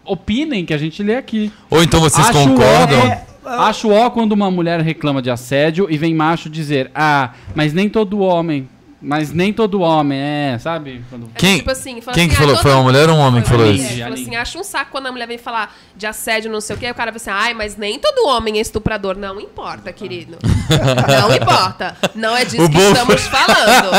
Opinem 0.03 0.65
que 0.65 0.73
a 0.73 0.77
gente 0.77 1.01
lê 1.01 1.15
aqui. 1.15 1.49
Ou 1.69 1.81
então 1.81 2.01
vocês 2.01 2.27
Acho 2.27 2.38
concordam? 2.38 2.99
É, 3.07 3.23
Acho 3.45 3.89
ó 3.89 4.09
quando 4.09 4.33
uma 4.33 4.51
mulher 4.51 4.81
reclama 4.81 5.21
de 5.21 5.31
assédio 5.31 5.88
e 5.89 5.97
vem 5.97 6.13
macho 6.13 6.49
dizer: 6.49 6.91
Ah, 6.93 7.31
mas 7.55 7.71
nem 7.71 7.88
todo 7.88 8.19
homem 8.19 8.67
Mas 9.01 9.31
nem 9.31 9.53
todo 9.53 9.79
homem, 9.81 10.19
é, 10.19 10.57
sabe? 10.59 11.03
Quando... 11.09 11.27
É 11.33 11.39
Quem- 11.39 11.57
tipo 11.59 11.71
assim, 11.71 12.01
fala 12.01 12.15
quem 12.15 12.25
assim, 12.25 12.33
que 12.33 12.35
falou? 12.35 12.53
todo- 12.55 12.63
Foi 12.63 12.71
uma 12.73 12.83
mulher 12.83 13.09
ou 13.09 13.15
um 13.15 13.19
homem 13.19 13.41
que 13.41 13.47
Foi 13.47 13.57
falou 13.57 13.71
uma 13.73 13.81
isso? 13.81 13.97
Falou 13.99 14.13
assim, 14.13 14.35
acha 14.35 14.59
um 14.59 14.63
saco 14.63 14.91
quando 14.91 15.07
a 15.07 15.12
mulher 15.12 15.25
vem 15.27 15.38
falar 15.38 15.73
de 15.95 16.05
assédio, 16.05 16.51
não 16.51 16.59
sei 16.59 16.75
o 16.75 16.79
quê, 16.79 16.91
o 16.91 16.93
cara 16.95 17.09
vai 17.12 17.15
assim, 17.17 17.29
ai, 17.29 17.53
mas 17.53 17.77
nem 17.77 17.97
todo 17.97 18.27
homem 18.27 18.57
é 18.57 18.62
estuprador. 18.62 19.15
Não 19.17 19.39
importa, 19.39 19.93
querido. 19.93 20.38
Não 20.41 21.31
importa. 21.35 21.95
Não 22.13 22.35
é 22.35 22.43
disso 22.43 22.62
O 22.63 22.69
que 22.69 22.75
bom 22.75 22.91
estamos 22.91 23.21
falando. 23.27 23.89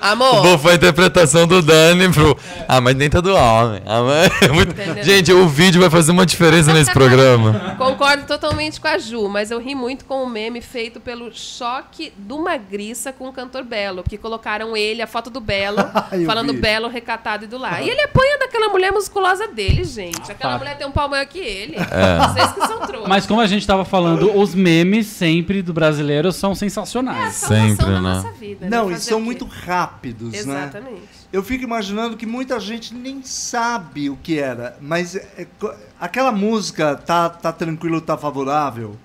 Amor. 0.00 0.42
Bom, 0.42 0.58
foi 0.58 0.72
a 0.72 0.74
interpretação 0.76 1.46
do 1.46 1.60
Dani 1.60 2.10
pro. 2.12 2.36
Ah, 2.66 2.80
mas 2.80 2.94
nem 2.96 3.10
todo 3.10 3.34
homem. 3.34 3.82
Ah, 3.86 4.02
mas 4.02 4.42
é 4.42 4.48
muito-? 4.52 4.74
Gente, 5.04 5.32
o 5.32 5.46
vídeo 5.48 5.80
vai 5.80 5.90
fazer 5.90 6.12
uma 6.12 6.24
diferença 6.26 6.72
nesse 6.72 6.92
programa. 6.92 7.74
Concordo 7.78 8.24
totalmente 8.24 8.80
com 8.80 8.88
a 8.88 8.96
Ju, 8.98 9.28
mas 9.28 9.50
eu 9.50 9.58
ri 9.60 9.74
muito 9.74 10.04
com 10.06 10.22
o 10.22 10.28
meme 10.28 10.60
feito 10.62 10.98
pelo 11.00 11.30
choque 11.34 12.12
do 12.16 12.38
Magriça 12.38 13.12
com 13.12 13.28
o 13.28 13.32
cantor 13.32 13.62
Belo, 13.64 14.02
porque 14.02 14.16
colocaram 14.46 14.76
ele, 14.76 15.02
a 15.02 15.06
foto 15.08 15.28
do 15.28 15.40
Belo, 15.40 15.78
Eu 16.12 16.24
falando 16.24 16.52
vi. 16.52 16.60
Belo 16.60 16.88
recatado 16.88 17.44
e 17.44 17.48
do 17.48 17.58
lar. 17.58 17.82
E 17.84 17.90
ele 17.90 18.00
apanha 18.02 18.38
daquela 18.38 18.68
mulher 18.68 18.92
musculosa 18.92 19.48
dele, 19.48 19.82
gente. 19.84 20.30
Aquela 20.30 20.52
Fato. 20.52 20.58
mulher 20.60 20.78
tem 20.78 20.86
um 20.86 20.92
pau 20.92 21.08
maior 21.08 21.26
que 21.26 21.38
ele. 21.40 21.74
É. 21.76 22.28
Vocês 22.28 22.52
que 22.52 22.66
são 22.66 22.78
trouxas. 22.86 23.08
Mas 23.08 23.26
como 23.26 23.40
a 23.40 23.46
gente 23.46 23.66
tava 23.66 23.84
falando, 23.84 24.36
os 24.38 24.54
memes 24.54 25.08
sempre 25.08 25.62
do 25.62 25.72
brasileiro 25.72 26.30
são 26.30 26.54
sensacionais. 26.54 27.34
salvação 27.34 27.68
sempre, 27.68 27.86
da 27.86 27.92
né? 27.92 28.00
nossa 28.00 28.32
vida, 28.32 28.70
Não, 28.70 28.84
né? 28.86 28.92
e 28.92 28.94
Fazer 28.94 29.10
são 29.10 29.20
muito 29.20 29.44
rápidos, 29.44 30.32
né? 30.32 30.38
Exatamente. 30.38 31.02
Eu 31.32 31.42
fico 31.42 31.64
imaginando 31.64 32.16
que 32.16 32.24
muita 32.24 32.60
gente 32.60 32.94
nem 32.94 33.20
sabe 33.22 34.08
o 34.08 34.16
que 34.16 34.38
era, 34.38 34.76
mas 34.80 35.16
é 35.16 35.46
co- 35.58 35.74
aquela 36.00 36.30
música 36.30 36.94
tá, 36.94 37.28
tá 37.28 37.52
tranquilo, 37.52 38.00
tá 38.00 38.16
favorável, 38.16 38.96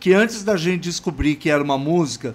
que 0.00 0.12
antes 0.14 0.42
da 0.42 0.56
gente 0.56 0.80
descobrir 0.84 1.36
que 1.36 1.50
era 1.50 1.62
uma 1.62 1.76
música, 1.78 2.34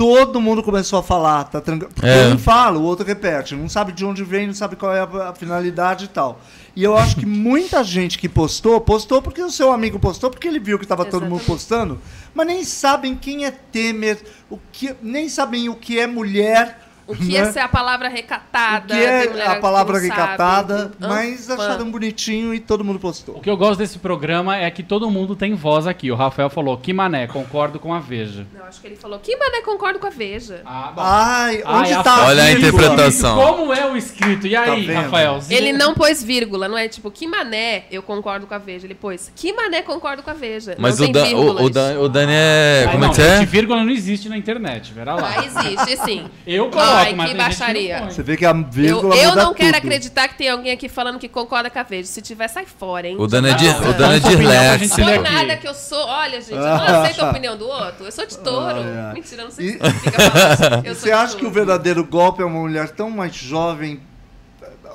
todo 0.00 0.40
mundo 0.40 0.62
começou 0.62 0.98
a 0.98 1.02
falar, 1.02 1.44
tá 1.44 1.60
tranquilo. 1.60 1.92
Porque 1.94 2.08
É. 2.08 2.28
um 2.28 2.38
fala, 2.38 2.78
o 2.78 2.82
outro 2.82 3.04
repete, 3.04 3.54
não 3.54 3.68
sabe 3.68 3.92
de 3.92 4.02
onde 4.02 4.24
vem, 4.24 4.46
não 4.46 4.54
sabe 4.54 4.74
qual 4.74 4.94
é 4.94 5.00
a, 5.00 5.28
a 5.28 5.34
finalidade 5.34 6.06
e 6.06 6.08
tal. 6.08 6.40
E 6.74 6.82
eu 6.82 6.96
acho 6.96 7.16
que 7.16 7.26
muita 7.26 7.84
gente 7.84 8.18
que 8.18 8.26
postou, 8.26 8.80
postou 8.80 9.20
porque 9.20 9.42
o 9.42 9.50
seu 9.50 9.70
amigo 9.70 9.98
postou, 9.98 10.30
porque 10.30 10.48
ele 10.48 10.58
viu 10.58 10.78
que 10.78 10.86
estava 10.86 11.04
todo 11.04 11.26
mundo 11.26 11.44
postando, 11.44 12.00
mas 12.32 12.46
nem 12.46 12.64
sabem 12.64 13.14
quem 13.14 13.44
é 13.44 13.50
Temer, 13.50 14.22
o 14.48 14.58
que, 14.72 14.94
nem 15.02 15.28
sabem 15.28 15.68
o 15.68 15.74
que 15.74 16.00
é 16.00 16.06
mulher. 16.06 16.78
O 17.10 17.16
que 17.16 17.32
né? 17.32 17.38
é 17.38 17.52
ser 17.52 17.60
a 17.60 17.68
palavra 17.68 18.08
recatada? 18.08 18.94
que 18.94 19.00
tem 19.00 19.40
é 19.40 19.46
a 19.46 19.54
que 19.56 19.60
palavra 19.60 19.94
sabe. 19.96 20.08
recatada, 20.08 20.92
Hã? 21.00 21.08
mas 21.08 21.46
Fã. 21.46 21.54
acharam 21.54 21.90
bonitinho 21.90 22.54
e 22.54 22.60
todo 22.60 22.84
mundo 22.84 22.96
O 22.96 23.00
postou. 23.00 23.40
que 23.40 23.50
eu 23.50 23.56
gosto 23.56 23.78
desse 23.78 23.98
programa 23.98 24.56
é 24.56 24.70
que 24.70 24.82
todo 24.82 25.10
mundo 25.10 25.34
tem 25.34 25.54
voz 25.54 25.86
aqui. 25.86 26.10
O 26.10 26.14
Rafael 26.14 26.48
falou, 26.50 26.76
que 26.76 26.92
mané, 26.92 27.26
concordo 27.26 27.78
com 27.78 27.92
a 27.92 27.98
Veja. 28.00 28.46
Não, 28.54 28.64
acho 28.66 28.80
que 28.80 28.86
ele 28.86 28.96
falou, 28.96 29.18
que 29.18 29.36
mané 29.36 29.60
concordo 29.62 29.98
com 29.98 30.06
a 30.06 30.10
Veja. 30.10 30.62
Ah, 30.64 30.92
bom. 30.94 31.02
Ai, 31.02 31.62
Ai, 31.64 31.80
onde 31.80 31.92
a 31.92 32.02
tá 32.02 32.14
foto- 32.16 32.26
Olha 32.28 32.42
a 32.44 32.50
interpretação. 32.52 33.36
Como 33.40 33.72
é 33.72 33.86
o 33.90 33.96
escrito? 33.96 34.46
E 34.46 34.54
aí, 34.56 34.86
vendo? 34.86 35.02
Rafael? 35.02 35.40
Ele 35.50 35.72
não 35.72 35.94
pôs 35.94 36.22
vírgula, 36.22 36.68
não 36.68 36.78
é 36.78 36.88
tipo, 36.88 37.10
que 37.10 37.26
mané, 37.26 37.84
eu 37.90 38.02
concordo 38.02 38.46
com 38.46 38.54
a 38.54 38.58
Veja. 38.58 38.86
Ele 38.86 38.94
pôs, 38.94 39.32
que 39.34 39.52
mané, 39.52 39.82
concordo 39.82 40.22
com 40.22 40.30
a 40.30 40.34
Veja. 40.34 40.74
Mas 40.78 40.98
não 40.98 41.08
o, 41.08 41.12
Dan, 41.12 41.26
o, 41.36 41.62
o, 41.64 41.70
Dan, 41.70 41.98
o 42.00 42.08
Dani 42.08 42.32
é. 42.34 42.84
Ai, 42.86 42.92
Como 42.92 43.04
é 43.04 43.06
não, 43.08 43.14
que 43.14 43.20
é? 43.22 43.44
vírgula 43.44 43.82
não 43.82 43.90
existe 43.90 44.28
na 44.28 44.36
internet, 44.36 44.92
verá 44.92 45.14
lá. 45.14 45.34
Ah, 45.36 45.44
existe, 45.44 45.96
sim. 46.04 46.26
Eu 46.46 46.68
coloco, 46.70 46.90
Ai, 47.00 47.14
mas 47.14 47.30
que 47.30 47.36
baixaria. 47.36 48.00
não. 48.00 48.10
Você 48.10 48.22
vê 48.22 48.36
que 48.36 48.44
a 48.46 48.50
Eu, 48.50 48.64
vírgula 48.64 49.16
eu 49.16 49.30
muda 49.30 49.42
não 49.44 49.54
quero 49.54 49.72
tudo. 49.74 49.78
acreditar 49.86 50.28
que 50.28 50.36
tem 50.38 50.48
alguém 50.48 50.72
aqui 50.72 50.88
falando 50.88 51.18
que 51.18 51.28
concorda 51.28 51.68
com 51.70 51.78
a 51.78 51.82
Veja. 51.82 52.08
Se 52.08 52.20
tiver, 52.22 52.48
sai 52.48 52.66
fora, 52.66 53.08
hein? 53.08 53.16
O 53.18 53.26
Dani 53.26 53.48
é, 53.48 53.52
o 53.52 53.54
é 53.54 54.18
dislexo. 54.20 54.96
ler 55.04 55.04
Foi 55.04 55.18
nada 55.18 55.56
que 55.56 55.66
eu 55.68 55.74
sou. 55.74 56.04
Olha, 56.06 56.40
gente, 56.40 56.52
eu 56.52 56.58
não 56.58 56.66
Ah. 56.66 57.02
aceito 57.02 57.20
a 57.24 57.30
opinião 57.30 57.56
do 57.56 57.66
outro. 57.68 58.04
Eu 58.04 58.12
sou 58.12 58.26
de 58.26 58.38
touro. 58.38 58.76
Ai, 58.80 58.98
ai. 59.08 59.14
Mentira, 59.14 59.42
eu 59.42 59.44
não 59.46 59.52
sei 59.52 59.66
E- 59.66 59.72
se 59.72 60.00
fica 60.00 60.20
falando. 60.30 60.86
Eu 60.86 60.94
sou 60.94 61.02
Você 61.02 61.12
acha 61.12 61.36
que 61.36 61.44
o 61.46 61.50
verdadeiro 61.50 62.04
golpe 62.04 62.42
é 62.42 62.44
uma 62.44 62.60
mulher 62.60 62.90
tão 62.90 63.10
mais 63.10 63.34
jovem? 63.34 64.00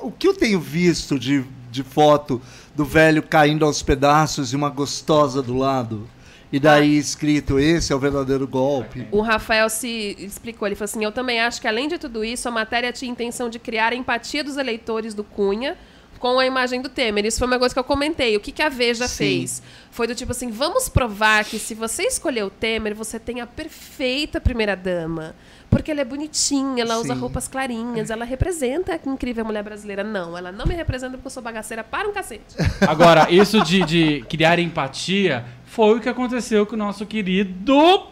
O 0.02 0.10
que 0.10 0.28
eu 0.28 0.34
tenho 0.34 0.60
visto 0.60 1.18
de, 1.18 1.44
de 1.70 1.82
foto 1.82 2.40
do 2.74 2.84
velho 2.84 3.22
caindo 3.22 3.64
aos 3.64 3.82
pedaços 3.82 4.52
e 4.52 4.56
uma 4.56 4.68
gostosa 4.68 5.42
do 5.42 5.56
lado? 5.56 6.08
E 6.52 6.60
daí 6.60 6.96
escrito, 6.96 7.58
esse 7.58 7.92
é 7.92 7.96
o 7.96 7.98
verdadeiro 7.98 8.46
golpe. 8.46 9.06
O 9.10 9.20
Rafael 9.20 9.68
se 9.68 10.16
explicou, 10.18 10.68
ele 10.68 10.76
falou 10.76 10.84
assim: 10.86 11.04
Eu 11.04 11.12
também 11.12 11.40
acho 11.40 11.60
que, 11.60 11.66
além 11.66 11.88
de 11.88 11.98
tudo 11.98 12.24
isso, 12.24 12.48
a 12.48 12.52
matéria 12.52 12.92
tinha 12.92 13.10
intenção 13.10 13.48
de 13.48 13.58
criar 13.58 13.92
a 13.92 13.96
empatia 13.96 14.44
dos 14.44 14.56
eleitores 14.56 15.12
do 15.12 15.24
Cunha 15.24 15.76
com 16.18 16.38
a 16.38 16.46
imagem 16.46 16.80
do 16.80 16.88
Temer. 16.88 17.24
Isso 17.24 17.38
foi 17.38 17.46
uma 17.46 17.58
coisa 17.58 17.74
que 17.74 17.78
eu 17.78 17.84
comentei. 17.84 18.36
O 18.36 18.40
que, 18.40 18.52
que 18.52 18.62
a 18.62 18.68
Veja 18.68 19.06
Sim. 19.06 19.16
fez? 19.16 19.62
Foi 19.90 20.06
do 20.06 20.14
tipo 20.14 20.32
assim: 20.32 20.50
vamos 20.50 20.88
provar 20.88 21.44
que 21.44 21.58
se 21.58 21.74
você 21.74 22.04
escolher 22.04 22.44
o 22.44 22.50
Temer, 22.50 22.94
você 22.94 23.18
tem 23.18 23.40
a 23.40 23.46
perfeita 23.46 24.40
primeira-dama. 24.40 25.34
Porque 25.68 25.90
ela 25.90 26.00
é 26.00 26.04
bonitinha, 26.04 26.82
ela 26.82 26.96
usa 26.96 27.12
Sim. 27.12 27.20
roupas 27.20 27.48
clarinhas, 27.48 28.08
ela 28.08 28.24
representa 28.24 28.92
a 28.92 29.10
incrível 29.10 29.44
mulher 29.44 29.64
brasileira. 29.64 30.04
Não, 30.04 30.38
ela 30.38 30.52
não 30.52 30.64
me 30.64 30.74
representa 30.74 31.12
porque 31.16 31.26
eu 31.26 31.30
sou 31.30 31.42
bagaceira 31.42 31.82
para 31.82 32.08
um 32.08 32.12
cacete. 32.12 32.54
Agora, 32.86 33.30
isso 33.30 33.60
de, 33.62 33.82
de 33.84 34.24
criar 34.28 34.60
empatia 34.60 35.44
foi 35.76 35.98
o 35.98 36.00
que 36.00 36.08
aconteceu 36.08 36.64
com 36.64 36.74
o 36.74 36.78
nosso 36.78 37.04
querido 37.04 38.02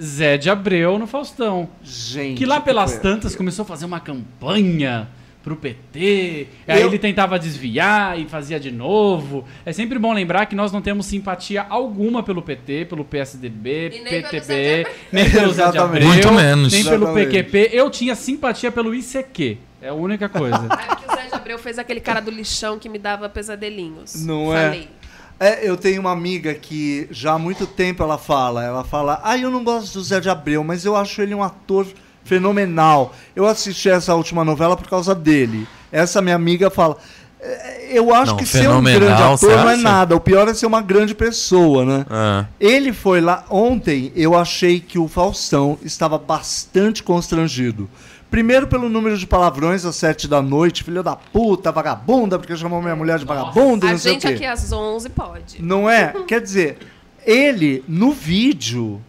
Zé 0.00 0.38
de 0.38 0.48
Abreu 0.48 0.98
no 0.98 1.06
Faustão. 1.06 1.68
Gente. 1.84 2.38
Que 2.38 2.46
lá 2.46 2.60
pelas 2.62 2.92
foi- 2.92 3.00
tantas 3.02 3.34
começou 3.36 3.62
a 3.64 3.66
fazer 3.66 3.84
uma 3.84 4.00
campanha 4.00 5.06
pro 5.42 5.54
PT, 5.56 6.48
aí 6.68 6.80
Eu- 6.80 6.88
ele 6.88 6.98
tentava 6.98 7.38
desviar 7.38 8.18
e 8.18 8.24
fazia 8.26 8.58
de 8.58 8.70
novo. 8.70 9.44
É 9.66 9.72
sempre 9.72 9.98
bom 9.98 10.12
lembrar 10.14 10.46
que 10.46 10.54
nós 10.54 10.70
não 10.72 10.80
temos 10.80 11.04
simpatia 11.06 11.66
alguma 11.68 12.22
pelo 12.22 12.40
PT, 12.40 12.86
pelo 12.86 13.04
PSDB, 13.04 13.88
E 13.88 14.00
nem 14.00 14.04
pelo 14.04 14.10
Zé 14.10 14.16
de 14.20 14.30
PTB, 14.30 14.80
Abreu. 14.80 14.94
nem 15.12 15.30
pelo 15.30 15.52
Zé 15.52 15.62
de 15.62 15.68
Exatamente. 15.68 15.78
Abreu, 15.96 16.08
Muito 16.08 16.32
menos. 16.32 16.72
nem 16.72 16.84
pelo. 16.84 17.12
PQP. 17.14 17.70
Eu 17.72 17.90
tinha 17.90 18.14
simpatia 18.14 18.70
pelo 18.72 18.94
ICQ. 18.94 19.58
É 19.82 19.88
a 19.88 19.94
única 19.94 20.28
coisa. 20.28 20.56
Aí 20.70 20.96
que 20.96 21.06
o 21.10 21.16
Zé 21.16 21.26
de 21.28 21.34
Abreu 21.34 21.58
fez 21.58 21.78
aquele 21.78 22.00
cara 22.00 22.20
do 22.20 22.30
lixão 22.30 22.78
que 22.78 22.88
me 22.88 22.98
dava 22.98 23.28
pesadelinhos. 23.28 24.24
Não 24.24 24.54
é? 24.54 24.64
Falei. 24.66 24.80
É, 24.82 24.99
eu 25.62 25.76
tenho 25.76 26.00
uma 26.02 26.12
amiga 26.12 26.52
que 26.52 27.08
já 27.10 27.32
há 27.32 27.38
muito 27.38 27.66
tempo 27.66 28.02
ela 28.02 28.18
fala, 28.18 28.62
ela 28.62 28.84
fala, 28.84 29.20
ah, 29.24 29.38
eu 29.38 29.50
não 29.50 29.64
gosto 29.64 29.94
do 29.94 30.04
Zé 30.04 30.20
de 30.20 30.28
Abreu, 30.28 30.62
mas 30.62 30.84
eu 30.84 30.94
acho 30.94 31.22
ele 31.22 31.34
um 31.34 31.42
ator 31.42 31.86
fenomenal. 32.24 33.14
Eu 33.34 33.46
assisti 33.46 33.88
essa 33.88 34.14
última 34.14 34.44
novela 34.44 34.76
por 34.76 34.86
causa 34.86 35.14
dele. 35.14 35.66
Essa 35.90 36.20
minha 36.20 36.36
amiga 36.36 36.68
fala, 36.70 36.98
"É, 37.40 37.88
eu 37.90 38.14
acho 38.14 38.32
Não, 38.32 38.36
que 38.36 38.44
ser 38.44 38.68
um 38.68 38.82
grande 38.82 39.22
ator 39.22 39.56
não 39.56 39.70
é 39.70 39.76
nada, 39.76 40.14
o 40.14 40.20
pior 40.20 40.46
é 40.46 40.52
ser 40.52 40.66
uma 40.66 40.82
grande 40.82 41.14
pessoa, 41.14 41.84
né? 41.86 42.06
Ah. 42.10 42.44
Ele 42.60 42.92
foi 42.92 43.22
lá 43.22 43.44
ontem, 43.48 44.12
eu 44.14 44.36
achei 44.36 44.78
que 44.78 44.98
o 44.98 45.08
Faustão 45.08 45.78
estava 45.82 46.18
bastante 46.18 47.02
constrangido. 47.02 47.88
Primeiro 48.30 48.66
pelo 48.68 48.88
número 48.88 49.18
de 49.18 49.26
palavrões 49.26 49.84
às 49.84 49.96
sete 49.96 50.28
da 50.28 50.40
noite, 50.40 50.84
filho 50.84 51.02
da 51.02 51.16
puta, 51.16 51.72
vagabunda, 51.72 52.38
porque 52.38 52.56
chamou 52.56 52.80
minha 52.80 52.94
mulher 52.94 53.18
de 53.18 53.24
vagabunda 53.24 53.86
e 53.86 53.88
A 53.88 53.92
não 53.92 53.98
sei 53.98 54.12
o 54.12 54.14
gente 54.14 54.26
quê. 54.28 54.34
aqui 54.34 54.46
às 54.46 54.70
11 54.72 55.08
pode. 55.10 55.60
Não 55.62 55.90
é? 55.90 56.14
Quer 56.28 56.40
dizer, 56.40 56.78
ele, 57.26 57.84
no 57.88 58.12
vídeo. 58.12 59.00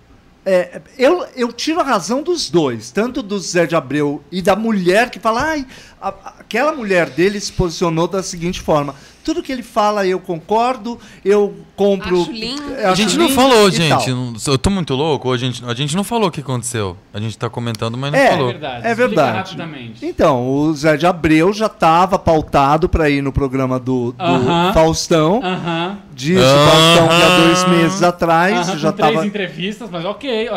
é, 0.44 0.82
eu, 0.98 1.24
eu 1.36 1.54
tiro 1.54 1.80
a 1.80 1.84
razão 1.84 2.24
dos 2.24 2.50
dois, 2.50 2.90
tanto 2.90 3.22
do 3.22 3.38
Zé 3.40 3.68
de 3.68 3.76
Abreu 3.76 4.24
e 4.32 4.42
da 4.42 4.56
mulher 4.56 5.12
que 5.12 5.20
fala. 5.20 5.44
Ai, 5.44 5.68
a- 6.02 6.10
a- 6.10 6.34
aquela 6.52 6.74
mulher 6.74 7.10
dele 7.10 7.40
se 7.40 7.52
posicionou 7.52 8.08
da 8.08 8.22
seguinte 8.22 8.60
forma: 8.60 8.94
tudo 9.24 9.42
que 9.42 9.52
ele 9.52 9.64
fala 9.64 10.06
eu 10.06 10.20
concordo, 10.20 11.00
eu 11.24 11.56
compro. 11.76 12.22
Acho 12.24 12.32
lindo. 12.32 12.74
é, 12.76 12.86
A 12.86 12.92
acho 12.92 13.02
gente 13.02 13.18
não 13.18 13.30
falou, 13.30 13.70
gente. 13.72 14.10
não- 14.12 14.34
eu 14.48 14.58
tô 14.58 14.70
muito 14.70 14.94
louco. 14.94 15.28
ou 15.30 15.34
A 15.34 15.38
gente, 15.38 15.64
a 15.66 15.74
gente 15.74 15.96
não 15.96 16.04
falou 16.04 16.28
o 16.28 16.32
que 16.32 16.42
aconteceu. 16.42 16.98
A 17.14 17.20
gente 17.20 17.38
tá 17.38 17.50
comentando, 17.50 17.98
mas 17.98 18.12
não 18.12 18.20
É, 18.20 18.26
É 18.26 18.30
falou. 18.32 18.48
verdade. 18.48 18.88
É 18.88 18.96
verdade. 18.96 19.58
Então, 20.02 20.48
o 20.50 20.74
Zé 20.74 20.98
de 20.98 21.06
Abreu 21.06 21.54
já 21.54 21.68
estava 21.68 22.18
pautado 22.20 22.90
para 22.90 23.10
ir 23.10 23.22
no 23.22 23.32
programa 23.32 23.80
do, 23.80 24.12
do 24.12 24.24
Aham. 24.24 24.74
Faustão. 24.74 25.40
Aham. 25.44 25.98
Disse 26.14 26.40
o 26.40 26.70
Faustão 26.70 27.08
que 27.08 27.24
há 27.24 27.38
dois 27.40 27.68
meses 27.70 28.04
atrás 28.04 28.70
Aham, 28.70 28.78
já 28.78 28.92
com 28.92 28.98
três 28.98 29.10
estava. 29.12 29.28
entrevistas, 29.28 29.90
mas 29.90 30.06
ok. 30.06 30.50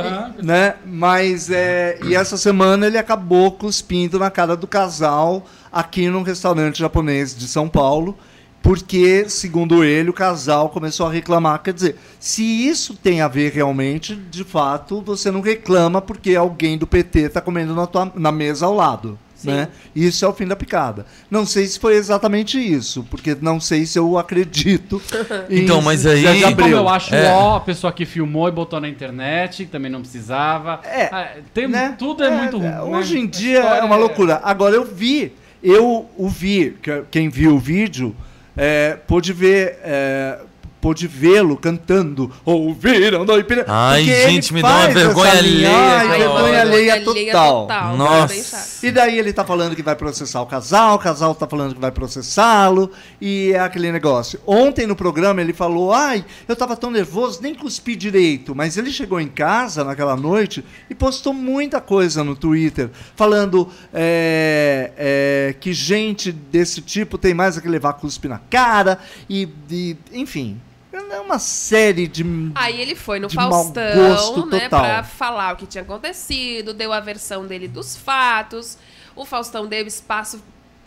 né? 0.42 0.74
Mas 0.85 1.50
é, 1.50 1.98
e 2.04 2.14
essa 2.14 2.37
semana 2.37 2.87
ele 2.87 2.98
acabou 2.98 3.50
cuspindo 3.52 4.18
na 4.18 4.30
cara 4.30 4.57
do 4.57 4.66
casal 4.66 5.44
aqui 5.74 6.08
num 6.08 6.22
restaurante 6.22 6.78
japonês 6.78 7.37
de 7.37 7.46
São 7.48 7.68
Paulo, 7.68 8.16
porque 8.62 9.28
segundo 9.28 9.84
ele 9.84 10.08
o 10.08 10.14
casal 10.14 10.70
começou 10.70 11.06
a 11.06 11.12
reclamar, 11.12 11.62
quer 11.62 11.74
dizer, 11.74 11.96
se 12.18 12.42
isso 12.42 12.94
tem 12.94 13.20
a 13.20 13.28
ver 13.28 13.52
realmente, 13.52 14.16
de 14.16 14.42
fato, 14.42 15.02
você 15.02 15.30
não 15.30 15.42
reclama 15.42 16.00
porque 16.00 16.34
alguém 16.34 16.78
do 16.78 16.87
PT 16.87 17.20
está 17.20 17.40
comendo 17.42 17.74
na, 17.74 17.87
tua, 17.87 18.10
na 18.14 18.32
mesa 18.32 18.64
ao 18.66 18.74
lado. 18.74 19.18
Né? 19.42 19.68
Isso 19.94 20.24
é 20.24 20.28
o 20.28 20.32
fim 20.32 20.46
da 20.46 20.56
picada. 20.56 21.04
Não 21.30 21.44
sei 21.44 21.66
se 21.66 21.78
foi 21.78 21.96
exatamente 21.96 22.58
isso, 22.58 23.06
porque 23.10 23.37
não 23.38 23.60
sei 23.60 23.84
se 23.84 23.98
eu 23.98 24.16
acredito. 24.16 25.02
Então, 25.50 25.82
mas 25.82 26.06
aí- 26.06 26.26
Assim 26.26 26.56
como 26.56 26.66
eu 26.68 26.88
acho 26.88 27.14
É. 27.14 27.30
ó, 27.30 27.56
a 27.56 27.60
pessoa 27.60 27.92
que 27.92 28.06
filmou 28.06 28.48
e 28.48 28.50
botou 28.50 28.81
na 28.81 28.88
internet, 28.88 29.66
que 29.66 29.70
também 29.70 29.92
não 29.92 30.00
precisava. 30.00 30.81
É, 30.85 31.10
Ah, 31.12 31.29
tem, 31.52 31.68
né? 31.68 31.94
Tudo 31.98 32.25
é, 32.25 32.31
muito 32.31 32.56
ruim. 32.56 32.66
é, 32.68 32.70
né? 32.70 32.81
Hoje 32.81 33.18
em 33.18 33.25
A 33.25 33.31
dia 33.31 33.58
é 33.58 33.83
uma 33.85 33.96
loucura. 33.96 34.40
Agora 34.42 34.75
eu 34.77 34.85
vi, 34.87 35.35
eu 35.65 36.08
o 36.17 36.29
vi, 36.29 36.77
que- 36.83 37.02
quem 37.10 37.29
viu 37.29 37.54
o 37.54 37.58
vídeo 37.58 38.15
é, 38.56 38.96
pôde 39.06 39.33
ver, 39.33 39.79
é, 39.83 40.38
pôde 40.85 41.06
vê-lo 41.06 41.56
cantando 41.56 42.30
Ouviram 42.44 43.24
do 43.24 43.38
Ipiranga. 43.38 43.72
Ai, 43.72 44.04
gente, 44.04 44.52
me 44.52 44.60
dá 44.60 44.68
uma 44.68 44.80
faz 44.80 44.96
essa 44.96 45.06
vergonha 45.06 45.32
alheia, 45.32 45.70
Ai, 45.70 46.06
cara. 46.06 46.18
vergonha 46.18 46.60
alheia 46.60 47.00
total. 47.02 47.96
Nossa. 47.96 48.35
bem 48.35 48.44
chato. 48.44 48.85
E 48.85 48.90
daí 48.90 49.18
ele 49.18 49.32
tá 49.32 49.46
falando 49.46 49.74
que 49.74 49.82
vai 49.82 49.96
processar 49.96 50.42
o 50.42 50.46
casal, 50.46 50.96
o 50.96 50.98
casal 50.98 51.35
tá 51.35 51.46
falando 51.46 51.74
que 51.74 51.80
vai 51.80 51.90
processá-lo, 51.90 52.90
e 53.18 53.52
é 53.54 53.60
aquele 53.60 53.90
negócio. 53.90 54.38
Ontem 54.46 54.87
no 54.87 54.94
programa 54.94 55.40
ele 55.40 55.54
falou: 55.54 55.90
ai, 55.90 56.22
eu 56.46 56.54
tava 56.54 56.76
tão 56.76 56.90
nervoso, 56.90 57.40
nem 57.40 57.54
cuspi 57.54 57.96
direito. 57.96 58.54
Mas 58.54 58.76
ele 58.76 58.90
chegou 58.92 59.18
em 59.18 59.28
casa 59.28 59.85
naquela 59.85 60.18
noite 60.18 60.62
e 60.90 60.94
postou 60.94 61.32
muita 61.32 61.80
coisa 61.80 62.22
no 62.22 62.37
Twitter, 62.37 62.90
falando 63.16 63.70
é, 63.90 64.92
é, 64.98 65.54
que 65.58 65.72
gente 65.72 66.30
desse 66.30 66.82
tipo 66.82 67.16
tem 67.16 67.32
mais 67.32 67.56
a 67.56 67.62
que 67.62 67.68
levar 67.68 67.94
cuspe 67.94 68.28
na 68.28 68.38
cara, 68.38 68.98
e, 69.30 69.48
e 69.70 69.96
enfim. 70.12 70.60
É 70.98 71.20
uma 71.20 71.38
série 71.38 72.06
de. 72.06 72.24
Aí 72.54 72.80
ele 72.80 72.94
foi 72.94 73.18
no 73.18 73.28
Faustão, 73.30 73.82
gosto 73.96 74.46
né, 74.46 74.60
total. 74.60 74.80
pra 74.80 75.02
falar 75.02 75.54
o 75.54 75.56
que 75.56 75.66
tinha 75.66 75.82
acontecido, 75.82 76.72
deu 76.72 76.92
a 76.92 77.00
versão 77.00 77.46
dele 77.46 77.68
dos 77.68 77.96
fatos. 77.96 78.78
O 79.16 79.24
Faustão 79.24 79.66
deu 79.66 79.86
espaço. 79.86 80.42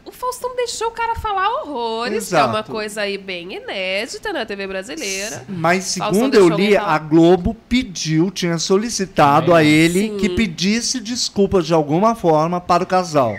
O 0.06 0.12
Faustão 0.12 0.56
deixou 0.56 0.88
o 0.88 0.92
cara 0.92 1.16
falar 1.16 1.50
horrores, 1.50 2.30
que 2.30 2.36
é 2.36 2.40
uma 2.40 2.54
Exato. 2.54 2.72
coisa 2.72 3.02
aí 3.02 3.18
bem 3.18 3.56
inédita 3.56 4.32
na 4.32 4.46
TV 4.46 4.66
brasileira. 4.66 5.44
Mas 5.50 5.84
segundo 5.84 6.34
eu 6.34 6.48
li, 6.48 6.78
a 6.78 6.98
Globo 6.98 7.54
pediu, 7.68 8.32
tinha 8.32 8.58
solicitado 8.58 9.54
a 9.54 9.66
ele 9.66 10.12
Sim. 10.12 10.18
que 10.18 10.30
pedisse 10.30 11.02
desculpas 11.02 11.68
de 11.68 11.74
alguma 11.74 12.16
forma 12.16 12.62
para 12.62 12.84
o 12.84 12.88
casal. 12.88 13.38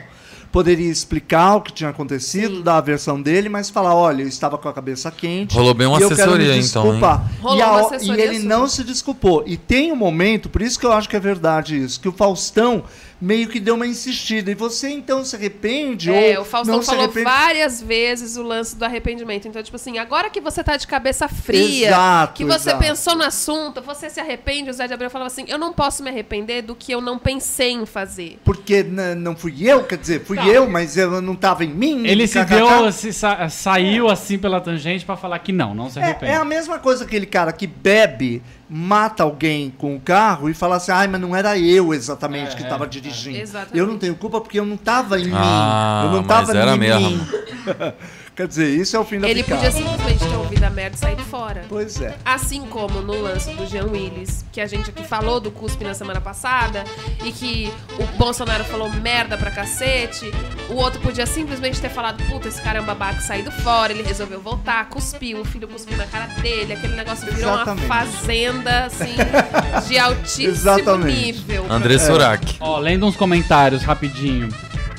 Poderia 0.58 0.90
explicar 0.90 1.54
o 1.54 1.60
que 1.60 1.72
tinha 1.72 1.88
acontecido, 1.90 2.56
Sim. 2.56 2.62
dar 2.64 2.78
a 2.78 2.80
versão 2.80 3.22
dele, 3.22 3.48
mas 3.48 3.70
falar, 3.70 3.94
olha, 3.94 4.22
eu 4.22 4.28
estava 4.28 4.58
com 4.58 4.68
a 4.68 4.72
cabeça 4.72 5.08
quente. 5.08 5.54
Rolou 5.54 5.72
bem 5.72 5.86
uma 5.86 6.00
e 6.00 6.02
eu 6.02 6.08
quero 6.08 6.32
me 6.32 6.38
assessoria, 6.38 6.56
então, 6.56 6.82
hein? 6.86 6.90
desculpar. 6.90 7.32
Rolou 7.40 7.56
e, 7.58 7.62
a- 7.62 7.70
uma 7.70 7.80
e 7.80 7.84
assessoria 7.84 8.24
ele 8.24 8.38
não 8.40 8.66
se 8.66 8.82
desculpou. 8.82 9.44
E 9.46 9.56
tem 9.56 9.92
um 9.92 9.96
momento, 9.96 10.48
por 10.48 10.60
isso 10.60 10.76
que 10.76 10.84
eu 10.84 10.90
acho 10.92 11.08
que 11.08 11.14
é 11.14 11.20
verdade 11.20 11.80
isso, 11.80 12.00
que 12.00 12.08
o 12.08 12.12
Faustão 12.12 12.82
meio 13.20 13.48
que 13.48 13.58
deu 13.58 13.74
uma 13.74 13.86
insistida. 13.86 14.50
E 14.50 14.54
você 14.54 14.88
então 14.90 15.24
se 15.24 15.34
arrepende 15.34 16.10
É, 16.12 16.36
ou 16.38 16.42
o 16.42 16.44
Faustão 16.44 16.76
não 16.76 16.82
falou 16.82 17.02
arrepende? 17.04 17.24
várias 17.24 17.82
vezes 17.82 18.36
o 18.36 18.42
lance 18.42 18.76
do 18.76 18.84
arrependimento. 18.84 19.48
Então, 19.48 19.62
tipo 19.62 19.76
assim, 19.76 19.98
agora 19.98 20.30
que 20.30 20.40
você 20.40 20.62
tá 20.62 20.76
de 20.76 20.86
cabeça 20.86 21.28
fria, 21.28 21.88
Exato, 21.88 22.34
que 22.34 22.44
você 22.44 22.70
exato. 22.70 22.78
pensou 22.84 23.16
no 23.16 23.24
assunto, 23.24 23.82
você 23.82 24.08
se 24.08 24.20
arrepende, 24.20 24.70
o 24.70 24.72
Zé 24.72 24.86
de 24.86 24.94
Abreu 24.94 25.10
falava 25.10 25.26
assim, 25.26 25.44
eu 25.48 25.58
não 25.58 25.72
posso 25.72 26.02
me 26.02 26.10
arrepender 26.10 26.62
do 26.62 26.74
que 26.74 26.92
eu 26.92 27.00
não 27.00 27.18
pensei 27.18 27.72
em 27.72 27.84
fazer. 27.86 28.38
Porque 28.44 28.82
não 28.82 29.34
fui 29.36 29.54
eu, 29.68 29.82
quer 29.84 29.98
dizer, 29.98 30.24
fui 30.24 30.38
eu, 30.48 30.68
mas 30.68 30.96
eu 30.96 31.20
não 31.20 31.32
estava 31.32 31.64
em 31.64 31.68
mim. 31.74 32.06
Ele 32.06 32.26
se 32.26 32.42
deu, 32.44 32.92
se 32.92 33.12
sa- 33.12 33.48
saiu 33.48 34.08
assim 34.08 34.38
pela 34.38 34.60
tangente 34.60 35.04
pra 35.04 35.16
falar 35.16 35.38
que 35.40 35.52
não, 35.52 35.74
não 35.74 35.90
se 35.90 35.98
É, 35.98 36.02
arrepende. 36.02 36.32
é 36.32 36.36
a 36.36 36.44
mesma 36.44 36.78
coisa 36.78 37.04
aquele 37.04 37.26
cara 37.26 37.52
que 37.52 37.66
bebe, 37.66 38.42
mata 38.70 39.22
alguém 39.22 39.70
com 39.70 39.96
o 39.96 40.00
carro 40.00 40.48
e 40.50 40.54
fala 40.54 40.76
assim, 40.76 40.92
ai, 40.92 41.08
mas 41.08 41.20
não 41.20 41.34
era 41.34 41.58
eu 41.58 41.94
exatamente 41.94 42.54
que 42.54 42.62
É, 42.62 42.66
estava 42.66 42.84
é. 42.84 42.88
dirigindo. 42.88 43.38
Exatamente. 43.38 43.78
Eu 43.78 43.86
não 43.86 43.96
tenho 43.98 44.14
culpa 44.14 44.40
porque 44.40 44.58
eu 44.60 44.66
não 44.66 44.74
estava 44.74 45.18
em 45.18 45.30
Ah, 45.32 46.00
mim. 46.02 46.06
Eu 46.08 46.12
não 46.20 46.22
mas 46.28 46.48
estava 46.48 46.58
era 46.58 46.74
em 46.74 46.78
mesmo. 46.78 47.10
mim. 47.10 47.26
Quer 48.38 48.46
dizer, 48.46 48.68
isso 48.68 48.96
é 48.96 49.00
o 49.00 49.04
fim 49.04 49.18
da 49.18 49.28
Ele 49.28 49.42
picada. 49.42 49.62
podia 49.62 49.72
simplesmente 49.72 50.20
ter 50.20 50.36
ouvido 50.36 50.62
a 50.62 50.70
merda 50.70 50.94
e 50.94 50.98
saído 51.00 51.24
fora. 51.24 51.64
Pois 51.68 52.00
é. 52.00 52.16
Assim 52.24 52.60
como 52.66 53.02
no 53.02 53.20
lance 53.20 53.52
do 53.54 53.66
Jean 53.66 53.86
Willis, 53.86 54.44
que 54.52 54.60
a 54.60 54.66
gente 54.68 54.90
aqui 54.90 55.02
falou 55.02 55.40
do 55.40 55.50
cuspe 55.50 55.82
na 55.82 55.92
semana 55.92 56.20
passada, 56.20 56.84
e 57.24 57.32
que 57.32 57.68
o 57.98 58.06
Bolsonaro 58.16 58.62
falou 58.62 58.88
merda 58.90 59.36
pra 59.36 59.50
cacete, 59.50 60.30
o 60.70 60.74
outro 60.74 61.00
podia 61.00 61.26
simplesmente 61.26 61.80
ter 61.80 61.88
falado, 61.88 62.22
puta, 62.30 62.46
esse 62.46 62.62
cara 62.62 62.78
é 62.78 62.80
um 62.80 62.84
babaca, 62.84 63.20
saído 63.22 63.50
fora, 63.50 63.92
ele 63.92 64.04
resolveu 64.04 64.40
voltar, 64.40 64.88
cuspiu, 64.88 65.40
o 65.40 65.44
filho 65.44 65.66
cuspiu 65.66 65.96
na 65.96 66.06
cara 66.06 66.26
dele, 66.40 66.74
aquele 66.74 66.94
negócio 66.94 67.26
virou 67.26 67.52
Exatamente. 67.54 67.86
uma 67.86 67.96
fazenda, 67.96 68.84
assim, 68.84 69.16
de 69.88 69.98
altíssimo 69.98 70.46
Exatamente. 70.46 71.20
nível. 71.20 71.66
André 71.68 71.98
Surak. 71.98 72.54
Ó, 72.60 72.78
lendo 72.78 73.04
uns 73.04 73.16
comentários 73.16 73.82
rapidinho. 73.82 74.48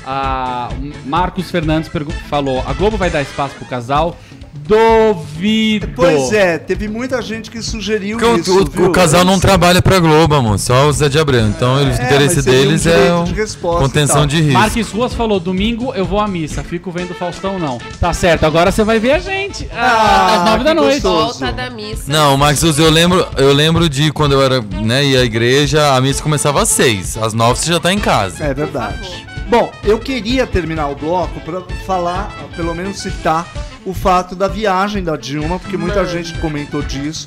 A 0.06 0.68
Marcos 1.06 1.50
Fernandes 1.50 1.90
falou: 2.28 2.62
a 2.66 2.72
Globo 2.72 2.96
vai 2.96 3.10
dar 3.10 3.22
espaço 3.22 3.54
pro 3.56 3.66
casal? 3.66 4.16
Duvido. 4.62 5.88
Pois 5.96 6.32
é, 6.32 6.56
teve 6.56 6.86
muita 6.86 7.20
gente 7.20 7.50
que 7.50 7.60
sugeriu 7.60 8.16
o- 8.18 8.36
isso. 8.38 8.52
o, 8.60 8.64
viu? 8.64 8.86
o 8.86 8.92
casal 8.92 9.24
não 9.24 9.38
trabalha 9.40 9.82
pra 9.82 9.98
Globo, 9.98 10.34
amor. 10.34 10.58
Só 10.60 10.86
o 10.88 10.92
Zé 10.92 11.08
de 11.08 11.18
Abreu. 11.18 11.46
Então, 11.48 11.80
eles- 11.80 11.98
o 11.98 12.02
É, 12.02 12.04
interesse 12.04 12.42
seria 12.42 12.60
um 12.60 12.62
deles 12.62 12.86
é 12.86 13.12
o- 13.14 13.24
de 13.24 13.56
contenção 13.58 14.26
de 14.26 14.40
risco. 14.40 14.52
Marques 14.58 14.90
Ruas 14.92 15.12
falou: 15.12 15.40
domingo 15.40 15.92
eu 15.94 16.04
vou 16.04 16.20
à 16.20 16.28
missa, 16.28 16.62
fico 16.62 16.90
vendo 16.90 17.14
Faustão 17.14 17.58
não. 17.58 17.78
Tá 17.98 18.12
certo, 18.12 18.44
agora 18.44 18.70
você 18.70 18.84
vai 18.84 18.98
ver 19.00 19.12
a 19.12 19.18
gente. 19.18 19.68
Ah, 19.72 20.34
às 20.36 20.44
nove 20.44 20.58
que 20.58 20.64
da 20.64 20.74
noite. 20.74 21.00
gostoso. 21.00 21.40
Volta 21.40 21.52
da 21.52 21.70
missa. 21.70 22.04
Não, 22.06 22.36
Max, 22.36 22.62
eu 22.62 22.90
lembro, 22.90 23.26
eu 23.36 23.52
lembro 23.52 23.88
de 23.88 24.12
quando 24.12 24.32
eu 24.32 24.42
era, 24.42 24.60
né, 24.60 25.04
ia 25.04 25.20
à 25.20 25.24
igreja, 25.24 25.94
a 25.96 26.00
missa 26.00 26.22
começava 26.22 26.62
às 26.62 26.68
seis. 26.68 27.16
Às 27.16 27.32
nove 27.34 27.58
você 27.58 27.72
já 27.72 27.80
tá 27.80 27.92
em 27.92 27.98
casa. 27.98 28.44
É 28.44 28.54
verdade. 28.54 29.26
Bom, 29.50 29.72
eu 29.82 29.98
queria 29.98 30.46
terminar 30.46 30.86
o 30.90 30.94
bloco 30.94 31.40
para 31.40 31.60
falar, 31.84 32.32
pelo 32.54 32.72
menos 32.72 33.00
citar, 33.00 33.44
o 33.84 33.92
fato 33.92 34.36
da 34.36 34.46
viagem 34.46 35.02
da 35.02 35.16
Dilma, 35.16 35.58
porque 35.58 35.76
muita 35.76 36.06
gente 36.06 36.38
comentou 36.38 36.80
disso, 36.82 37.26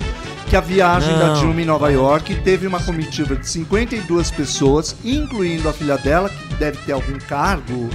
que 0.49 0.55
a 0.55 0.61
viagem 0.61 1.13
da 1.17 1.27
Não. 1.27 1.33
Dilma 1.41 1.61
em 1.61 1.65
Nova 1.65 1.91
York 1.91 2.33
teve 2.35 2.65
uma 2.65 2.81
comitiva 2.81 3.35
de 3.35 3.45
52 3.49 4.31
pessoas, 4.31 4.95
incluindo 5.03 5.67
a 5.67 5.73
filha 5.73 5.97
dela, 5.97 6.29
que 6.29 6.55
deve 6.55 6.77
ter 6.85 6.93
algum 6.93 7.19
cargo 7.19 7.89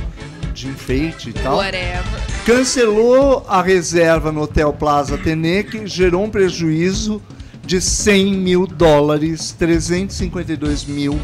de 0.52 0.68
enfeite 0.68 1.30
e 1.30 1.32
tal. 1.32 1.56
Whatever. 1.56 2.04
Cancelou 2.44 3.46
a 3.48 3.62
reserva 3.62 4.30
no 4.30 4.42
Hotel 4.42 4.74
Plaza 4.74 5.14
Atene, 5.14 5.64
que 5.64 5.86
gerou 5.86 6.22
um 6.22 6.28
prejuízo 6.28 7.22
de 7.64 7.80
100 7.80 8.34
mil 8.34 8.66
dólares, 8.66 9.56
352 9.58 10.84
mil 10.84 11.18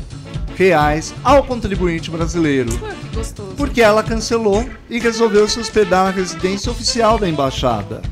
reais 0.56 1.14
ao 1.22 1.44
contribuinte 1.44 2.10
brasileiro. 2.10 2.70
Ué, 2.82 2.94
que 2.94 3.16
gostoso. 3.16 3.54
Porque 3.56 3.82
ela 3.82 4.02
cancelou 4.02 4.68
e 4.88 4.98
resolveu 4.98 5.48
se 5.48 5.60
hospedar 5.60 6.04
na 6.04 6.10
residência 6.10 6.70
oficial 6.70 7.18
da 7.18 7.28
embaixada. 7.28 8.02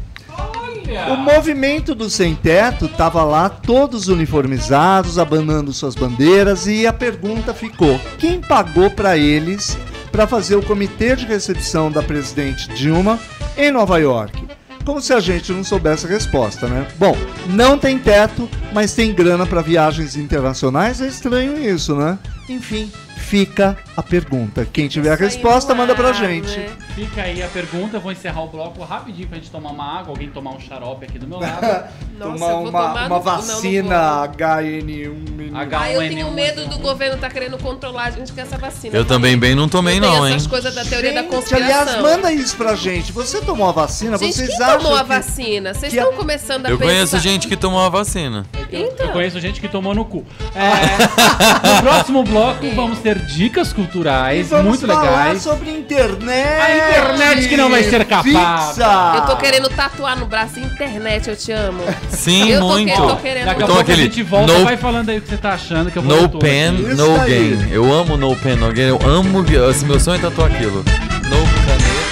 O 1.11 1.17
movimento 1.17 1.95
do 1.95 2.11
sem 2.11 2.35
teto 2.35 2.85
estava 2.85 3.25
lá, 3.25 3.49
todos 3.49 4.09
uniformizados, 4.09 5.19
abanando 5.19 5.73
suas 5.73 5.95
bandeiras, 5.95 6.67
e 6.67 6.87
a 6.87 6.93
pergunta 6.93 7.55
ficou: 7.55 7.99
quem 8.19 8.41
pagou 8.41 8.91
para 8.91 9.17
eles 9.17 9.79
para 10.11 10.27
fazer 10.27 10.57
o 10.57 10.63
comitê 10.63 11.17
de 11.17 11.25
recepção 11.25 11.91
da 11.91 12.03
presidente 12.03 12.69
Dilma 12.75 13.19
em 13.57 13.71
Nova 13.71 13.99
York? 13.99 14.47
Como 14.85 15.01
se 15.01 15.13
a 15.13 15.21
gente 15.21 15.53
não 15.53 15.63
soubesse 15.63 16.07
a 16.07 16.09
resposta, 16.09 16.67
né? 16.67 16.87
Bom, 16.99 17.17
não 17.49 17.79
tem 17.79 17.99
teto, 17.99 18.49
mas 18.73 18.95
tem 18.95 19.15
grana 19.15 19.47
para 19.47 19.63
viagens 19.63 20.17
internacionais. 20.17 21.01
É 21.01 21.07
estranho 21.07 21.59
isso, 21.59 21.95
né? 21.95 22.19
Enfim, 22.49 22.91
fica 23.37 23.79
a 23.97 24.03
pergunta. 24.03 24.69
Quem 24.71 24.89
tiver 24.89 25.11
a 25.11 25.15
resposta, 25.15 25.75
manda 25.75 25.95
pra 25.95 26.13
gente. 26.13 26.69
Fica 26.95 27.23
aí 27.23 27.43
a 27.43 27.47
pergunta, 27.49 27.97
eu 27.97 28.01
vou 28.03 28.13
encerrar 28.13 28.43
o 28.43 28.49
bloco 28.49 28.85
rapidinho 28.85 29.27
pra 29.27 29.39
gente 29.39 29.51
tomar 29.51 29.71
uma 29.71 30.01
água, 30.01 30.11
alguém 30.11 30.29
tomar 30.29 30.51
um 30.51 30.61
xarope 30.61 31.07
aqui 31.07 31.19
do 31.19 31.27
meu 31.27 31.39
lado. 31.41 31.63
Nossa, 32.19 32.33
Tomar 32.39 32.51
eu 32.51 32.57
vou 32.59 32.69
uma, 32.69 32.71
tomar 32.71 32.93
uma 32.93 33.03
no- 33.03 33.09
não, 33.09 33.09
não 33.09 33.21
vacina 33.23 34.27
vou. 34.27 34.29
HN1. 34.37 35.55
H- 35.55 35.81
Ah, 35.81 35.91
eu 35.93 36.01
H1N1, 36.03 36.09
tenho 36.15 36.31
medo 36.31 36.67
do 36.67 36.79
governo 36.79 37.17
tá 37.17 37.31
querendo 37.31 37.57
controlar 37.57 38.05
a 38.05 38.11
gente 38.11 38.33
com 38.35 38.41
essa 38.41 38.59
vacina. 38.59 38.95
Eu 38.95 39.05
também 39.07 39.39
bem 39.39 39.55
não 39.55 39.67
tomei, 39.67 39.99
Tem 39.99 40.03
não, 40.03 40.27
hein? 40.29 40.35
essas 40.35 40.47
coisas 40.47 40.75
da 40.75 40.85
teoria 40.85 41.13
da 41.15 41.23
Gente, 41.23 41.31
conspiração. 41.31 41.81
aliás, 41.81 42.03
manda 42.03 42.31
isso 42.33 42.55
pra 42.57 42.75
gente. 42.77 43.11
Você 43.13 43.41
tomou 43.41 43.67
a 43.67 43.73
vacina? 43.73 44.19
Gente, 44.19 44.35
Vocês 44.35 44.49
quem 44.57 44.63
acham 44.67 44.79
tomou 44.81 44.95
a 44.97 45.01
que... 45.03 45.09
vacina? 45.09 45.73
Vocês 45.75 45.91
que 45.93 45.99
a- 45.99 46.03
estão 46.03 46.17
começando 46.19 46.67
a 46.67 46.69
Eu 46.71 46.77
pensar... 46.79 46.91
conheço 46.93 47.19
gente 47.19 47.49
que 47.49 47.57
tomou 47.57 47.81
a 47.81 47.89
vacina. 47.89 48.45
Então, 48.71 49.07
Eu 49.07 49.13
conheço 49.13 49.41
gente 49.41 49.59
que 49.61 49.69
tomou 49.69 49.95
no 49.95 50.05
cu. 50.05 50.25
É, 50.55 51.73
no 51.77 51.83
próximo 51.83 52.23
bloco 52.25 52.71
vamos 52.77 52.99
ter 52.99 53.22
dicas 53.27 53.71
E 53.71 53.75
culturais 53.75 54.49
vamos 54.49 54.67
muito 54.67 54.87
falar 54.87 55.03
legais. 55.03 55.43
sobre 55.43 55.71
internet. 55.71 56.61
A 56.61 56.77
internet 56.77 57.49
que 57.49 57.57
não 57.57 57.71
vai 57.71 57.83
ser 57.85 58.05
capaz. 58.05 58.77
Eu 58.79 59.23
tô 59.27 59.37
querendo 59.37 59.69
tatuar 59.69 60.19
no 60.19 60.27
braço 60.27 60.59
internet, 60.61 61.29
eu 61.29 61.37
te 61.37 61.53
amo. 61.53 61.83
Sim, 62.09 62.51
eu 62.51 62.61
tô, 62.61 62.69
muito. 62.69 62.93
que- 62.95 63.01
eu 63.01 63.07
tô 63.07 63.17
querendo... 63.17 63.45
Daqui 63.47 63.63
a 63.63 63.65
Então 63.65 63.77
pouco 63.77 63.91
a 63.93 63.95
gente 63.95 64.23
volta, 64.23 64.53
no- 64.53 64.65
vai 64.65 64.77
falando 64.77 65.09
aí 65.11 65.19
o 65.19 65.23
que 65.23 65.29
você 65.29 65.37
tá 65.37 65.53
achando 65.53 65.91
que 65.91 65.99
eu 65.99 66.03
vou 66.03 66.23
No 66.23 66.29
pen, 66.39 66.69
aqui. 66.69 66.95
No 66.95 67.19
gain. 67.21 67.69
Eu 67.71 67.93
amo 67.93 68.17
no 68.17 68.37
pen, 68.37 68.57
no 68.57 68.73
gain. 68.73 68.89
Eu 68.89 68.99
amo. 69.05 69.45
Assim, 69.69 69.87
meu 69.87 69.99
sonho 70.01 70.17
é 70.19 70.21
tatuar 70.21 70.51
aquilo. 70.53 70.85
No 70.85 71.37
caneta. 71.67 72.03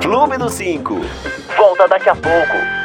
Clube 0.00 0.38
do 0.38 0.48
5. 0.48 1.04
Volta 1.56 1.88
daqui 1.88 2.08
a 2.08 2.14
pouco. 2.14 2.77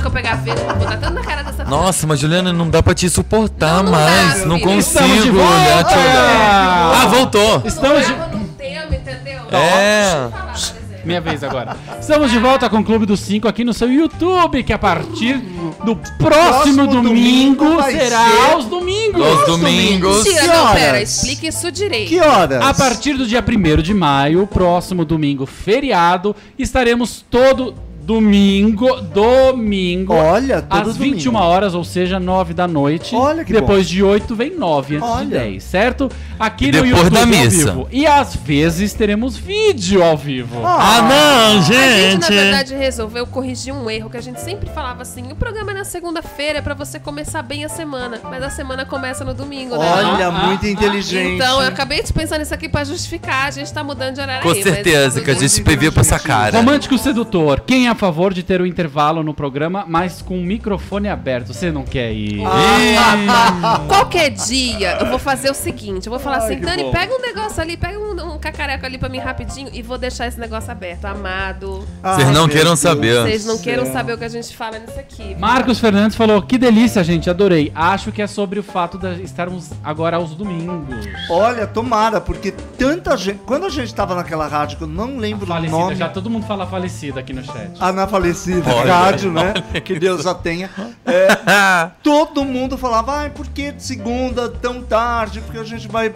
Que 0.00 0.06
eu 0.06 0.10
pegar 0.10 0.32
a 0.32 0.38
feira, 0.38 0.60
eu 0.60 0.74
vou 0.76 0.86
dar 0.88 0.96
tanto 0.98 1.14
na 1.14 1.22
cara 1.22 1.42
dessa 1.42 1.64
Nossa, 1.64 2.06
mas 2.06 2.18
Juliana, 2.20 2.52
não 2.52 2.68
dá 2.68 2.82
pra 2.82 2.94
te 2.94 3.08
suportar 3.08 3.76
Não, 3.82 3.84
não 3.84 3.92
mais. 3.92 4.40
dá, 4.40 4.46
não 4.46 4.58
filho. 4.58 4.78
Estamos 4.78 5.08
de 5.08 5.30
consigo 5.30 5.38
volta! 5.38 5.54
olhar 5.54 5.84
te 5.84 5.94
olhar. 5.94 6.92
Ah, 7.02 7.06
voltou! 7.06 7.62
Estamos 7.64 8.06
de... 8.06 8.12
Leva 8.12 8.26
num 8.28 8.44
tema, 8.48 8.94
entendeu? 8.94 9.40
É. 9.52 10.28
Falar, 10.30 10.42
por 10.46 10.54
exemplo. 10.58 10.80
Minha 11.02 11.20
vez 11.22 11.42
agora. 11.42 11.76
Estamos 11.98 12.30
de 12.30 12.38
volta 12.38 12.68
com 12.68 12.76
o 12.80 12.84
Clube 12.84 13.06
dos 13.06 13.20
5 13.20 13.48
aqui 13.48 13.64
no 13.64 13.72
seu 13.72 13.90
YouTube, 13.90 14.62
que 14.62 14.70
a 14.70 14.78
partir 14.78 15.38
do 15.82 15.96
próximo, 15.96 16.18
Próximo 16.18 16.86
domingo, 16.88 17.64
domingo 17.64 17.76
vai 17.76 17.92
será 17.92 18.26
ser- 18.28 18.52
aos 18.52 18.64
domingos. 18.66 19.26
Aos 19.26 19.46
domingos. 19.46 20.16
Mentira, 20.24 20.40
Que 20.42 20.46
não, 20.46 20.72
pera, 20.74 21.00
explique 21.02 21.46
isso 21.46 21.72
direito. 21.72 22.08
Que 22.10 22.20
horas? 22.20 22.62
A 22.62 22.74
partir 22.74 23.14
do 23.14 23.26
dia 23.26 23.42
1 23.42 23.80
de 23.80 23.94
maio, 23.94 24.46
próximo 24.46 25.02
domingo, 25.06 25.46
feriado, 25.46 26.36
estaremos 26.58 27.24
todo 27.30 27.74
domingo, 28.02 29.00
domingo, 29.02 30.14
Olha, 30.14 30.60
todo 30.62 30.90
às 30.90 30.96
21 30.96 31.32
domingo. 31.32 31.44
horas, 31.44 31.74
ou 31.74 31.84
seja, 31.84 32.18
9 32.18 32.54
da 32.54 32.66
noite. 32.66 33.14
Olha 33.14 33.44
que 33.44 33.52
Depois 33.52 33.88
de 33.88 34.02
8 34.02 34.34
vem 34.34 34.56
9 34.56 34.96
antes 34.96 35.08
de 35.08 35.14
Olha. 35.14 35.38
10, 35.40 35.62
certo? 35.62 36.10
Aqui 36.38 36.66
E 36.66 36.72
no 36.72 36.72
depois 36.82 36.90
YouTube 36.90 37.12
da 37.14 37.20
ao 37.20 37.26
missa. 37.26 37.64
vivo. 37.72 37.88
E 37.92 38.06
às 38.06 38.34
vezes 38.36 38.94
teremos 38.94 39.36
vídeo 39.36 40.02
ao 40.02 40.16
vivo. 40.16 40.60
Ah, 40.64 41.02
não, 41.02 41.58
A 41.58 41.62
gente, 41.62 42.18
na 42.20 42.26
gente. 42.28 42.32
verdade, 42.34 42.74
resolveu 42.74 43.26
corrigir 43.26 43.74
um 43.74 43.90
erro 43.90 44.08
que 44.08 44.16
a 44.16 44.22
gente 44.22 44.40
sempre 44.40 44.68
falava 44.70 45.02
assim: 45.02 45.30
o 45.30 45.36
programa 45.36 45.70
é 45.72 45.74
na 45.74 45.84
segunda-feira 45.84 46.58
é 46.60 46.62
pra 46.62 46.74
você 46.74 46.98
começar 46.98 47.42
bem 47.42 47.64
a 47.64 47.68
semana, 47.68 48.20
mas 48.24 48.42
a 48.42 48.50
semana 48.50 48.84
começa 48.86 49.24
no 49.24 49.34
domingo, 49.34 49.76
né? 49.76 49.86
Olha, 49.86 50.26
Ah, 50.28 50.32
muito 50.46 50.64
ah, 50.66 50.70
inteligente. 50.70 51.34
Então, 51.34 51.60
eu 51.60 51.68
acabei 51.68 52.02
de 52.02 52.12
pensar 52.12 52.38
nisso 52.38 52.54
aqui 52.54 52.68
pra 52.68 52.84
justificar. 52.84 53.46
A 53.46 53.50
gente 53.50 53.72
tá 53.72 53.84
mudando 53.84 54.14
de 54.14 54.20
horário 54.20 54.42
Com 54.42 54.54
certeza 54.54 55.20
que 55.20 55.30
a 55.30 55.34
gente 55.34 55.60
previa 55.62 55.92
pra 55.92 56.00
essa 56.00 56.18
cara. 56.18 56.56
Romântico 56.58 56.96
sedutor, 56.96 57.60
quem 57.66 57.86
é 57.86 57.90
a 57.90 57.94
favor 58.00 58.32
de 58.32 58.42
ter 58.42 58.60
o 58.62 58.66
intervalo 58.66 59.22
no 59.22 59.34
programa, 59.34 59.84
mas 59.86 60.22
com 60.22 60.38
o 60.38 60.42
microfone 60.42 61.06
aberto? 61.08 61.52
Você 61.52 61.70
não 61.70 61.84
quer 61.84 62.12
ir? 62.12 62.40
Ah, 62.44 63.80
Qualquer 63.86 64.30
dia, 64.30 64.96
eu 65.00 65.06
vou 65.06 65.18
fazer 65.18 65.50
o 65.50 65.54
seguinte: 65.54 66.06
eu 66.06 66.10
vou 66.10 66.18
falar 66.18 66.38
assim, 66.38 66.56
que 66.56 66.64
Dani, 66.64 66.84
bom. 66.84 66.90
pega 66.92 67.14
um 67.14 67.20
negócio 67.20 67.60
ali, 67.60 67.76
pega 67.76 67.98
um, 67.98 68.34
um 68.34 68.38
cacareco 68.38 68.86
ali 68.86 68.96
pra 68.98 69.08
mim 69.08 69.18
rapidinho 69.18 69.68
e 69.72 69.82
vou 69.82 69.98
deixar 69.98 70.26
esse 70.26 70.40
negócio 70.40 70.70
aberto. 70.70 71.04
Amado, 71.04 71.86
Ah, 72.02 72.14
Vocês 72.14 72.30
não 72.30 72.48
queiram 72.48 72.70
Deus 72.70 72.80
saber. 72.80 73.14
do 73.16 73.22
vocês 73.22 73.44
não 73.44 73.54
céu. 73.56 73.62
queiram 73.64 73.92
saber 73.92 74.14
o 74.14 74.18
que 74.18 74.24
a 74.24 74.28
gente 74.28 74.56
fala 74.56 74.78
nisso 74.78 74.98
aqui. 74.98 75.34
Marcos 75.38 75.78
Fernandes 75.78 76.16
falou: 76.16 76.40
que 76.42 76.56
delícia, 76.56 77.04
gente, 77.04 77.28
adorei. 77.28 77.70
Acho 77.74 78.10
que 78.10 78.22
é 78.22 78.26
sobre 78.26 78.58
o 78.58 78.62
fato 78.62 78.96
de 78.98 79.22
estarmos 79.22 79.70
agora 79.84 80.16
aos 80.16 80.34
domingos. 80.34 81.06
Olha, 81.30 81.66
tomara, 81.66 82.20
porque 82.20 82.50
tanta 82.50 83.16
gente. 83.16 83.40
Quando 83.44 83.66
a 83.66 83.70
gente 83.70 83.94
tava 83.94 84.14
naquela 84.14 84.46
rádio, 84.46 84.78
que 84.78 84.84
eu 84.84 84.88
não 84.88 85.18
lembro 85.18 85.44
o 85.44 85.48
Falecida, 85.48 85.76
nome. 85.78 85.96
já 85.96 86.08
todo 86.08 86.30
mundo 86.30 86.46
fala 86.46 86.66
falecida 86.66 87.20
aqui 87.20 87.32
no 87.32 87.44
chat. 87.44 87.70
A 87.80 87.92
na 87.92 88.06
falecida 88.06 88.70
Olha. 88.74 88.92
rádio, 88.94 89.32
né? 89.32 89.54
Que 89.84 89.98
Deus 89.98 90.26
a 90.26 90.34
tenha. 90.34 90.68
É, 91.06 91.90
todo 92.02 92.44
mundo 92.44 92.76
falava, 92.76 93.16
ai, 93.20 93.30
por 93.30 93.46
que 93.46 93.72
segunda 93.78 94.48
tão 94.48 94.82
tarde? 94.82 95.40
Porque 95.40 95.58
a 95.58 95.64
gente 95.64 95.88
vai. 95.88 96.10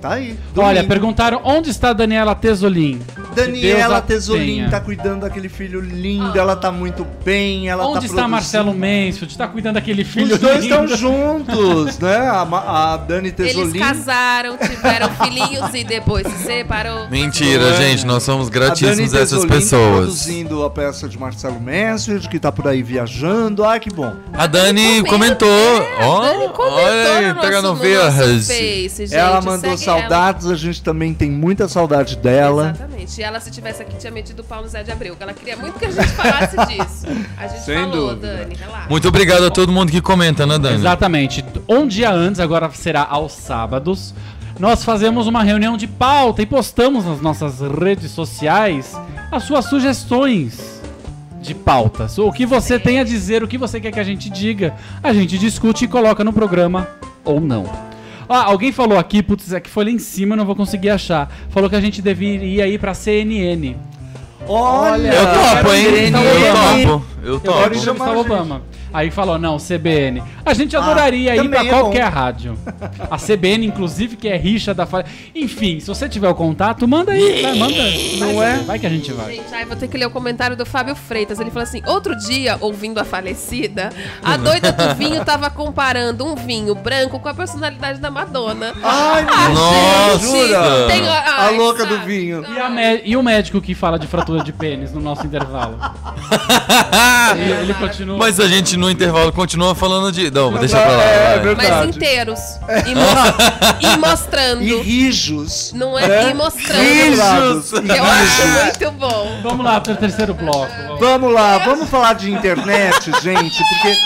Tá 0.00 0.12
aí. 0.12 0.38
Olha, 0.56 0.74
domingo. 0.76 0.88
perguntaram 0.88 1.40
onde 1.44 1.70
está 1.70 1.90
a 1.90 1.92
Daniela 1.92 2.34
Tesolin. 2.34 3.00
Daniela 3.34 3.78
Deus 3.88 3.92
a 3.92 4.00
Tesolin 4.00 4.44
tenha. 4.58 4.70
tá 4.70 4.80
cuidando 4.80 5.20
daquele 5.22 5.48
filho 5.48 5.80
lindo, 5.80 6.38
ela 6.38 6.54
tá 6.54 6.70
muito 6.70 7.04
bem, 7.24 7.68
ela 7.68 7.84
onde 7.84 7.94
tá 7.94 7.98
está 8.06 8.08
produzindo. 8.14 8.28
Marcelo 8.30 8.72
Mansfield? 8.74 9.26
Está 9.32 9.48
cuidando 9.48 9.74
daquele 9.74 10.04
filho 10.04 10.34
Os 10.34 10.40
dois 10.40 10.62
lindo. 10.64 10.84
estão 10.84 10.96
juntos, 10.96 11.98
né? 11.98 12.28
A, 12.28 12.44
Ma- 12.44 12.92
a 12.92 12.96
Dani 12.96 13.34
Eles 13.38 13.54
Tesolin. 13.54 13.78
casaram, 13.78 14.56
tiveram 14.56 15.08
filhinhos 15.16 15.74
e 15.74 15.82
depois 15.84 16.26
se 16.28 16.44
separou. 16.44 17.08
Mentira, 17.10 17.64
é? 17.70 17.76
gente, 17.76 18.06
nós 18.06 18.22
somos 18.22 18.46
A 18.48 18.50
Dani 18.50 18.66
gratíssimos 18.66 19.14
a 19.14 19.18
essas 19.18 19.30
Tesolin 19.30 19.48
tá 19.48 19.54
pessoas. 19.54 19.96
produzindo 19.96 20.64
a 20.64 20.70
peça 20.70 21.07
de 21.08 21.18
Marcelo 21.18 21.60
Mansfield, 21.60 22.28
que 22.28 22.38
tá 22.38 22.52
por 22.52 22.66
aí 22.68 22.82
viajando. 22.82 23.64
Ai, 23.64 23.80
que 23.80 23.90
bom. 23.90 24.14
A 24.32 24.46
Dani 24.46 25.02
comentou. 25.04 25.48
é, 25.48 26.04
Ó, 26.04 26.20
olha 26.58 27.16
aí, 27.18 27.34
pega 27.34 27.62
no. 27.62 27.76
Face, 27.76 29.14
ela 29.14 29.40
mandou 29.40 29.70
segue 29.76 29.84
saudades, 29.84 30.46
a 30.46 30.54
gente 30.56 30.82
também 30.82 31.14
tem 31.14 31.30
muita 31.30 31.68
saudade 31.68 32.16
dela. 32.16 32.74
Exatamente. 32.74 33.20
E 33.20 33.22
ela, 33.24 33.40
se 33.40 33.50
tivesse 33.50 33.82
aqui, 33.82 33.96
tinha 33.96 34.12
metido 34.12 34.40
o 34.40 34.44
pau 34.44 34.62
no 34.62 34.68
Zé 34.68 34.82
de 34.82 34.90
Abreu. 34.90 35.16
que 35.16 35.22
Ela 35.22 35.32
queria 35.32 35.56
muito 35.56 35.78
que 35.78 35.86
a 35.86 35.90
gente 35.90 36.08
falasse 36.08 36.56
disso. 36.66 37.06
A 37.36 37.46
gente 37.46 37.64
Sem 37.64 37.78
falou, 37.78 38.14
dúvida. 38.14 38.36
Dani, 38.36 38.54
relaxa. 38.54 38.88
Muito 38.88 39.08
obrigado 39.08 39.44
a 39.46 39.50
todo 39.50 39.72
mundo 39.72 39.90
que 39.90 40.00
comenta, 40.00 40.46
né, 40.46 40.58
Dani? 40.58 40.76
Exatamente. 40.76 41.44
Um 41.68 41.86
dia 41.86 42.10
antes, 42.10 42.40
agora 42.40 42.70
será 42.70 43.06
aos 43.08 43.32
sábados, 43.32 44.14
nós 44.58 44.84
fazemos 44.84 45.26
uma 45.26 45.42
reunião 45.42 45.76
de 45.76 45.86
pauta 45.86 46.42
e 46.42 46.46
postamos 46.46 47.04
nas 47.04 47.20
nossas 47.20 47.60
redes 47.60 48.10
sociais 48.10 48.96
as 49.30 49.44
suas 49.44 49.66
sugestões 49.66 50.77
de 51.40 51.54
pautas. 51.54 52.18
O 52.18 52.32
que 52.32 52.44
você 52.44 52.78
tem 52.78 53.00
a 53.00 53.04
dizer, 53.04 53.42
o 53.42 53.48
que 53.48 53.58
você 53.58 53.80
quer 53.80 53.92
que 53.92 54.00
a 54.00 54.04
gente 54.04 54.28
diga, 54.30 54.74
a 55.02 55.12
gente 55.12 55.38
discute 55.38 55.84
e 55.84 55.88
coloca 55.88 56.24
no 56.24 56.32
programa 56.32 56.88
ou 57.24 57.40
não. 57.40 57.64
Ah, 58.28 58.44
alguém 58.44 58.72
falou 58.72 58.98
aqui, 58.98 59.22
putz, 59.22 59.52
é 59.52 59.60
que 59.60 59.70
foi 59.70 59.84
lá 59.84 59.90
em 59.90 59.98
cima, 59.98 60.34
eu 60.34 60.36
não 60.36 60.44
vou 60.44 60.54
conseguir 60.54 60.90
achar. 60.90 61.32
Falou 61.48 61.70
que 61.70 61.76
a 61.76 61.80
gente 61.80 62.02
deveria 62.02 62.66
ir 62.68 62.78
pra 62.78 62.92
CNN. 62.92 63.74
Olha, 64.46 65.08
Eu 65.08 65.26
topo, 65.26 65.74
hein? 65.74 65.86
Eu 66.84 66.88
topo. 66.88 67.04
Eu 67.22 67.32
Eu 67.34 67.40
quero 67.40 67.52
topo. 67.52 67.62
Pode 67.62 67.78
chamar 67.78 68.10
entrevistar 68.10 68.36
a 68.36 68.42
o 68.42 68.46
gente. 68.46 68.77
Aí 68.92 69.10
falou, 69.10 69.38
não, 69.38 69.58
CBN. 69.58 70.22
A 70.44 70.54
gente 70.54 70.76
adoraria 70.76 71.34
ir 71.34 71.42
também 71.42 71.50
pra 71.50 71.64
é 71.64 71.68
qualquer 71.70 72.04
bom. 72.10 72.10
rádio. 72.16 72.58
A 73.10 73.16
CBN, 73.18 73.66
inclusive, 73.66 74.16
que 74.16 74.28
é 74.28 74.36
rixa 74.36 74.72
da 74.72 74.86
falha. 74.86 75.06
Enfim, 75.34 75.78
se 75.80 75.86
você 75.86 76.08
tiver 76.08 76.28
o 76.28 76.34
contato, 76.34 76.86
manda 76.88 77.12
aí, 77.12 77.42
vai, 77.42 77.54
manda. 77.54 77.74
Não 78.18 78.42
é? 78.42 78.56
Vai 78.58 78.78
que 78.78 78.86
a 78.86 78.90
gente 78.90 79.12
vai. 79.12 79.36
Gente, 79.36 79.54
aí 79.54 79.64
vou 79.64 79.76
ter 79.76 79.88
que 79.88 79.96
ler 79.98 80.06
o 80.06 80.10
comentário 80.10 80.56
do 80.56 80.64
Fábio 80.66 80.94
Freitas. 80.94 81.38
Ele 81.38 81.50
falou 81.50 81.64
assim: 81.64 81.82
outro 81.86 82.16
dia, 82.16 82.56
ouvindo 82.60 82.98
a 82.98 83.04
falecida, 83.04 83.90
a 84.22 84.36
doida 84.36 84.72
do 84.72 84.94
vinho 84.94 85.22
tava 85.26 85.50
comparando 85.50 86.24
um 86.26 86.34
vinho 86.34 86.74
branco 86.74 87.18
com 87.20 87.28
a 87.28 87.34
personalidade 87.34 87.98
da 88.00 88.10
Madonna. 88.10 88.72
Ai, 88.82 89.24
meu 89.24 89.34
Ah, 89.34 89.48
Nossa! 89.50 90.86
Tem- 90.88 91.06
a 91.08 91.46
ai, 91.46 91.56
louca 91.56 91.84
sabe? 91.84 91.96
do 91.96 92.04
vinho. 92.04 92.44
E, 92.48 92.58
a 92.58 92.68
mé- 92.70 93.02
e 93.04 93.16
o 93.16 93.22
médico 93.22 93.60
que 93.60 93.74
fala 93.74 93.98
de 93.98 94.06
fratura 94.06 94.42
de 94.42 94.52
pênis 94.52 94.92
no 94.92 95.00
nosso 95.00 95.26
intervalo? 95.26 95.78
Ele, 97.38 97.52
ele 97.62 97.74
continua. 97.74 98.16
Mas 98.18 98.40
a 98.40 98.46
gente 98.48 98.76
no 98.78 98.90
intervalo 98.90 99.32
continua 99.32 99.74
falando 99.74 100.10
de. 100.12 100.30
Não, 100.30 100.52
deixa 100.54 100.78
pra 100.80 100.90
lá. 100.96 101.02
é, 101.04 101.38
verdade. 101.38 101.70
Mas 101.86 101.96
inteiros. 101.96 102.40
E, 102.86 102.94
mo- 102.94 103.78
e 103.94 103.96
mostrando. 103.98 104.62
E 104.62 104.80
rijos. 104.80 105.72
Não 105.74 105.98
é? 105.98 106.06
né? 106.08 106.30
E 106.30 106.34
mostrando. 106.34 106.80
Rijos. 106.80 107.72
Eu 107.72 108.04
acho 108.04 108.48
muito 108.64 108.90
bom. 108.92 109.40
Vamos 109.42 109.64
lá 109.64 109.80
pro 109.80 109.94
terceiro 109.96 110.34
bloco. 110.34 110.72
Vamos 110.98 111.32
lá, 111.32 111.58
vamos 111.58 111.88
falar 111.88 112.14
de 112.14 112.30
internet, 112.30 113.10
gente, 113.22 113.62
porque 113.68 113.96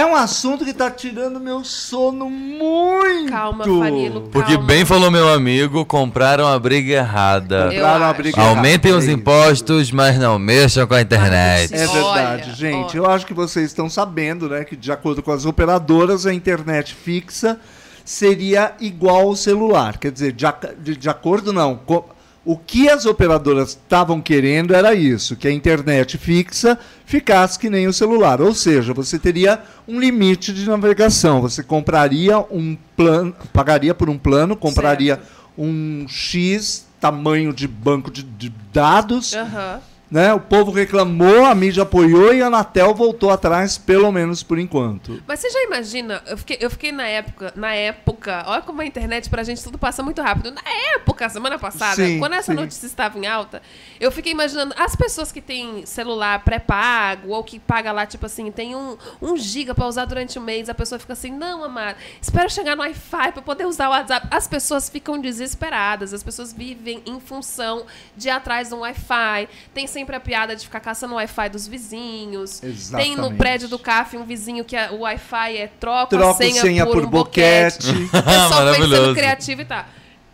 é 0.00 0.06
um 0.06 0.14
assunto 0.14 0.64
que 0.64 0.72
tá 0.72 0.90
tirando 0.90 1.40
meu 1.40 1.64
sono 1.64 2.30
muito. 2.30 3.30
Calma, 3.30 3.64
Fanilo. 3.64 4.28
Porque 4.32 4.52
calma. 4.52 4.66
bem 4.66 4.84
falou 4.84 5.10
meu 5.10 5.28
amigo, 5.32 5.84
compraram 5.84 6.46
a 6.46 6.58
briga 6.58 6.94
errada. 6.94 7.68
Compraram 7.70 8.04
a 8.06 8.12
briga 8.12 8.40
Aumentem 8.40 8.90
errada, 8.90 9.04
os 9.04 9.08
é 9.08 9.12
impostos, 9.12 9.90
mas 9.90 10.18
não 10.18 10.38
mexam 10.38 10.86
com 10.86 10.94
a 10.94 11.00
internet. 11.00 11.74
É 11.74 11.86
verdade, 11.86 12.42
Olha, 12.46 12.54
gente. 12.54 12.98
olha. 12.98 13.06
Eu 13.08 13.10
acho 13.10 13.26
que 13.26 13.34
vocês 13.34 13.66
estão 13.66 13.88
sabendo, 13.90 14.48
né, 14.48 14.64
que 14.64 14.76
de 14.76 14.90
acordo 14.92 15.22
com 15.22 15.32
as 15.32 15.44
operadoras, 15.44 16.26
a 16.26 16.32
internet 16.32 16.94
fixa 16.94 17.58
seria 18.04 18.72
igual 18.80 19.28
ao 19.28 19.36
celular. 19.36 19.98
Quer 19.98 20.10
dizer, 20.12 20.32
de, 20.32 20.46
ac- 20.46 20.74
de, 20.80 20.96
de 20.96 21.08
acordo 21.10 21.52
não. 21.52 21.76
co- 21.76 22.08
o 22.50 22.56
que 22.56 22.88
as 22.88 23.04
operadoras 23.04 23.70
estavam 23.70 24.22
querendo 24.22 24.74
era 24.74 24.94
isso, 24.94 25.36
que 25.36 25.46
a 25.46 25.52
internet 25.52 26.16
fixa 26.16 26.78
ficasse 27.04 27.58
que 27.58 27.68
nem 27.68 27.86
o 27.86 27.92
celular. 27.92 28.40
Ou 28.40 28.54
seja, 28.54 28.94
você 28.94 29.18
teria 29.18 29.60
um 29.86 30.00
limite 30.00 30.50
de 30.54 30.66
navegação. 30.66 31.42
Você 31.42 31.62
compraria 31.62 32.38
um 32.50 32.74
plano, 32.96 33.36
pagaria 33.52 33.92
por 33.94 34.08
um 34.08 34.16
plano, 34.16 34.56
compraria 34.56 35.20
um 35.58 36.06
X 36.08 36.86
tamanho 36.98 37.52
de 37.52 37.68
banco 37.68 38.10
de- 38.10 38.22
de 38.22 38.50
dados 38.72 39.34
Aham. 39.34 39.80
Né? 40.10 40.32
O 40.32 40.40
povo 40.40 40.70
reclamou, 40.70 41.44
a 41.44 41.54
mídia 41.54 41.82
apoiou 41.82 42.32
e 42.32 42.42
a 42.42 42.46
Anatel 42.46 42.94
voltou 42.94 43.30
atrás, 43.30 43.76
pelo 43.76 44.10
menos 44.10 44.42
por 44.42 44.58
enquanto. 44.58 45.22
Mas 45.26 45.40
você 45.40 45.50
já 45.50 45.62
imagina, 45.64 46.22
eu 46.26 46.38
fiquei, 46.38 46.58
eu 46.60 46.70
fiquei 46.70 46.92
na 46.92 47.06
época, 47.06 47.52
na 47.54 47.74
época, 47.74 48.44
olha 48.46 48.62
como 48.62 48.80
a 48.80 48.86
internet 48.86 49.28
pra 49.28 49.42
gente 49.42 49.62
tudo 49.62 49.78
passa 49.78 50.02
muito 50.02 50.22
rápido. 50.22 50.50
Na 50.50 50.62
época, 50.94 51.28
semana 51.28 51.58
passada, 51.58 51.96
Sim, 51.96 52.18
quando 52.18 52.34
essa 52.34 52.52
sim. 52.52 52.58
notícia 52.58 52.86
estava 52.86 53.18
em 53.18 53.26
alta, 53.26 53.60
eu 54.00 54.10
fiquei 54.10 54.32
imaginando 54.32 54.74
as 54.78 54.96
pessoas 54.96 55.30
que 55.30 55.40
têm 55.40 55.84
celular 55.84 56.42
pré-pago 56.44 57.30
ou 57.30 57.44
que 57.44 57.58
paga 57.58 57.92
lá, 57.92 58.06
tipo 58.06 58.24
assim, 58.26 58.50
tem 58.50 58.74
um, 58.74 58.96
um 59.20 59.36
giga 59.36 59.74
pra 59.74 59.86
usar 59.86 60.04
durante 60.06 60.38
o 60.38 60.42
mês, 60.42 60.68
a 60.68 60.74
pessoa 60.74 60.98
fica 60.98 61.12
assim, 61.12 61.30
não, 61.30 61.64
amado, 61.64 61.96
espero 62.20 62.50
chegar 62.50 62.76
no 62.76 62.82
Wi-Fi 62.82 63.32
pra 63.32 63.42
poder 63.42 63.66
usar 63.66 63.88
o 63.88 63.90
WhatsApp. 63.90 64.26
As 64.30 64.46
pessoas 64.46 64.88
ficam 64.88 65.20
desesperadas, 65.20 66.14
as 66.14 66.22
pessoas 66.22 66.52
vivem 66.52 67.02
em 67.04 67.20
função 67.20 67.84
de 68.16 68.28
ir 68.28 68.30
atrás 68.30 68.68
de 68.68 68.74
um 68.74 68.80
Wi-Fi. 68.80 69.48
Tem 69.74 69.86
sempre 69.98 70.14
a 70.14 70.20
piada 70.20 70.54
de 70.54 70.64
ficar 70.64 70.78
caçando 70.80 71.14
o 71.14 71.16
Wi-Fi 71.16 71.48
dos 71.48 71.66
vizinhos. 71.66 72.60
Tem 72.60 72.70
no 72.70 72.76
Exatamente. 72.76 73.36
prédio 73.36 73.68
do 73.68 73.78
CAF 73.78 74.16
um 74.16 74.24
vizinho 74.24 74.64
que 74.64 74.76
a- 74.76 74.92
o 74.92 75.00
Wi-Fi 75.00 75.56
é 75.56 75.66
troca, 75.80 76.16
Troca 76.16 76.30
a 76.30 76.34
senha, 76.34 76.60
senha 76.62 76.86
por, 76.86 76.94
por 76.94 77.04
um 77.04 77.10
boquete. 77.10 77.86
boquete. 77.92 78.04
O 78.16 78.22
pessoal 78.22 78.74
pensando 78.74 79.14
criativo 79.14 79.60
e 79.62 79.64
tal. 79.64 79.84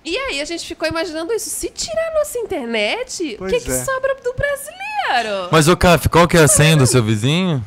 E 0.04 0.16
aí 0.18 0.40
a 0.42 0.44
gente 0.44 0.66
ficou 0.66 0.86
imaginando 0.86 1.32
isso. 1.32 1.48
Se 1.48 1.70
tirar 1.70 2.08
a 2.10 2.18
nossa 2.18 2.38
internet, 2.38 3.38
o 3.40 3.46
que, 3.46 3.58
que 3.60 3.70
é. 3.70 3.84
sobra 3.84 4.14
do 4.22 4.34
brasileiro? 4.34 5.48
Mas, 5.50 5.66
ô 5.66 5.74
Caf, 5.76 6.10
qual 6.10 6.28
que 6.28 6.36
é 6.36 6.42
a 6.42 6.48
senha 6.48 6.76
do 6.76 6.86
seu 6.86 7.02
vizinho? 7.02 7.64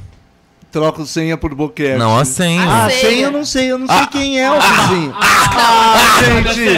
Troco 0.79 1.05
senha 1.07 1.35
por 1.37 1.55
boquete. 1.55 1.97
Não, 1.97 2.17
a 2.17 2.23
senha. 2.23 2.61
Ah, 2.63 2.85
A 2.85 2.89
senha. 2.89 3.25
eu 3.25 3.31
não 3.31 3.43
sei, 3.43 3.71
eu 3.71 3.79
não 3.79 3.87
sei 3.87 4.05
quem 4.07 4.39
é 4.39 4.51
o 4.51 4.59
vizinho. 4.61 5.15
Ah, 5.19 6.19
gente! 6.23 6.77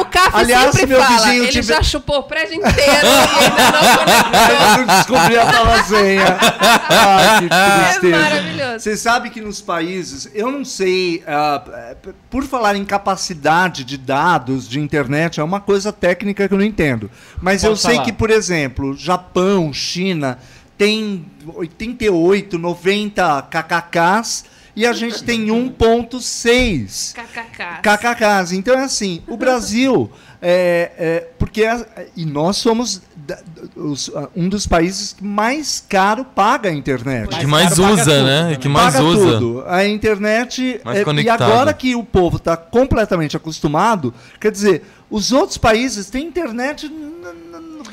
O 0.00 0.04
Café 0.06 0.38
Aliás, 0.38 0.70
sempre 0.72 0.86
meu 0.88 1.00
fala, 1.02 1.16
vizinho 1.16 1.42
ele 1.44 1.52
tiver- 1.52 1.74
já 1.74 1.82
chupou 1.82 2.18
o 2.18 2.22
prédio 2.24 2.54
inteiro 2.56 2.76
e 2.80 3.44
ainda 3.44 3.72
não 3.72 3.96
conectou. 3.98 4.56
Eu 4.56 4.78
não 4.78 4.86
descobri 4.96 5.38
a 5.38 5.52
nova 5.52 5.82
senha. 5.84 6.26
Ah, 6.88 7.38
que 7.38 7.46
É 7.46 7.88
tristeza. 8.00 8.16
maravilhoso. 8.22 8.80
Você 8.80 8.96
sabe 8.96 9.30
que 9.30 9.40
nos 9.40 9.60
países, 9.60 10.28
eu 10.34 10.50
não 10.50 10.64
sei, 10.64 11.22
ah, 11.26 11.62
eh, 11.72 11.96
por 12.30 12.44
falar 12.44 12.76
em 12.76 12.84
capacidade 12.84 13.84
de 13.84 13.96
dados 13.96 14.68
de 14.68 14.78
internet, 14.80 15.40
é 15.40 15.44
uma 15.44 15.60
coisa 15.60 15.92
técnica 15.92 16.46
que 16.48 16.54
eu 16.54 16.58
não 16.58 16.64
entendo. 16.64 17.10
Mas 17.40 17.62
eu 17.64 17.70
Pode 17.70 17.80
sei 17.80 17.92
falar. 17.94 18.04
que, 18.04 18.12
por 18.12 18.30
exemplo, 18.30 18.94
Japão, 18.96 19.72
China, 19.72 20.38
tem 20.76 21.26
88, 21.54 22.58
90 22.58 23.42
kkks 23.50 24.44
e 24.74 24.84
a 24.86 24.92
gente 24.92 25.22
tem 25.24 25.50
1.6 25.50 27.14
KKK. 27.14 27.80
KKKs. 27.82 28.52
Então 28.52 28.74
é 28.74 28.84
assim, 28.84 29.22
o 29.26 29.36
Brasil, 29.36 30.10
é, 30.40 30.92
é, 30.98 31.20
porque 31.38 31.64
a- 31.64 31.86
e 32.16 32.24
nós 32.26 32.58
somos 32.58 33.00
da- 33.16 33.38
os- 33.74 34.10
um 34.36 34.48
dos 34.48 34.66
países 34.66 35.14
que 35.14 35.24
mais 35.24 35.82
caro 35.88 36.24
paga 36.24 36.68
a 36.68 36.72
internet. 36.72 37.28
que 37.38 37.46
Mais 37.46 37.48
mais 37.48 37.68
caro 37.70 37.82
paga 37.82 37.94
usa, 37.94 38.04
tudo 38.04 38.24
né? 38.26 38.40
também. 38.42 38.58
Que 38.58 38.68
mais 38.68 38.94
paga 38.94 39.04
usa. 39.06 39.38
tudo. 39.38 39.64
A 39.66 39.86
internet. 39.86 40.80
Mais 40.84 40.98
é, 40.98 41.12
e 41.22 41.28
agora 41.28 41.72
que 41.72 41.94
o 41.96 42.04
povo 42.04 42.36
está 42.36 42.56
completamente 42.56 43.36
acostumado, 43.36 44.12
quer 44.38 44.52
dizer, 44.52 44.82
os 45.10 45.32
outros 45.32 45.56
países 45.58 46.10
têm 46.10 46.26
internet 46.26 46.86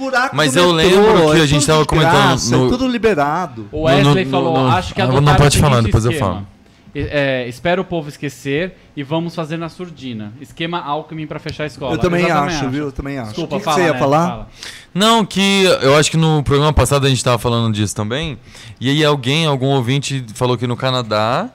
buraco 0.03 0.35
Mas 0.35 0.55
eu 0.55 0.73
metrô, 0.73 1.01
lembro 1.01 1.31
que 1.33 1.39
é 1.39 1.41
a 1.41 1.45
gente 1.45 1.59
tudo 1.61 1.67
tava 1.67 1.81
de 1.81 1.87
comentando 1.87 2.11
graça, 2.27 2.57
no- 2.57 2.65
É 2.67 2.69
tudo 2.69 2.87
liberado. 2.87 3.67
O 3.71 3.81
Wesley 3.83 4.03
No- 4.03 4.15
no- 4.25 4.31
falou, 4.31 4.57
no- 4.63 4.67
acho 4.71 4.93
que 4.93 5.01
Ah, 5.01 5.07
não 5.07 5.35
pode 5.35 5.57
o 5.57 5.61
falar, 5.61 5.81
depois 5.81 6.05
eu 6.05 6.11
esquema. 6.11 6.31
falo. 6.33 6.47
E- 6.95 7.07
é, 7.09 7.47
espera 7.47 7.81
o 7.81 7.83
povo 7.83 8.07
esquecer 8.07 8.77
e 8.95 9.01
vamos 9.01 9.33
fazer 9.33 9.57
na 9.57 9.67
surdina. 9.67 10.31
Esquema 10.39 10.79
Alckmin 10.79 11.25
pra 11.25 11.39
fechar 11.39 11.63
a 11.63 11.67
escola. 11.67 11.93
Eu 11.95 11.97
também 11.97 12.23
Exatamente 12.25 12.55
acho, 12.55 12.69
viu? 12.69 12.83
Eu 12.85 12.91
também 12.91 13.17
acho. 13.17 13.29
Desculpa, 13.29 13.55
o 13.55 13.57
que, 13.57 13.63
que 13.63 13.65
fala, 13.65 13.77
você 13.77 13.83
ia 13.87 13.93
né? 13.93 13.99
falar? 13.99 14.27
Fala. 14.27 14.47
Não, 14.93 15.25
que 15.25 15.63
eu 15.81 15.95
acho 15.97 16.11
que 16.11 16.17
no 16.17 16.43
programa 16.43 16.71
passado 16.71 17.07
a 17.07 17.09
gente 17.09 17.23
tava 17.23 17.39
falando 17.39 17.73
disso 17.73 17.95
também. 17.95 18.37
E 18.79 18.91
aí 18.91 19.03
alguém, 19.03 19.47
algum 19.47 19.69
ouvinte 19.69 20.23
falou 20.35 20.55
que 20.55 20.67
no 20.67 20.77
Canadá 20.77 21.49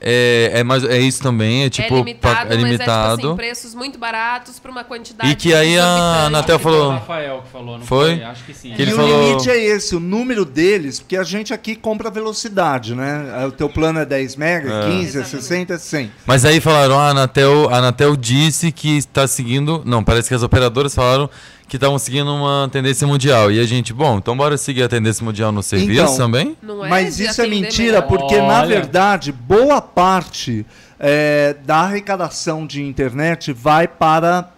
é, 0.00 0.50
é, 0.54 0.62
mais, 0.64 0.84
é 0.84 0.98
isso 0.98 1.20
também, 1.22 1.64
é 1.64 1.70
tipo 1.70 1.94
é 1.94 1.98
limitado, 1.98 2.40
é 2.40 2.44
mas 2.44 2.52
é 2.52 2.56
limitado. 2.56 3.16
tipo 3.16 3.26
assim, 3.28 3.36
preços 3.36 3.74
muito 3.74 3.98
baratos 3.98 4.58
pra 4.60 4.70
uma 4.70 4.84
quantidade 4.84 5.30
E 5.30 5.34
que 5.34 5.52
aí 5.52 5.78
a. 5.78 6.26
Anatel 6.26 6.56
que 6.58 6.62
foi 6.62 6.72
falou- 6.72 6.88
o 6.88 6.92
Rafael 6.92 7.42
que 7.42 7.48
falou, 7.50 7.78
não 7.78 7.84
Foi? 7.86 8.16
foi? 8.16 8.24
Acho 8.24 8.44
que 8.44 8.54
sim. 8.54 8.74
Que 8.74 8.82
e 8.82 8.90
falou- 8.92 9.18
o 9.24 9.28
limite 9.30 9.50
é 9.50 9.56
esse, 9.64 9.96
o 9.96 10.00
número 10.00 10.44
deles, 10.44 11.00
porque 11.00 11.16
a 11.16 11.22
gente 11.24 11.52
aqui 11.52 11.74
compra 11.74 12.10
velocidade, 12.10 12.94
né? 12.94 13.44
O 13.46 13.52
teu 13.52 13.68
plano 13.68 13.98
é 13.98 14.04
10 14.04 14.36
mega, 14.36 14.72
É. 14.72 14.86
15, 14.86 15.18
é 15.18 15.20
Exatamente. 15.22 15.28
60, 15.42 15.74
é 15.74 15.78
100. 15.78 16.12
Mas 16.26 16.44
aí 16.44 16.60
falaram, 16.60 16.98
ah, 16.98 17.08
a 17.08 17.10
Anatel, 17.10 17.68
a 17.68 17.78
Anatel 17.78 18.16
disse 18.16 18.70
que 18.70 18.96
está 18.98 19.26
seguindo. 19.26 19.82
Não, 19.84 20.04
parece 20.04 20.28
que 20.28 20.34
as 20.34 20.42
operadoras 20.42 20.94
falaram 20.94 21.28
que 21.68 21.76
estavam 21.76 21.98
seguindo 21.98 22.34
uma 22.34 22.68
tendência 22.72 23.06
mundial. 23.06 23.52
E 23.52 23.60
a 23.60 23.64
gente, 23.64 23.92
bom, 23.92 24.16
então 24.18 24.36
bora 24.36 24.56
seguir 24.56 24.82
a 24.82 24.88
tendência 24.88 25.24
mundial 25.24 25.52
no 25.52 25.62
serviço 25.62 26.02
Então, 26.02 26.16
também? 26.16 26.56
Não 26.62 26.84
é 26.84 26.88
Mas 26.88 27.20
isso 27.20 27.42
é 27.42 27.46
mentira, 27.46 28.00
melhor. 28.00 28.08
porque 28.08 28.36
na 28.40 28.60
Olha. 28.60 28.66
verdade, 28.66 29.30
boa 29.30 29.80
parte 29.80 30.64
é, 30.98 31.54
da 31.64 31.76
arrecadação 31.80 32.66
de 32.66 32.82
internet 32.82 33.52
vai 33.52 33.86
para 33.86 34.48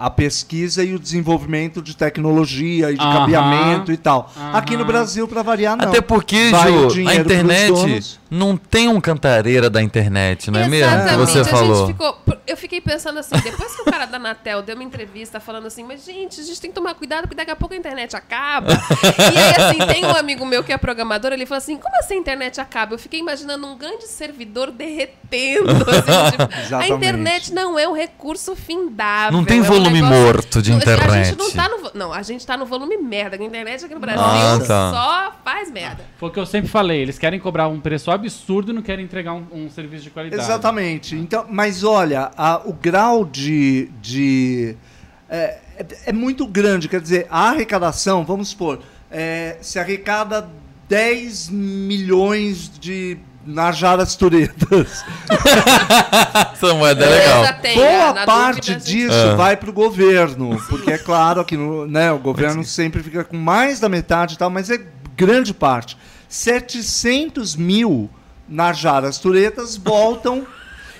a 0.00 0.08
pesquisa 0.08 0.82
e 0.82 0.94
o 0.94 0.98
desenvolvimento 0.98 1.82
de 1.82 1.94
tecnologia 1.94 2.90
e 2.90 2.94
de 2.94 3.04
Aham. 3.04 3.18
cabeamento 3.18 3.92
e 3.92 3.98
tal. 3.98 4.32
Aham. 4.34 4.56
Aqui 4.56 4.74
no 4.74 4.84
Brasil, 4.86 5.28
para 5.28 5.42
variar, 5.42 5.76
não. 5.76 5.88
Até 5.88 6.00
porque, 6.00 6.48
Vai 6.50 6.72
Ju, 6.88 7.06
a 7.06 7.14
internet 7.14 8.18
não 8.30 8.56
tem 8.56 8.88
um 8.88 8.98
cantareira 8.98 9.68
da 9.68 9.82
internet, 9.82 10.50
não 10.50 10.60
é 10.60 10.68
mesmo? 10.68 10.88
Que 10.88 10.96
Exatamente. 10.96 11.30
você 11.30 11.40
a 11.40 11.44
falou. 11.44 11.86
gente 11.86 11.92
ficou. 11.92 12.18
Eu 12.46 12.56
fiquei 12.56 12.80
pensando 12.80 13.18
assim, 13.18 13.36
depois 13.42 13.74
que 13.74 13.82
o 13.82 13.84
cara 13.84 14.06
da 14.06 14.16
Anatel 14.16 14.62
deu 14.62 14.74
uma 14.74 14.84
entrevista 14.84 15.38
falando 15.38 15.66
assim, 15.66 15.84
mas 15.84 16.04
gente, 16.04 16.40
a 16.40 16.44
gente 16.44 16.60
tem 16.60 16.70
que 16.70 16.74
tomar 16.74 16.94
cuidado 16.94 17.22
porque 17.22 17.34
daqui 17.34 17.50
a 17.50 17.56
pouco 17.56 17.74
a 17.74 17.76
internet 17.76 18.16
acaba. 18.16 18.72
e 18.72 19.38
aí, 19.38 19.54
assim, 19.56 19.86
tem 19.92 20.04
um 20.04 20.16
amigo 20.16 20.46
meu 20.46 20.64
que 20.64 20.72
é 20.72 20.78
programador, 20.78 21.32
ele 21.32 21.44
falou 21.44 21.58
assim: 21.58 21.76
como 21.76 21.94
assim 21.98 22.14
a 22.14 22.18
internet 22.18 22.60
acaba? 22.60 22.94
Eu 22.94 22.98
fiquei 22.98 23.20
imaginando 23.20 23.66
um 23.66 23.76
grande 23.76 24.06
servidor 24.06 24.70
derretendo. 24.70 25.70
assim, 25.70 26.30
tipo, 26.30 26.42
a 26.42 26.60
Exatamente. 26.62 26.92
internet 26.92 27.52
não 27.52 27.78
é 27.78 27.86
um 27.88 27.94
recurso 27.94 28.56
findável. 28.56 29.36
Não 29.36 29.44
tem 29.44 29.58
é 29.58 29.62
um 29.62 29.64
volume 29.92 30.02
negócio- 30.02 30.24
morto 30.24 30.62
de 30.62 30.70
Não, 30.70 30.76
A 30.76 30.80
gente 30.80 30.90
internet. 30.92 31.38
não 31.38 31.50
tá 31.50 31.68
no. 31.68 31.80
Não, 31.94 32.12
a 32.12 32.22
gente 32.22 32.46
tá 32.46 32.56
no 32.56 32.66
volume 32.66 32.96
merda. 32.98 33.36
A 33.36 33.44
internet 33.44 33.84
aqui 33.84 33.94
no 33.94 34.00
Brasil 34.00 34.22
Ah, 34.22 34.58
tá. 34.66 34.90
só 34.92 35.32
faz 35.44 35.70
merda. 35.70 36.04
Foi 36.18 36.28
o 36.28 36.32
que 36.32 36.38
eu 36.38 36.46
sempre 36.46 36.68
falei, 36.70 37.00
eles 37.00 37.18
querem 37.18 37.38
cobrar 37.40 37.68
um 37.68 37.80
preço 37.80 38.10
absurdo 38.10 38.70
e 38.70 38.74
não 38.74 38.82
querem 38.82 39.04
entregar 39.04 39.32
um, 39.34 39.44
um 39.52 39.70
serviço 39.70 40.04
de 40.04 40.10
qualidade. 40.10 40.42
Exatamente. 40.42 41.16
Então, 41.16 41.46
mas 41.48 41.82
olha, 41.84 42.30
a- 42.36 42.60
o 42.64 42.72
grau 42.72 43.24
de. 43.24 43.90
de 44.00 44.76
é, 45.28 45.58
é- 45.76 45.86
é 46.06 46.12
muito 46.12 46.46
grande. 46.46 46.88
Quer 46.88 47.00
dizer, 47.00 47.26
a 47.30 47.50
arrecadação, 47.50 48.24
vamos 48.24 48.48
supor, 48.48 48.80
é, 49.10 49.56
se 49.60 49.78
arrecada 49.78 50.48
10 50.88 51.48
milhões 51.48 52.70
de 52.78 53.16
najaras 53.46 54.14
turetas. 54.16 55.04
Essa 56.52 56.74
moeda 56.74 57.04
é 57.04 57.08
legal. 57.08 57.54
Tem, 57.60 57.74
Boa 57.76 58.12
na 58.12 58.24
parte 58.26 58.72
dúvida, 58.72 58.84
disso 58.84 59.14
É. 59.14 59.34
vai 59.36 59.56
para 59.56 59.70
o 59.70 59.72
governo. 59.72 60.60
Porque 60.68 60.92
é 60.92 60.98
claro 60.98 61.44
que 61.44 61.56
no- 61.56 61.86
né, 61.86 62.10
o 62.12 62.18
governo 62.18 62.64
sempre 62.64 63.02
fica 63.02 63.24
com 63.24 63.36
mais 63.36 63.80
da 63.80 63.88
metade 63.88 64.34
e 64.34 64.38
tal, 64.38 64.50
mas 64.50 64.70
é 64.70 64.80
grande 65.16 65.52
parte. 65.54 65.96
700 66.28 67.56
mil 67.56 68.08
najaras 68.48 69.18
turetas 69.18 69.76
voltam 69.76 70.46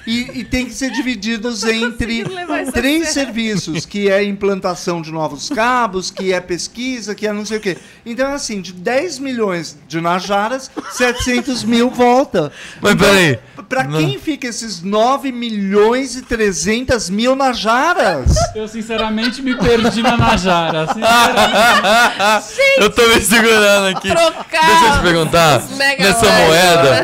e, 0.06 0.40
e 0.40 0.44
tem 0.44 0.66
que 0.66 0.72
ser 0.74 0.90
divididos 0.90 1.64
entre 1.64 2.24
três 2.72 3.08
serviços, 3.10 3.84
que 3.86 4.10
é 4.10 4.22
implantação 4.24 5.00
de 5.02 5.12
novos 5.12 5.48
cabos, 5.48 6.10
que 6.10 6.32
é 6.32 6.40
pesquisa, 6.40 7.14
que 7.14 7.26
é 7.26 7.32
não 7.32 7.44
sei 7.44 7.58
o 7.58 7.60
quê. 7.60 7.76
Então, 8.04 8.28
é 8.28 8.32
assim, 8.34 8.60
de 8.60 8.72
10 8.72 9.18
milhões 9.18 9.76
de 9.88 10.00
najaras, 10.00 10.70
700 10.92 11.64
mil 11.64 11.90
volta. 11.90 12.52
Mas 12.80 12.92
Então, 12.92 13.08
peraí. 13.08 13.38
Pra 13.68 13.84
Não. 13.84 13.98
quem 13.98 14.18
fica 14.18 14.46
esses 14.48 14.82
9 14.82 15.30
milhões 15.30 16.16
e 16.16 16.22
300 16.22 17.08
mil 17.10 17.36
najaras? 17.36 18.32
Eu 18.54 18.66
sinceramente 18.66 19.42
me 19.42 19.54
perdi 19.56 20.02
na 20.02 20.16
Najara. 20.16 20.86
Sinceramente. 20.88 22.60
eu 22.78 22.90
tô 22.90 23.06
me 23.08 23.20
segurando 23.20 23.96
aqui. 23.96 24.08
Trocar 24.08 24.66
Deixa 24.66 24.86
eu 24.86 24.92
te 24.92 25.02
perguntar. 25.02 25.62
Nessa 25.98 26.26
moeda. 26.30 27.02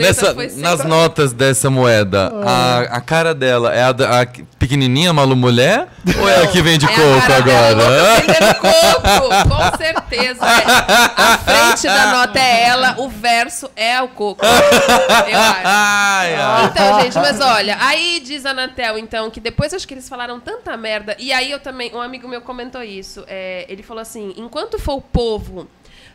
Nessa, 0.00 0.34
nas 0.60 0.84
notas 0.84 1.32
dessa 1.32 1.70
moeda, 1.70 2.32
a, 2.42 2.78
a 2.96 3.00
cara 3.00 3.34
dela 3.34 3.74
é 3.74 3.82
a, 3.84 3.92
da- 3.92 4.22
a 4.22 4.26
pequenininha, 4.58 5.12
Malu 5.12 5.36
Mulher? 5.36 5.88
Ou 6.20 6.28
é 6.28 6.42
a 6.42 6.46
que 6.48 6.60
vende 6.62 6.84
É 6.86 6.88
coco 6.88 7.26
cara 7.26 7.40
dela 7.42 7.68
agora? 7.70 8.20
vendendo 8.20 8.54
coco, 8.60 9.48
com 9.48 9.76
certeza. 9.76 10.44
É. 10.46 10.64
A 11.16 11.38
frente 11.38 11.86
da 11.86 12.06
nota 12.12 12.38
é 12.38 12.64
ela, 12.68 12.94
o 12.98 13.08
verso 13.08 13.70
é 13.76 14.00
o 14.02 14.08
coco. 14.08 14.44
Eu 14.44 15.38
acho. 15.38 15.60
Ai, 15.64 16.34
ai. 16.34 16.64
Então, 16.66 17.00
gente, 17.00 17.14
mas 17.16 17.40
olha, 17.40 17.76
aí 17.80 18.20
diz 18.24 18.44
a 18.46 18.50
Anatel, 18.50 18.98
então, 18.98 19.30
que 19.30 19.40
depois 19.40 19.72
acho 19.74 19.86
que 19.86 19.94
eles 19.94 20.08
falaram 20.08 20.40
tanta 20.40 20.76
merda. 20.76 21.16
E 21.18 21.32
aí 21.32 21.50
eu 21.50 21.60
também, 21.60 21.90
um 21.94 22.00
amigo 22.00 22.28
meu 22.28 22.40
comentou 22.40 22.82
isso. 22.82 23.24
é, 23.28 23.64
ele 23.68 23.82
falou 23.82 24.00
assim: 24.00 24.32
enquanto 24.36 24.78
for 24.78 24.94
o 24.94 25.00
povo 25.00 25.66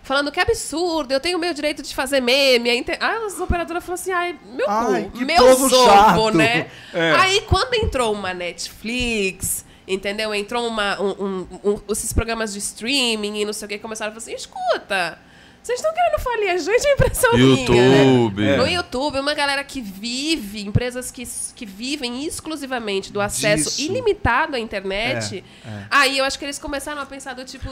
falando 0.03 0.31
que 0.31 0.39
absurdo, 0.39 1.11
eu 1.11 1.19
tenho 1.19 1.37
o 1.37 1.41
meu 1.41 1.53
direito 1.53 1.81
de 1.81 1.93
fazer 1.93 2.19
meme. 2.21 2.69
A 2.69 2.75
inter... 2.75 2.97
Ah, 2.99 3.25
as 3.25 3.39
operadoras 3.39 3.83
falaram 3.83 4.01
assim: 4.01 4.11
ai, 4.11 4.39
meu 4.45 4.65
Ai, 4.69 5.09
cu, 5.11 5.17
meu 5.19 5.69
chato. 5.69 6.31
né? 6.37 6.69
É. 6.93 7.11
Aí 7.13 7.41
quando 7.41 7.73
entrou 7.75 8.13
uma 8.13 8.33
Netflix. 8.33 9.65
Entendeu? 9.87 10.35
Entrou 10.35 10.67
uma, 10.67 11.01
um, 11.01 11.09
um- 11.25 11.47
um- 11.71 11.81
esses 11.91 12.13
programas 12.13 12.53
de 12.53 12.59
streaming 12.59 13.39
e 13.39 13.45
não 13.45 13.51
sei 13.53 13.65
o 13.65 13.69
que, 13.69 13.79
começaram 13.79 14.11
a 14.11 14.13
falar 14.13 14.21
assim: 14.23 14.35
escuta, 14.35 15.17
vocês 15.61 15.79
estão 15.79 15.93
querendo 15.93 16.19
falir 16.19 16.49
a 16.51 16.57
gente, 16.57 16.87
é 16.87 16.93
impressão 16.93 17.33
minha. 17.33 17.45
né? 17.55 17.61
YouTube. 17.61 18.47
É. 18.47 18.57
No 18.57 18.67
YouTube, 18.67 19.19
uma 19.19 19.33
galera 19.33 19.63
que 19.63 19.81
vive, 19.81 20.65
empresas 20.65 21.11
que, 21.11 21.27
que 21.55 21.65
vivem 21.65 22.25
exclusivamente 22.25 23.11
do 23.11 23.21
acesso 23.21 23.65
Disso. 23.65 23.81
ilimitado 23.81 24.55
à 24.55 24.59
internet. 24.59 25.43
É, 25.65 25.69
é. 25.69 25.83
Aí 25.91 26.17
eu 26.17 26.25
acho 26.25 26.39
que 26.39 26.45
eles 26.45 26.57
começaram 26.57 27.01
a 27.01 27.05
pensar 27.05 27.33
do 27.33 27.43
tipo, 27.43 27.69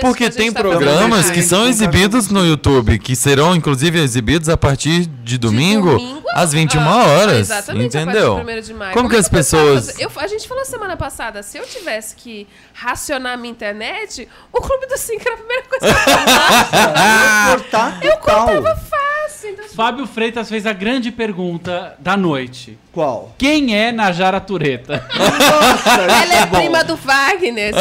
Porque 0.00 0.30
tem 0.30 0.52
tá 0.52 0.60
programas 0.60 1.30
que 1.30 1.42
são 1.42 1.68
exibidos 1.68 2.28
no 2.28 2.44
YouTube, 2.44 2.98
que 2.98 3.14
serão 3.14 3.54
inclusive 3.54 4.00
exibidos 4.00 4.48
a 4.48 4.56
partir 4.56 5.06
de 5.06 5.36
De 5.36 5.38
domingo, 5.38 6.22
às 6.32 6.52
21 6.52 6.80
ah, 6.80 7.04
horas. 7.06 7.38
Exatamente, 7.38 7.96
entendeu? 7.96 8.38
a 8.38 8.44
partir 8.44 8.54
de 8.54 8.60
1º 8.60 8.66
de 8.66 8.74
maio. 8.74 8.94
Como 8.94 9.08
que 9.08 9.16
as 9.16 9.28
pessoas- 9.28 9.98
Eu, 9.98 10.10
a 10.16 10.26
gente 10.26 10.48
falou 10.48 10.64
semana 10.64 10.96
passada, 10.96 11.42
se 11.42 11.58
eu 11.58 11.66
tivesse 11.66 12.16
que 12.16 12.46
racionar 12.72 13.36
minha 13.38 13.50
internet, 13.50 14.28
o 14.52 14.60
Clube 14.60 14.86
do 14.86 14.96
5 14.96 15.22
era 15.26 15.34
a 15.34 15.36
primeira 15.36 15.62
coisa 15.64 15.86
que 15.86 16.00
eu 16.00 16.06
Cortar 17.50 17.98
Eu 18.02 18.16
total. 18.18 18.46
cortava 18.46 18.76
fácil. 18.76 19.50
Então, 19.50 19.68
Fábio 19.74 20.06
Freitas 20.06 20.48
fez 20.48 20.66
a 20.66 20.72
grande 20.72 21.10
pergunta 21.12 21.94
da 21.98 22.16
noite. 22.16 22.78
Qual? 22.96 23.34
Quem 23.36 23.76
é 23.76 23.92
Najara 23.92 24.40
Tureta? 24.40 25.06
Nossa, 25.14 25.90
Ela 26.00 26.24
isso 26.24 26.32
é 26.32 26.46
bom. 26.46 26.56
prima 26.56 26.82
do 26.82 26.96
Wagner. 26.96 27.74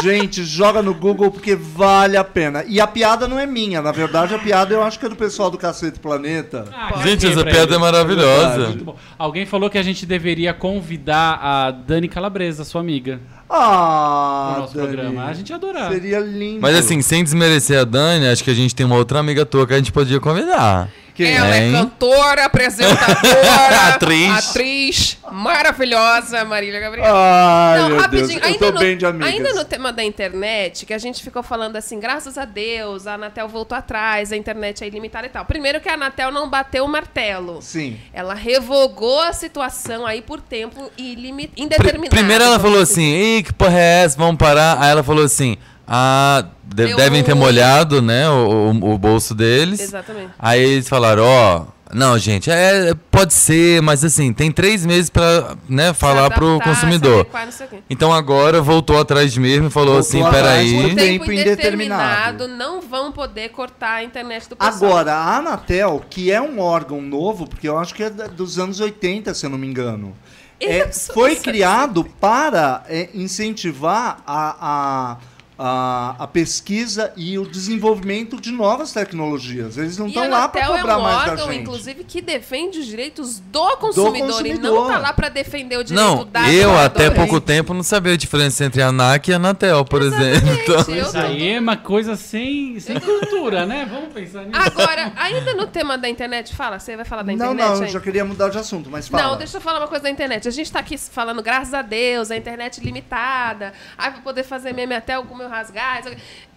Gente, 0.00 0.44
joga 0.44 0.80
no 0.80 0.94
Google 0.94 1.28
porque 1.32 1.56
vale 1.56 2.16
a 2.16 2.22
pena. 2.22 2.62
E 2.68 2.80
a 2.80 2.86
piada 2.86 3.26
não 3.26 3.36
é 3.36 3.46
minha, 3.46 3.82
na 3.82 3.90
verdade 3.90 4.32
a 4.32 4.38
piada 4.38 4.72
eu 4.72 4.80
acho 4.84 4.96
que 4.96 5.06
é 5.06 5.08
do 5.08 5.16
pessoal 5.16 5.50
do 5.50 5.58
Cacete 5.58 5.98
Planeta. 5.98 6.66
Ah, 6.72 7.02
Gente, 7.02 7.26
essa 7.26 7.44
piada 7.44 7.74
é 7.74 7.78
maravilhosa. 7.78 8.68
Muito 8.68 8.84
bom. 8.84 8.96
Alguém 9.18 9.44
falou 9.44 9.68
que 9.68 9.76
a 9.76 9.82
gente 9.82 10.06
deveria 10.06 10.54
convidar 10.54 11.40
a 11.42 11.70
Dani 11.72 12.06
Calabresa, 12.06 12.62
sua 12.62 12.80
amiga, 12.82 13.20
Ah, 13.48 14.50
pro 14.52 14.60
nosso 14.62 14.74
Dani, 14.76 14.86
programa. 14.86 15.24
A 15.24 15.32
gente 15.32 15.50
ia 15.50 15.56
adorar. 15.56 15.90
Seria 15.90 16.20
lindo. 16.20 16.60
Mas 16.62 16.76
assim, 16.76 17.02
sem 17.02 17.24
desmerecer 17.24 17.80
a 17.80 17.84
Dani, 17.84 18.28
acho 18.28 18.44
que 18.44 18.50
a 18.52 18.54
gente 18.54 18.72
tem 18.72 18.86
uma 18.86 18.94
outra 18.94 19.18
amiga 19.18 19.44
tua 19.44 19.66
que 19.66 19.74
a 19.74 19.78
gente 19.78 19.90
podia 19.90 20.20
convidar. 20.20 20.88
Quem? 21.24 21.36
Ela 21.36 21.56
é 21.56 21.66
Hein? 21.66 21.72
cantora, 21.72 22.44
apresentadora, 22.44 23.94
Atriz. 23.94 24.48
atriz 24.48 25.18
maravilhosa, 25.30 26.44
Marília 26.44 26.80
Gabriela. 26.80 27.10
Ai, 27.12 27.78
Não, 27.80 27.88
meu 27.90 27.98
rapidinho, 28.00 28.28
Deus, 28.28 28.40
eu 28.42 28.46
ainda, 28.48 28.58
tô 28.58 28.72
no, 28.72 28.78
bem 28.80 28.96
de 28.96 29.06
amigas. 29.06 29.28
ainda 29.28 29.52
no 29.54 29.64
tema 29.64 29.92
da 29.92 30.02
internet, 30.02 30.84
que 30.86 30.92
a 30.94 30.98
gente 30.98 31.22
ficou 31.22 31.42
falando 31.42 31.76
assim, 31.76 32.00
graças 32.00 32.36
a 32.36 32.44
Deus, 32.44 33.06
a 33.06 33.14
Anatel 33.14 33.48
voltou 33.48 33.76
atrás, 33.76 34.32
a 34.32 34.36
internet 34.36 34.82
é 34.82 34.86
ilimitada 34.86 35.26
e 35.26 35.30
tal. 35.30 35.44
Primeiro 35.44 35.80
que 35.80 35.88
a 35.88 35.94
Anatel 35.94 36.30
não 36.32 36.48
bateu 36.48 36.84
o 36.84 36.88
martelo. 36.88 37.60
Sim. 37.62 37.98
Ela 38.12 38.34
revogou 38.34 39.20
a 39.22 39.32
situação 39.32 40.06
aí 40.06 40.20
por 40.22 40.40
tempo 40.40 40.90
ilimi- 40.98 41.50
indeterminado. 41.56 42.10
Primeiro 42.10 42.42
ela 42.44 42.58
falou 42.58 42.82
dizer. 42.82 42.92
assim, 42.94 43.36
Ih, 43.38 43.42
que 43.44 43.52
porra 43.52 43.78
é 43.78 44.04
essa? 44.04 44.16
Vamos 44.16 44.36
parar. 44.36 44.78
Aí 44.80 44.90
ela 44.90 45.02
falou 45.02 45.24
assim, 45.24 45.56
ah, 45.92 46.44
de- 46.64 46.86
Deu 46.86 46.96
devem 46.96 47.22
ter 47.24 47.34
molhado, 47.34 48.00
né, 48.00 48.28
o, 48.30 48.70
o- 48.72 48.92
o 48.94 48.98
bolso 48.98 49.34
deles. 49.34 49.80
Exatamente. 49.80 50.30
Aí 50.38 50.62
eles 50.62 50.88
falaram, 50.88 51.24
ó, 51.24 51.64
não, 51.92 52.16
gente, 52.16 52.48
é, 52.48 52.94
pode 53.10 53.34
ser, 53.34 53.82
mas 53.82 54.04
assim, 54.04 54.32
tem 54.32 54.52
três 54.52 54.86
meses 54.86 55.10
pra, 55.10 55.56
né, 55.68 55.92
falar 55.92 56.30
pro 56.30 56.60
consumidor. 56.60 57.22
adequar, 57.22 57.50
sei 57.50 57.66
o 57.66 57.70
quê. 57.70 57.78
Então 57.90 58.12
agora 58.12 58.62
voltou 58.62 59.00
atrás 59.00 59.36
mesmo 59.36 59.66
e 59.66 59.70
falou 59.70 60.00
Voltou 60.00 60.20
assim, 60.24 60.30
peraí. 60.32 60.70
por 60.74 60.82
Por 60.82 60.88
tempo 60.94 61.00
tempo 61.24 61.32
indeterminado. 61.32 62.44
indeterminado, 62.44 62.48
não 62.48 62.80
vão 62.80 63.10
poder 63.10 63.48
cortar 63.48 63.94
a 63.94 64.04
internet 64.04 64.48
do 64.48 64.54
pessoal. 64.54 64.74
Agora, 64.92 65.12
a 65.14 65.38
Anatel, 65.38 66.04
que 66.08 66.30
é 66.30 66.40
um 66.40 66.60
órgão 66.60 67.02
novo, 67.02 67.48
porque 67.48 67.68
eu 67.68 67.76
acho 67.76 67.92
que 67.92 68.04
é 68.04 68.10
dos 68.10 68.56
anos 68.60 68.78
80, 68.78 69.34
se 69.34 69.44
eu 69.44 69.50
não 69.50 69.58
me 69.58 69.66
engano, 69.66 70.14
é, 70.60 70.88
Isso, 70.88 71.12
foi 71.12 71.32
isso. 71.32 71.42
criado 71.42 72.04
para 72.20 72.84
é, 72.88 73.08
incentivar 73.14 74.18
a, 74.24 74.56
a, 74.60 75.16
a, 75.62 76.14
a 76.18 76.26
pesquisa 76.26 77.12
e 77.18 77.38
o 77.38 77.44
desenvolvimento 77.46 78.40
de 78.40 78.50
novas 78.50 78.92
tecnologias. 78.92 79.76
Eles 79.76 79.98
não 79.98 80.06
estão 80.06 80.28
lá 80.30 80.48
para 80.48 80.62
é 80.62 80.66
cobrar 80.66 80.96
um 80.98 81.02
mais 81.02 81.24
da 81.26 81.30
órgão, 81.32 81.46
gente. 81.52 81.60
inclusive, 81.60 82.02
que 82.04 82.22
defende 82.22 82.78
os 82.78 82.86
direitos 82.86 83.38
do 83.40 83.76
consumidor, 83.76 84.16
e 84.16 84.20
não 84.20 84.28
consumidor. 84.28 84.88
tá 84.88 84.98
lá 84.98 85.12
pra 85.12 85.28
defender 85.28 85.76
o 85.76 85.84
direito 85.84 86.02
Não, 86.02 86.24
da 86.24 86.50
eu 86.50 86.78
até 86.78 87.10
pouco 87.10 87.38
tempo 87.42 87.74
não 87.74 87.82
sabia 87.82 88.14
a 88.14 88.16
diferença 88.16 88.64
entre 88.64 88.80
a 88.80 88.86
ANAC 88.86 89.28
e 89.28 89.32
a 89.34 89.36
Anatel, 89.36 89.84
por 89.84 90.00
exemplo. 90.00 90.48
Exatamente, 90.48 90.70
eu 90.98 91.02
Isso 91.02 91.12
tô- 91.12 91.18
aí 91.18 91.48
é 91.52 91.60
uma 91.60 91.76
coisa 91.76 92.16
sem, 92.16 92.80
sem 92.80 92.98
cultura, 92.98 93.66
né? 93.66 93.86
Vamos 93.90 94.14
pensar 94.14 94.44
nisso. 94.46 94.58
Agora, 94.58 95.12
ainda 95.16 95.52
no 95.52 95.66
tema 95.66 95.98
da 95.98 96.08
internet, 96.08 96.56
fala, 96.56 96.78
você 96.78 96.96
vai 96.96 97.04
falar 97.04 97.22
da 97.22 97.32
Não, 97.32 97.52
internet 97.52 97.68
não, 97.68 97.76
eu 97.76 97.82
aí? 97.82 97.88
já 97.90 98.00
queria 98.00 98.24
mudar 98.24 98.48
de 98.48 98.56
assunto, 98.56 98.88
mas 98.88 99.08
fala. 99.08 99.24
Não, 99.24 99.36
deixa 99.36 99.58
eu 99.58 99.60
falar 99.60 99.80
uma 99.80 99.88
coisa 99.88 100.04
da 100.04 100.10
internet. 100.10 100.48
A 100.48 100.50
gente 100.50 100.72
tá 100.72 100.78
aqui 100.78 100.96
falando, 100.96 101.42
graças 101.42 101.74
a 101.74 101.82
Deus, 101.82 102.30
a 102.30 102.36
internet 102.36 102.80
limitada. 102.82 103.74
Ai, 103.98 104.10
vou 104.12 104.22
poder 104.22 104.42
fazer 104.44 104.72
meme 104.72 104.94
até 104.94 105.18
o 105.18 105.36
meu 105.36 105.49
rasgar. 105.50 106.02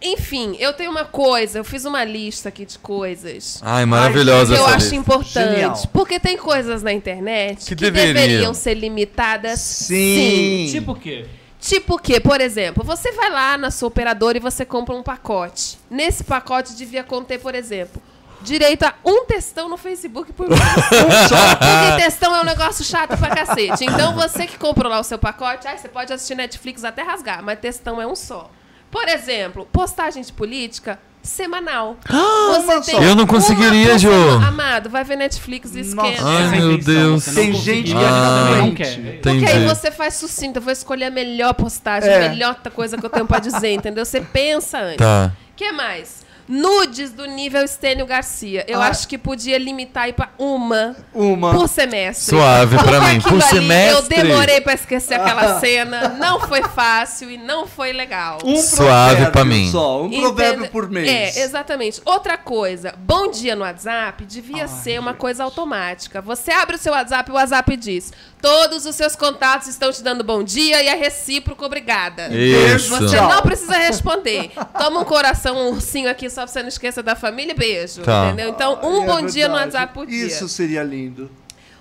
Enfim, 0.01 0.55
eu 0.59 0.73
tenho 0.73 0.91
uma 0.91 1.05
coisa, 1.05 1.57
eu 1.59 1.63
fiz 1.63 1.85
uma 1.85 2.03
lista 2.03 2.49
aqui 2.49 2.65
de 2.65 2.77
coisas. 2.79 3.59
Ai, 3.63 3.85
maravilhosa 3.85 4.53
que 4.53 4.59
eu 4.59 4.65
essa 4.65 4.75
acho 4.75 4.85
lista. 4.85 4.95
importante. 4.95 5.51
Genial. 5.51 5.81
Porque 5.91 6.19
tem 6.19 6.37
coisas 6.37 6.83
na 6.83 6.93
internet 6.93 7.59
Que 7.65 7.65
que, 7.67 7.75
deveriam. 7.75 8.13
deveriam 8.13 8.53
ser 8.53 8.73
limitadas. 8.75 9.59
Sim. 9.59 10.67
Tipo 10.71 10.91
o 10.91 10.95
quê? 10.95 11.25
Tipo 11.59 11.97
que, 11.97 12.19
por 12.19 12.41
exemplo, 12.41 12.83
você 12.83 13.11
vai 13.13 13.29
lá 13.29 13.57
na 13.57 13.71
sua 13.71 13.87
operadora 13.87 14.37
e 14.37 14.41
você 14.41 14.65
compra 14.65 14.93
um 14.93 15.01
pacote. 15.01 15.77
Nesse 15.89 16.23
pacote 16.23 16.75
devia 16.75 17.03
conter, 17.05 17.39
por 17.39 17.55
exemplo, 17.55 18.01
direito 18.41 18.83
a 18.83 18.93
um 19.05 19.23
textão 19.23 19.69
no 19.69 19.77
Facebook 19.77 20.33
por 20.33 20.49
mês. 20.49 20.59
Porque 20.61 22.03
textão 22.03 22.35
é 22.35 22.41
um 22.41 22.43
negócio 22.43 22.83
chato 22.83 23.17
pra 23.17 23.29
cacete. 23.33 23.85
Então 23.85 24.13
você 24.13 24.45
que 24.45 24.57
comprou 24.57 24.91
lá 24.91 24.99
o 24.99 25.03
seu 25.05 25.17
pacote, 25.17 25.65
aí 25.65 25.77
você 25.77 25.87
pode 25.87 26.11
assistir 26.11 26.35
Netflix 26.35 26.83
até 26.83 27.01
rasgar, 27.01 27.41
mas 27.41 27.57
textão 27.59 28.01
é 28.01 28.05
um 28.05 28.15
só. 28.15 28.51
Por 28.93 29.09
exemplo, 29.09 29.67
postagem 29.73 30.21
de 30.21 30.31
política 30.31 30.99
semanal. 31.23 31.97
só. 32.83 33.01
Eu 33.01 33.15
não 33.15 33.25
conseguiria, 33.25 33.97
Jô. 33.97 34.11
Amado, 34.47 34.87
vai 34.87 35.03
ver 35.03 35.15
Netflix 35.15 35.73
e 35.73 35.79
esquenta. 35.79 36.21
Ai, 36.23 36.59
meu 36.59 36.77
Deus. 36.77 37.25
Tem 37.25 37.51
conseguir, 37.51 37.53
gente 37.57 37.87
que 37.87 37.99
também 37.99 38.57
não 38.57 38.75
quer. 38.75 38.95
doente. 38.95 39.19
Porque 39.23 39.29
aí 39.29 39.41
Entendi. 39.41 39.65
você 39.65 39.89
faz 39.89 40.13
sucinto, 40.13 40.59
eu 40.59 40.61
vou 40.61 40.71
escolher 40.71 41.05
a 41.05 41.09
melhor 41.09 41.55
postagem, 41.55 42.07
É. 42.07 42.27
a 42.27 42.29
melhor 42.29 42.55
coisa 42.75 42.95
que 42.95 43.03
eu 43.03 43.09
tenho 43.09 43.25
pra 43.25 43.39
dizer, 43.39 43.73
entendeu? 43.73 44.05
Você 44.05 44.21
pensa 44.21 44.77
antes. 44.77 44.97
Tá. 44.97 45.31
O 45.51 45.55
que 45.55 45.71
mais? 45.71 46.22
Nudes 46.47 47.11
do 47.11 47.25
nível 47.25 47.63
Estênio 47.63 48.05
Garcia. 48.05 48.65
Eu 48.67 48.81
Ah. 48.81 48.87
acho 48.87 49.07
que 49.07 49.17
podia 49.17 49.57
limitar 49.57 50.03
aí 50.03 50.13
pra 50.13 50.29
uma 50.37 50.95
Uma. 51.13 51.51
por 51.53 51.67
semestre. 51.69 52.35
Suave 52.35 52.77
pra 52.77 52.99
mim. 53.01 53.17
aquilo 53.17 53.21
Por 53.39 53.41
ali, 53.43 53.55
semestre. 53.55 53.95
Eu 53.95 54.01
demorei 54.23 54.61
pra 54.61 54.73
esquecer 54.73 55.13
aquela 55.15 55.59
cena. 55.59 56.09
Não 56.09 56.39
foi 56.41 56.61
fácil 56.63 57.31
e 57.31 57.37
não 57.37 57.65
foi 57.65 57.93
legal. 57.93 58.39
Um 58.43 58.57
Suave 58.57 58.85
provérbio 59.15 59.31
pra 59.31 59.45
mim. 59.45 59.71
Só, 59.71 60.03
um 60.03 60.09
provérbio 60.09 60.53
Entende- 60.65 60.69
por 60.71 60.89
mês. 60.89 61.37
É, 61.37 61.41
exatamente. 61.43 62.01
Outra 62.05 62.37
coisa, 62.37 62.93
bom 62.97 63.31
dia 63.31 63.55
no 63.55 63.61
WhatsApp 63.63 64.25
devia 64.25 64.67
ser 64.67 64.99
uma 64.99 65.13
coisa 65.13 65.43
automática. 65.43 66.21
Você 66.21 66.51
abre 66.51 66.75
o 66.75 66.79
seu 66.79 66.91
WhatsApp 66.93 67.29
e 67.29 67.31
o 67.31 67.35
WhatsApp 67.35 67.77
diz: 67.77 68.11
todos 68.43 68.85
os 68.85 68.93
seus 68.93 69.15
contatos 69.15 69.69
estão 69.69 69.89
te 69.89 70.03
dando 70.03 70.21
bom 70.21 70.43
dia 70.43 70.83
e 70.83 70.87
é 70.87 70.95
recíproco, 70.95 71.63
obrigada. 71.63 72.27
Isso. 72.27 72.89
Você 72.89 73.15
não 73.21 73.41
precisa 73.41 73.77
responder. 73.77 74.51
Toma 74.77 74.99
um 74.99 75.05
coração, 75.05 75.55
um 75.55 75.69
ursinho 75.69 76.09
aqui 76.09 76.29
só 76.29 76.41
pra 76.41 76.47
você 76.47 76.61
não 76.61 76.67
esqueça 76.67 77.01
da 77.01 77.15
família 77.15 77.53
e 77.53 77.55
beijo. 77.55 78.01
Tá. 78.01 78.25
Entendeu? 78.27 78.49
Então, 78.49 78.79
um 78.83 79.03
É 79.03 79.05
bom 79.05 79.21
dia 79.25 79.47
no 79.47 79.53
verdade. 79.55 79.75
WhatsApp 79.77 79.93
por 79.93 80.05
dia. 80.05 80.25
Isso 80.27 80.49
seria 80.49 80.83
lindo. 80.83 81.31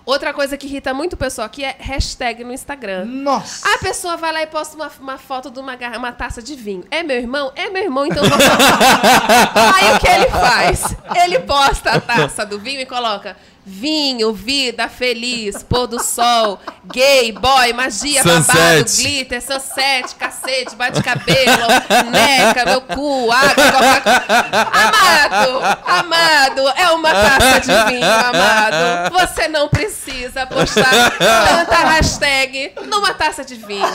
Outra 0.04 0.32
coisa 0.32 0.56
que 0.56 0.66
irrita 0.66 0.92
muito 0.92 1.12
o 1.12 1.16
pessoal 1.16 1.46
aqui 1.46 1.64
é 1.64 1.76
hashtag 1.78 2.42
no 2.42 2.52
Instagram. 2.52 3.04
Nossa. 3.04 3.68
A 3.74 3.78
pessoa 3.78 4.16
vai 4.16 4.32
lá 4.32 4.42
e 4.42 4.46
posta 4.48 4.74
uma, 4.74 4.90
uma 5.00 5.16
foto 5.18 5.48
de 5.48 5.60
uma, 5.60 5.76
garra- 5.76 5.96
uma 5.96 6.10
taça 6.10 6.42
de 6.42 6.56
vinho. 6.56 6.82
É 6.90 7.04
meu 7.04 7.16
irmão? 7.16 7.52
É 7.54 7.70
meu 7.70 7.82
irmão, 7.84 8.04
então 8.06 8.22
eu 8.22 8.28
vou 8.28 8.36
postar. 8.38 9.74
Aí 9.76 9.94
o 9.94 9.98
que 10.00 10.08
ele 10.08 10.26
faz? 10.28 10.96
Ele 11.24 11.38
posta 11.40 11.90
a 11.92 12.00
taça 12.00 12.44
do 12.44 12.58
vinho 12.58 12.80
e 12.80 12.86
coloca 12.86 13.36
vinho, 13.64 14.32
vida, 14.32 14.88
feliz, 14.88 15.62
pôr 15.62 15.86
do 15.86 16.02
sol, 16.02 16.58
gay, 16.92 17.30
boy, 17.32 17.72
magia, 17.72 18.22
babado, 18.24 18.44
Sunset. 18.88 18.96
glitter, 19.02 19.40
sunset, 19.42 20.14
cacete, 20.16 20.74
bate-cabelo, 20.74 21.68
neca, 22.10 22.64
meu 22.66 22.80
cu, 22.80 23.30
água, 23.30 24.62
Amado, 24.72 25.80
amado, 25.86 26.68
é 26.76 26.90
uma 26.90 27.10
taça 27.12 27.60
de 27.60 27.92
vinho, 27.92 28.04
amado. 28.04 29.12
Você 29.12 29.48
não 29.48 29.68
precisa 29.68 30.46
postar 30.46 31.10
tanta 31.18 31.76
hashtag 31.88 32.72
numa 32.88 33.14
taça 33.14 33.44
de 33.44 33.54
vinho. 33.54 33.86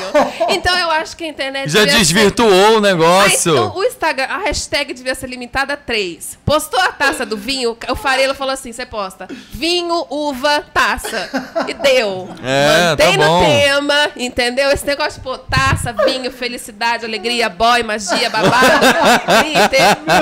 Então 0.49 0.77
eu 0.77 0.89
acho 0.91 1.15
que 1.17 1.23
a 1.23 1.27
internet 1.27 1.69
Já 1.69 1.79
devia 1.79 1.93
ser- 1.93 1.99
desvirtuou 1.99 2.77
o 2.77 2.81
negócio. 2.81 3.51
então, 3.51 3.75
o 3.75 3.83
Instagram, 3.83 4.25
a 4.29 4.37
hashtag 4.39 4.93
devia 4.93 5.15
ser 5.15 5.27
limitada 5.27 5.73
a 5.73 5.77
três. 5.77 6.37
Postou 6.45 6.79
a 6.79 6.91
taça 6.91 7.25
do 7.25 7.37
vinho, 7.37 7.77
o 7.89 7.95
Farelo 7.95 8.33
falou 8.33 8.53
assim: 8.53 8.71
você 8.71 8.85
posta 8.85 9.27
vinho, 9.57 10.05
uva, 10.09 10.63
taça. 10.73 11.29
E 11.67 11.73
deu. 11.73 12.29
É, 12.43 12.89
Mantém 12.89 13.17
tá 13.17 13.17
no 13.17 13.27
bom. 13.27 13.45
tema, 13.45 14.09
entendeu? 14.15 14.69
Esse 14.71 14.85
negócio 14.85 15.13
de 15.19 15.19
pô, 15.19 15.37
taça, 15.37 15.91
vinho, 16.05 16.31
felicidade, 16.31 17.05
alegria, 17.05 17.49
boy, 17.49 17.83
magia, 17.83 18.29
babado. 18.29 18.85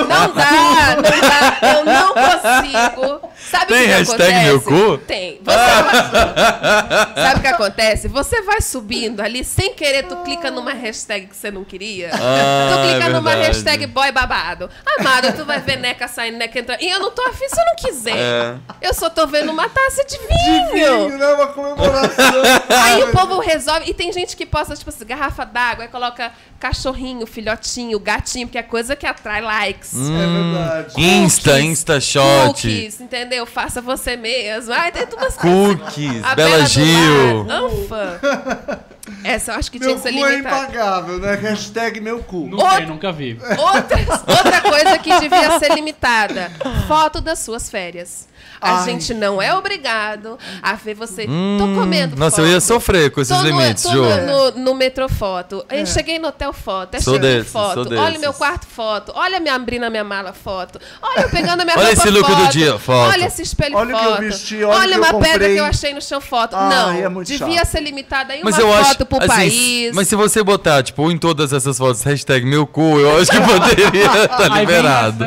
Não 0.08 0.32
dá, 0.34 0.96
não 0.96 1.02
dá. 1.02 1.58
Eu 1.74 1.84
não 1.84 2.14
consigo. 2.14 3.30
Sabe 3.50 3.66
Tem 3.66 3.82
o 3.82 3.84
que 3.84 3.92
hashtag 3.92 4.22
acontece? 4.32 4.44
meu 4.44 4.60
cu? 4.62 4.98
Tem. 4.98 5.40
Você 5.44 5.56
vai- 5.56 7.14
Sabe 7.24 7.38
o 7.38 7.40
que 7.42 7.46
acontece? 7.48 8.08
Você 8.08 8.42
vai 8.42 8.60
subindo 8.60 9.20
ali, 9.20 9.44
sem 9.44 9.74
querer, 9.74 10.04
tu 10.04 10.16
clica 10.18 10.50
numa 10.50 10.72
hashtag 10.72 11.26
que 11.26 11.36
você 11.36 11.50
não 11.50 11.64
queria. 11.64 12.10
Ah, 12.12 12.68
tu 12.72 12.88
clica 12.88 13.04
é 13.06 13.08
numa 13.10 13.34
hashtag 13.34 13.86
boy 13.86 14.10
babado. 14.12 14.68
Amado, 14.98 15.32
tu 15.36 15.44
vai 15.44 15.60
ver 15.60 15.76
neca 15.76 16.08
saindo, 16.08 16.38
neca 16.38 16.58
entrando. 16.58 16.80
E 16.82 16.90
eu 16.90 16.98
não 16.98 17.10
tô 17.10 17.22
afim 17.22 17.48
se 17.48 17.60
eu 17.60 17.64
não 17.66 17.76
quiser. 17.76 18.16
É. 18.16 18.54
Eu 18.80 18.94
só 18.94 19.08
tô 19.10 19.25
vendo 19.26 19.50
uma 19.52 19.68
taça 19.68 20.04
de 20.04 20.16
Vinho, 20.18 20.72
vinho. 21.08 21.18
né? 21.18 21.26
Uma 21.34 21.46
comemoração. 21.48 22.24
Aí 22.68 23.02
o 23.04 23.12
povo 23.12 23.38
resolve. 23.40 23.90
E 23.90 23.94
tem 23.94 24.12
gente 24.12 24.36
que 24.36 24.44
posta, 24.46 24.74
tipo 24.76 24.90
assim, 24.90 25.04
garrafa 25.04 25.44
d'água, 25.44 25.84
aí 25.84 25.90
coloca 25.90 26.32
cachorrinho, 26.58 27.26
filhotinho, 27.26 27.98
gatinho, 27.98 28.46
porque 28.46 28.58
é 28.58 28.62
coisa 28.62 28.96
que 28.96 29.06
atrai 29.06 29.40
likes. 29.42 29.92
É 29.94 29.98
verdade. 30.08 30.94
Insta, 31.00 31.50
Cookies, 31.52 31.64
Insta 31.70 32.00
Shot. 32.00 32.46
Cookies, 32.48 33.00
entendeu? 33.00 33.46
Faça 33.46 33.80
você 33.80 34.16
mesmo. 34.16 34.72
Ai, 34.72 34.90
tem 34.92 35.06
tudo 35.06 35.20
umas 35.22 35.36
Cookies, 35.36 36.24
A 36.24 36.34
Bela 36.34 36.64
Gil. 36.66 37.46
Anfa. 37.50 38.84
Essa 39.22 39.52
eu 39.52 39.56
acho 39.58 39.70
que 39.70 39.78
tinha 39.78 39.90
Meu 39.90 39.96
que 39.96 40.02
ser 40.02 40.12
cu 40.12 40.24
é 40.24 40.30
limitada. 40.32 40.56
impagável, 40.64 41.18
né? 41.18 41.34
Hashtag 41.36 42.00
meu 42.00 42.18
cu. 42.24 42.48
Não 42.48 42.58
sei, 42.70 42.86
nunca 42.86 43.12
vi. 43.12 43.38
Outra, 43.56 43.98
outra 44.26 44.60
coisa 44.62 44.98
que 44.98 45.20
devia 45.20 45.58
ser 45.60 45.72
limitada: 45.74 46.50
foto 46.88 47.20
das 47.20 47.38
suas 47.38 47.70
férias. 47.70 48.26
A 48.60 48.78
Ai. 48.80 48.84
gente 48.84 49.12
não 49.14 49.40
é 49.40 49.54
obrigado 49.54 50.38
a 50.62 50.74
ver 50.74 50.94
você. 50.94 51.22
tô 51.26 51.80
comendo 51.80 52.14
Hum, 52.16 52.18
Nossa, 52.18 52.36
foto. 52.36 52.46
eu 52.46 52.52
ia 52.52 52.60
sofrer 52.60 53.10
com 53.10 53.20
esses 53.20 53.36
Tô 53.36 53.42
limites, 53.42 53.82
Ju. 53.90 54.02
no, 54.02 54.50
no, 54.50 54.58
no 54.58 54.74
metrô 54.74 55.08
foto. 55.08 55.64
Eu 55.70 55.84
cheguei 55.86 56.18
no 56.18 56.28
hotel 56.28 56.52
foto. 56.52 56.94
Eu 56.94 57.00
Sou 57.02 57.14
cheguei 57.14 57.36
desses, 57.38 57.52
foto. 57.52 57.74
sou 57.84 57.92
Olha 57.92 58.02
desses. 58.04 58.16
o 58.16 58.20
meu 58.20 58.32
quarto 58.32 58.66
foto. 58.66 59.12
Olha 59.14 59.38
me 59.40 59.50
abrindo 59.50 59.84
a 59.84 59.90
minha 59.90 60.04
mala 60.04 60.32
foto. 60.32 60.78
Olha 61.02 61.22
eu 61.22 61.28
pegando 61.28 61.60
a 61.60 61.64
minha 61.64 61.76
Olha 61.78 61.86
roupa 61.88 62.00
esse 62.02 62.10
look 62.10 62.26
do 62.30 62.36
foto. 62.36 62.52
dia, 62.52 62.78
foto. 62.78 63.10
Olha 63.12 63.26
esse 63.26 63.42
espelho 63.42 63.76
Olha 63.76 63.96
foto. 63.96 64.08
eu 64.08 64.18
vesti, 64.20 64.64
olha 64.64 64.78
o 64.78 64.88
que 64.88 64.94
eu 64.94 64.98
uma 64.98 65.06
pedra 65.22 65.30
comprei. 65.32 65.54
que 65.54 65.60
eu 65.60 65.64
achei 65.64 65.94
no 65.94 66.02
chão 66.02 66.20
foto. 66.20 66.56
Ai, 66.56 66.68
não, 66.70 66.90
é 66.92 67.08
muito 67.08 67.26
devia 67.28 67.56
chato. 67.58 67.66
ser 67.68 67.80
limitada 67.80 68.32
aí 68.32 68.40
Mas 68.42 68.54
uma 68.58 68.62
eu 68.62 68.68
foto 68.72 68.86
acho. 68.86 69.06
pro 69.06 69.18
assim, 69.18 69.28
país. 69.28 69.94
Mas 69.94 70.08
se 70.08 70.16
você 70.16 70.42
botar, 70.42 70.82
tipo, 70.82 71.10
em 71.10 71.18
todas 71.18 71.52
essas 71.52 71.76
fotos, 71.78 72.02
hashtag 72.02 72.44
meu 72.46 72.66
cu, 72.66 72.98
eu 72.98 73.18
acho 73.20 73.30
que 73.30 73.40
poderia 73.40 74.24
estar 74.24 74.48
vem 74.48 74.60
liberado. 74.60 75.26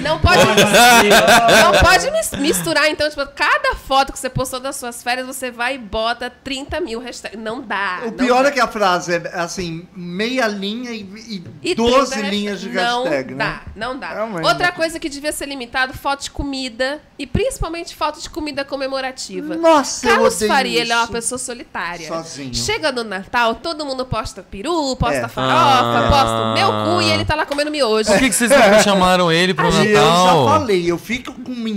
Não 0.00 0.18
pode, 0.18 0.38
Olha 0.38 0.54
não 1.72 1.72
pode 1.80 2.10
mis- 2.10 2.30
misturar, 2.70 2.90
então, 2.90 3.08
tipo, 3.08 3.26
cada 3.34 3.74
foto 3.74 4.12
que 4.12 4.18
você 4.18 4.30
postou 4.30 4.60
das 4.60 4.76
suas 4.76 5.02
férias, 5.02 5.26
você 5.26 5.50
vai 5.50 5.74
e 5.74 5.78
bota 5.78 6.30
30 6.42 6.80
mil 6.80 7.00
hashtags. 7.00 7.38
Não 7.38 7.60
dá. 7.60 8.00
O 8.02 8.06
não 8.06 8.12
pior 8.12 8.42
dá. 8.42 8.48
é 8.48 8.52
que 8.52 8.60
a 8.60 8.68
frase 8.68 9.14
é 9.14 9.30
assim, 9.34 9.86
meia 9.94 10.46
linha 10.46 10.90
e, 10.92 11.00
e, 11.28 11.44
E 11.70 11.74
12 11.74 12.12
30 12.12 12.28
linhas 12.28 12.60
de 12.60 12.68
não 12.70 13.02
hashtag, 13.04 13.34
dá, 13.34 13.44
né? 13.44 13.60
Não 13.76 13.98
dá, 13.98 14.12
Realmente. 14.14 14.46
Outra 14.46 14.72
coisa 14.72 14.98
que 14.98 15.08
devia 15.08 15.32
ser 15.32 15.46
limitado, 15.46 15.92
foto 15.94 16.22
de 16.24 16.30
comida. 16.30 17.00
E 17.18 17.26
principalmente 17.26 17.94
foto 17.94 18.20
de 18.20 18.30
comida 18.30 18.64
comemorativa. 18.64 19.56
Nossa, 19.56 20.06
eu 20.06 20.10
Carlos 20.12 20.36
odeio 20.36 20.50
Faria, 20.50 20.80
ele 20.80 20.92
é 20.92 20.96
uma 20.96 21.08
pessoa 21.08 21.38
solitária. 21.38 22.08
Sozinho. 22.08 22.54
Chega 22.54 22.90
no 22.92 23.04
Natal, 23.04 23.56
todo 23.56 23.84
mundo 23.84 24.06
posta 24.06 24.42
peru, 24.42 24.96
posta 24.96 25.16
É. 25.26 25.28
farofa, 25.28 25.98
Ah. 25.98 26.08
posta 26.08 26.36
o 26.42 26.54
meu 26.54 26.94
cu 26.96 27.02
e 27.02 27.10
ele 27.10 27.24
tá 27.24 27.34
lá 27.34 27.44
comendo 27.44 27.70
miojo. 27.70 28.10
Por 28.10 28.18
que, 28.18 28.28
que 28.28 28.34
vocês 28.34 28.50
não 28.50 28.82
chamaram 28.82 29.30
ele 29.30 29.52
pro 29.52 29.66
E 29.66 29.68
eu 29.68 29.94
já 29.94 30.00
Natal? 30.00 30.48
falei, 30.48 30.90
eu 30.90 30.98
fico 30.98 31.32
com 31.32 31.52
uma 31.52 31.68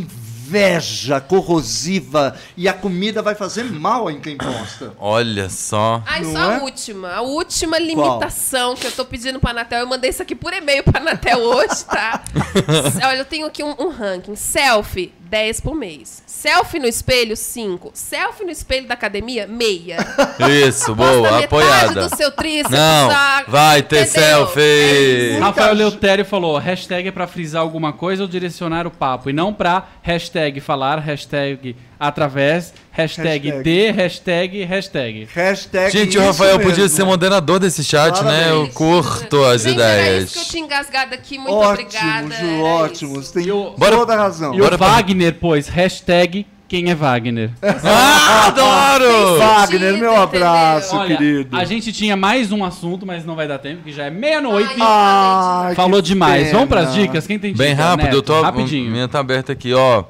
inveja 0.53 1.19
corrosiva 1.19 2.35
e 2.55 2.67
a 2.67 2.73
comida 2.73 3.23
vai 3.23 3.33
fazer 3.33 3.63
mal 3.63 4.09
em 4.11 4.21
quem 4.21 4.37
posta. 4.37 4.93
Olha 4.99 5.49
só. 5.49 6.03
Aí 6.05 6.21
Não 6.23 6.31
só 6.31 6.51
é? 6.51 6.55
a 6.55 6.59
última, 6.61 7.11
a 7.11 7.21
última 7.21 7.79
limitação 7.79 8.75
que 8.75 8.85
eu 8.85 8.91
tô 8.91 9.03
pedindo 9.03 9.39
pra 9.39 9.49
Anatel. 9.49 9.79
Eu 9.79 9.87
mandei 9.87 10.11
isso 10.11 10.21
aqui 10.21 10.35
por 10.35 10.53
e-mail 10.53 10.83
pra 10.83 11.01
Anatel 11.01 11.39
hoje, 11.39 11.85
tá? 11.85 12.23
Olha, 13.07 13.17
eu 13.17 13.25
tenho 13.25 13.47
aqui 13.47 13.63
um, 13.63 13.73
um 13.79 13.89
ranking. 13.89 14.35
Selfie, 14.35 15.11
10 15.33 15.61
por 15.61 15.73
mês. 15.73 16.21
Selfie 16.27 16.77
no 16.79 16.85
espelho, 16.85 17.35
5. 17.35 17.89
Selfie 17.95 18.45
no 18.45 18.51
espelho 18.51 18.87
da 18.87 18.93
academia, 18.93 19.47
meia. 19.47 19.97
Isso, 20.67 20.93
boa, 20.93 21.43
apoiada. 21.43 22.07
do 22.07 22.15
seu 22.15 22.29
tríceps. 22.29 22.69
Não, 22.69 23.09
a- 23.09 23.43
vai 23.47 23.81
ter 23.81 24.03
entendeu? 24.07 24.21
selfie. 24.21 24.61
É. 24.61 25.39
Rafael 25.39 25.73
Leutério 25.73 26.23
falou: 26.23 26.55
hashtag 26.59 27.07
é 27.07 27.11
pra 27.11 27.25
frisar 27.25 27.63
alguma 27.63 27.91
coisa 27.91 28.21
ou 28.21 28.29
direcionar 28.29 28.85
o 28.85 28.91
papo. 28.91 29.27
E 29.31 29.33
não 29.33 29.51
pra 29.51 29.87
hashtag 30.03 30.59
falar, 30.59 30.99
hashtag 30.99 31.75
através, 32.07 32.73
hashtag, 32.91 33.49
Hashtag. 33.49 33.63
de, 33.63 33.91
hashtag, 33.91 34.63
hashtag. 34.65 35.27
Hashtag 35.33 35.91
Gente, 35.91 36.17
o 36.17 36.21
Rafael 36.25 36.59
podia 36.59 36.83
mesmo. 36.83 36.95
ser 36.97 37.03
moderador 37.03 37.59
desse 37.59 37.83
chat, 37.83 38.23
né? 38.23 38.45
Eu 38.49 38.67
Parabéns. 38.67 38.73
curto 38.73 39.43
as 39.45 39.63
Gente, 39.63 39.79
Era 39.81 40.01
ideias. 40.03 40.23
isso 40.25 40.33
que 40.33 40.39
eu 40.39 40.45
tinha 40.51 40.63
engasgado 40.65 41.13
aqui. 41.15 41.37
Muito 41.37 41.53
Ótimo, 41.53 41.87
obrigada. 41.87 42.35
Ju, 42.35 42.45
era 42.45 42.63
ótimo. 42.63 43.13
isso. 43.19 43.23
Você 43.31 43.33
tem 43.39 43.47
E 43.47 43.51
o- 43.51 43.71
Bora- 43.77 43.95
toda 43.97 44.13
a 44.13 44.17
razão. 44.17 44.53
E 44.53 44.59
Bora 44.59 44.75
o 44.75 44.77
pra- 44.77 44.87
Wagner 44.87 45.33
pôs 45.35 45.67
hashtag 45.67 46.45
quem 46.67 46.89
é 46.89 46.95
Wagner. 46.95 47.51
Ah, 47.83 48.47
adoro! 48.47 49.37
Wagner, 49.37 49.97
meu 49.97 50.15
abraço, 50.15 50.95
Olha, 50.95 51.15
querido. 51.17 51.55
a 51.55 51.63
gente 51.65 51.91
tinha 51.93 52.15
mais 52.15 52.51
um 52.51 52.63
assunto, 52.65 53.05
mas 53.05 53.23
não 53.25 53.35
vai 53.35 53.47
dar 53.47 53.59
tempo, 53.59 53.83
que 53.83 53.91
já 53.91 54.05
é 54.05 54.09
meia-noite. 54.09 54.73
Ai, 54.79 55.75
Falou 55.75 56.01
demais. 56.01 56.43
pena. 56.47 56.53
Vamos 56.53 56.69
pras 56.69 56.93
dicas? 56.93 57.27
Quem 57.27 57.37
tem 57.39 57.51
dica? 57.53 57.63
Bem 57.63 57.73
rápido, 57.73 58.05
Neto? 58.05 58.15
eu 58.17 58.21
tô. 58.21 58.41
Rapidinho. 58.41 58.89
Minha 58.91 59.07
tá 59.07 59.19
aberta 59.19 59.51
aqui, 59.51 59.73
ó. 59.73 60.03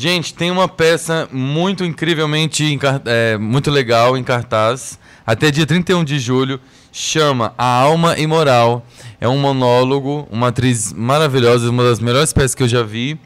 Gente, 0.00 0.32
tem 0.32 0.48
uma 0.48 0.68
peça 0.68 1.28
muito 1.32 1.84
incrivelmente 1.84 2.78
é, 3.04 3.36
muito 3.36 3.68
legal 3.68 4.16
em 4.16 4.22
cartaz. 4.22 4.96
Até 5.26 5.50
dia 5.50 5.66
31 5.66 6.04
de 6.04 6.20
julho. 6.20 6.60
Chama 6.92 7.52
A 7.58 7.66
Alma 7.66 8.16
Imoral. 8.16 8.86
É 9.20 9.28
um 9.28 9.36
monólogo, 9.38 10.28
uma 10.30 10.48
atriz 10.48 10.92
maravilhosa, 10.92 11.68
uma 11.68 11.82
das 11.82 11.98
melhores 11.98 12.32
peças 12.32 12.54
que 12.54 12.62
eu 12.62 12.68
já 12.68 12.84
vi. 12.84 13.18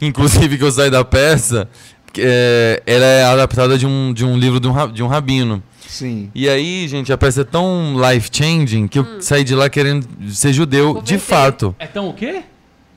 Inclusive 0.00 0.56
que 0.56 0.64
eu 0.64 0.72
saí 0.72 0.90
da 0.90 1.04
peça. 1.04 1.68
que, 2.10 2.22
é, 2.24 2.82
ela 2.86 3.04
é 3.04 3.24
adaptada 3.24 3.76
de 3.76 3.86
um, 3.86 4.10
de 4.14 4.24
um 4.24 4.34
livro 4.34 4.58
de 4.58 4.66
um, 4.66 4.90
de 4.90 5.02
um 5.02 5.08
rabino. 5.08 5.62
Sim. 5.86 6.30
E 6.34 6.48
aí, 6.48 6.88
gente, 6.88 7.12
a 7.12 7.18
peça 7.18 7.42
é 7.42 7.44
tão 7.44 7.96
life-changing 8.00 8.88
que 8.88 8.98
eu 8.98 9.20
saí 9.20 9.44
de 9.44 9.54
lá 9.54 9.68
querendo 9.68 10.06
ser 10.30 10.54
judeu, 10.54 11.02
de 11.02 11.18
fato. 11.18 11.76
É 11.78 11.86
tão 11.86 12.08
o 12.08 12.14
quê? 12.14 12.44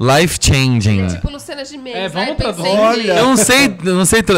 Life-changing. 0.02 1.08
Tipo 1.08 1.30
Luciana 1.30 1.64
Gimenez. 1.64 1.95
É, 2.06 2.10
vamos 2.10 2.36
pra- 2.36 2.56
Olha. 2.58 3.14
Eu 3.14 3.26
não 3.28 3.38
sei, 3.38 3.78
eu 3.86 3.95
não 3.95 4.06
sei. 4.06 4.24
tra- 4.24 4.38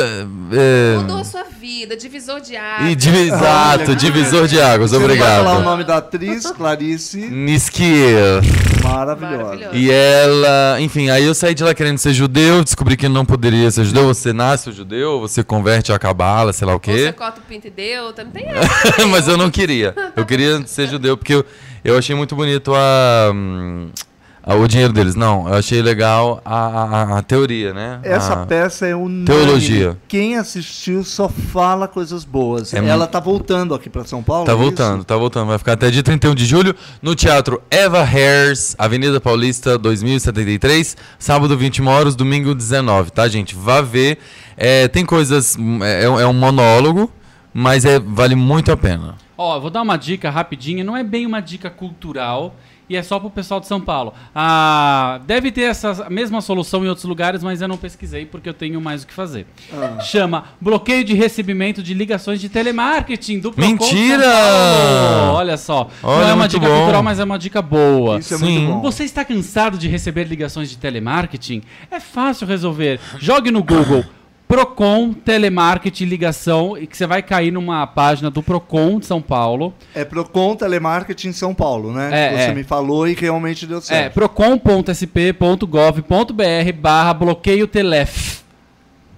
é, 0.52 0.98
Mudou 0.98 1.20
a 1.20 1.24
sua 1.24 1.44
vida, 1.44 1.96
divisor 1.96 2.42
de 2.42 2.58
águas. 2.58 2.92
e 2.92 2.96
divi- 2.96 3.28
Exato, 3.30 3.96
divisor 3.96 4.48
de 4.48 4.60
águas, 4.62 4.92
Você 4.92 5.00
não 5.00 5.08
vai 5.08 5.18
falar 5.18 5.38
o 5.38 5.42
obrigado. 5.42 5.64
nome 5.64 5.84
da 5.86 5.98
atriz, 5.98 6.52
Clarice. 6.52 7.18
Niskier. 7.30 8.42
Maravilhosa. 8.84 9.38
Maravilhosa. 9.44 9.76
E 9.76 9.90
ela, 9.90 10.78
enfim, 10.82 11.10
aí 11.10 11.24
eu 11.24 11.34
saí 11.34 11.54
de 11.54 11.64
lá 11.64 11.74
querendo 11.74 11.98
ser 11.98 12.14
judeu, 12.14 12.62
descobri 12.64 12.98
que 12.98 13.08
não 13.08 13.24
poderia 13.26 13.72
ser 13.72 13.86
judeu. 13.86 14.06
Você 14.08 14.34
nasce 14.34 14.72
judeu, 14.74 15.22
você 15.22 15.44
converte 15.44 15.94
a 15.94 15.98
cabala, 16.00 16.52
sei 16.52 16.68
lá 16.68 16.74
o 16.74 16.76
Ou 16.76 16.82
Você 16.84 17.06
quê. 17.06 17.14
corta 17.14 17.40
o 17.40 17.44
pinto 17.44 17.68
e 17.68 17.70
deu, 17.70 18.12
também 18.12 18.44
tem 18.44 18.52
essa. 18.54 19.08
Mas 19.08 19.28
eu 19.28 19.38
não 19.38 19.50
queria. 19.50 19.96
Eu 20.16 20.26
queria 20.26 20.62
ser 20.68 20.88
judeu 20.90 21.16
porque 21.16 21.34
eu, 21.36 21.46
eu 21.86 21.98
achei 21.98 22.14
muito 22.16 22.36
bonito 22.36 22.74
a, 22.76 23.32
hum, 23.34 23.90
a- 23.96 24.13
o 24.46 24.68
dinheiro 24.68 24.92
deles. 24.92 25.16
Não, 25.16 25.48
eu 25.48 25.54
achei 25.56 25.82
legal 25.82 26.42
a, 26.44 26.56
a- 26.56 27.18
a 27.20 27.22
teoria, 27.24 27.74
né? 27.74 28.00
Essa 28.04 28.34
A- 28.34 28.46
peça 28.46 28.86
é 28.86 28.94
unânime. 28.96 29.26
Teologia. 29.26 29.98
Quem 30.08 30.36
assistiu 30.38 31.04
só 31.04 31.30
fala 31.30 31.88
coisas 31.88 32.26
boas. 32.26 32.74
É 32.74 32.78
Ela 32.86 33.08
tá 33.08 33.20
voltando 33.20 33.74
aqui 33.74 33.90
pra 33.90 34.04
São 34.04 34.22
Paulo? 34.22 34.46
Tá 34.46 34.52
é 34.52 34.56
isso? 34.56 34.64
voltando, 34.64 35.04
tá 35.06 35.16
voltando. 35.16 35.48
Vai 35.48 35.58
ficar 35.58 35.74
até 35.74 35.90
dia 35.90 36.04
31 36.04 36.36
de 36.36 36.46
julho 36.46 36.76
no 37.02 37.16
Teatro 37.16 37.62
Eva 37.72 38.02
Hairs, 38.04 38.76
Avenida 38.78 39.22
Paulista 39.22 39.78
2073, 39.78 40.98
sábado 41.18 41.58
21 41.58 41.88
horas, 41.88 42.16
domingo 42.16 42.54
19, 42.54 43.12
tá, 43.12 43.28
gente? 43.28 43.56
Vá 43.56 43.82
ver. 43.82 44.18
É, 44.58 44.88
tem 44.88 45.06
coisas. 45.06 45.56
hum, 45.58 45.80
É, 45.84 46.04
é 46.04 46.28
um 46.28 46.34
monólogo, 46.34 47.12
mas 47.54 47.86
é, 47.86 48.00
vale 48.00 48.36
muito 48.36 48.72
a 48.72 48.78
pena. 48.78 49.16
Ó, 49.38 49.56
eu 49.56 49.62
vou 49.62 49.70
dar 49.70 49.82
uma 49.82 49.98
dica 49.98 50.30
rapidinha, 50.30 50.84
não 50.84 50.96
é 50.96 51.04
bem 51.04 51.26
uma 51.26 51.40
dica 51.42 51.70
cultural 51.70 52.56
e 52.94 52.96
é 52.96 53.02
só 53.02 53.20
pro 53.20 53.28
pessoal 53.30 53.60
de 53.60 53.66
São 53.66 53.82
Paulo. 53.82 54.14
Ah, 54.36 55.20
deve 55.26 55.52
ter 55.52 55.64
essa 55.64 56.08
mesma 56.12 56.42
solução 56.42 56.86
em 56.86 56.88
outros 56.88 57.06
lugares, 57.06 57.42
mas 57.44 57.60
eu 57.60 57.68
não 57.68 57.76
pesquisei 57.76 58.24
porque 58.24 58.48
eu 58.48 58.54
tenho 58.54 58.80
mais 58.80 59.02
o 59.02 59.08
que 59.08 59.14
fazer. 59.14 59.48
Ah. 59.74 60.00
Chama 60.00 60.44
bloqueio 60.62 61.04
de 61.04 61.16
recebimento 61.16 61.82
de 61.82 61.96
ligações 61.96 62.40
de 62.40 62.50
telemarketing 62.50 63.40
do 63.40 63.52
Procon 63.52 63.68
Mentira! 63.68 64.24
Paulo. 64.24 65.38
Olha 65.38 65.58
só, 65.58 65.90
Olha, 66.04 66.22
não 66.22 66.30
é 66.30 66.34
uma 66.36 66.48
dica 66.48 66.68
bom. 66.68 66.76
cultural, 66.76 67.02
mas 67.02 67.20
é 67.20 67.24
uma 67.24 67.40
dica 67.40 67.62
boa. 67.64 68.20
Isso 68.20 68.36
é 68.36 68.38
Sim. 68.38 68.60
muito 68.60 68.74
bom. 68.74 68.82
Você 68.82 69.04
está 69.04 69.26
cansado 69.26 69.76
de 69.76 69.88
receber 69.88 70.26
ligações 70.26 70.70
de 70.70 70.78
telemarketing? 70.78 71.64
É 71.90 72.00
fácil 72.00 72.46
resolver. 72.46 73.00
Jogue 73.18 73.50
no 73.50 73.64
Google 73.64 74.06
Procon 74.54 75.14
Telemarketing 75.14 76.06
Ligação 76.06 76.78
e 76.78 76.86
que 76.86 76.96
você 76.96 77.08
vai 77.08 77.24
cair 77.24 77.50
numa 77.52 77.88
página 77.88 78.30
do 78.30 78.44
Procon 78.44 79.00
de 79.00 79.08
São 79.08 79.20
Paulo. 79.20 79.74
É 79.96 80.06
Procon 80.06 80.56
Telemarketing 80.56 81.32
São 81.32 81.56
Paulo, 81.56 81.92
né? 81.92 82.10
É, 82.12 82.30
Você 82.38 82.52
é. 82.52 82.54
me 82.54 82.64
falou 82.64 83.08
e 83.08 83.16
realmente 83.16 83.66
deu 83.66 83.80
É 83.80 83.82
certo. 83.82 84.14
procon.sp.gov.br 84.14 86.72
barra 86.80 87.14
bloqueio 87.16 87.66
telef. 87.68 88.44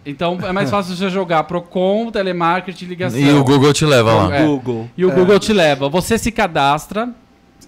Então 0.06 0.38
é 0.42 0.54
mais 0.54 0.70
fácil 0.72 0.96
você 0.96 1.10
jogar 1.10 1.44
Procon 1.44 2.10
Telemarketing 2.12 2.86
Ligação. 2.86 3.20
E 3.20 3.30
o 3.34 3.44
Google 3.44 3.74
te 3.74 3.86
leva 3.86 4.14
lá. 4.14 4.34
É. 4.38 4.46
Google. 4.46 4.90
E 4.98 5.06
o 5.06 5.12
É. 5.12 5.16
Google 5.16 5.38
te 5.40 5.52
leva. 5.52 5.90
Você 5.90 6.18
se 6.18 6.32
cadastra, 6.32 7.10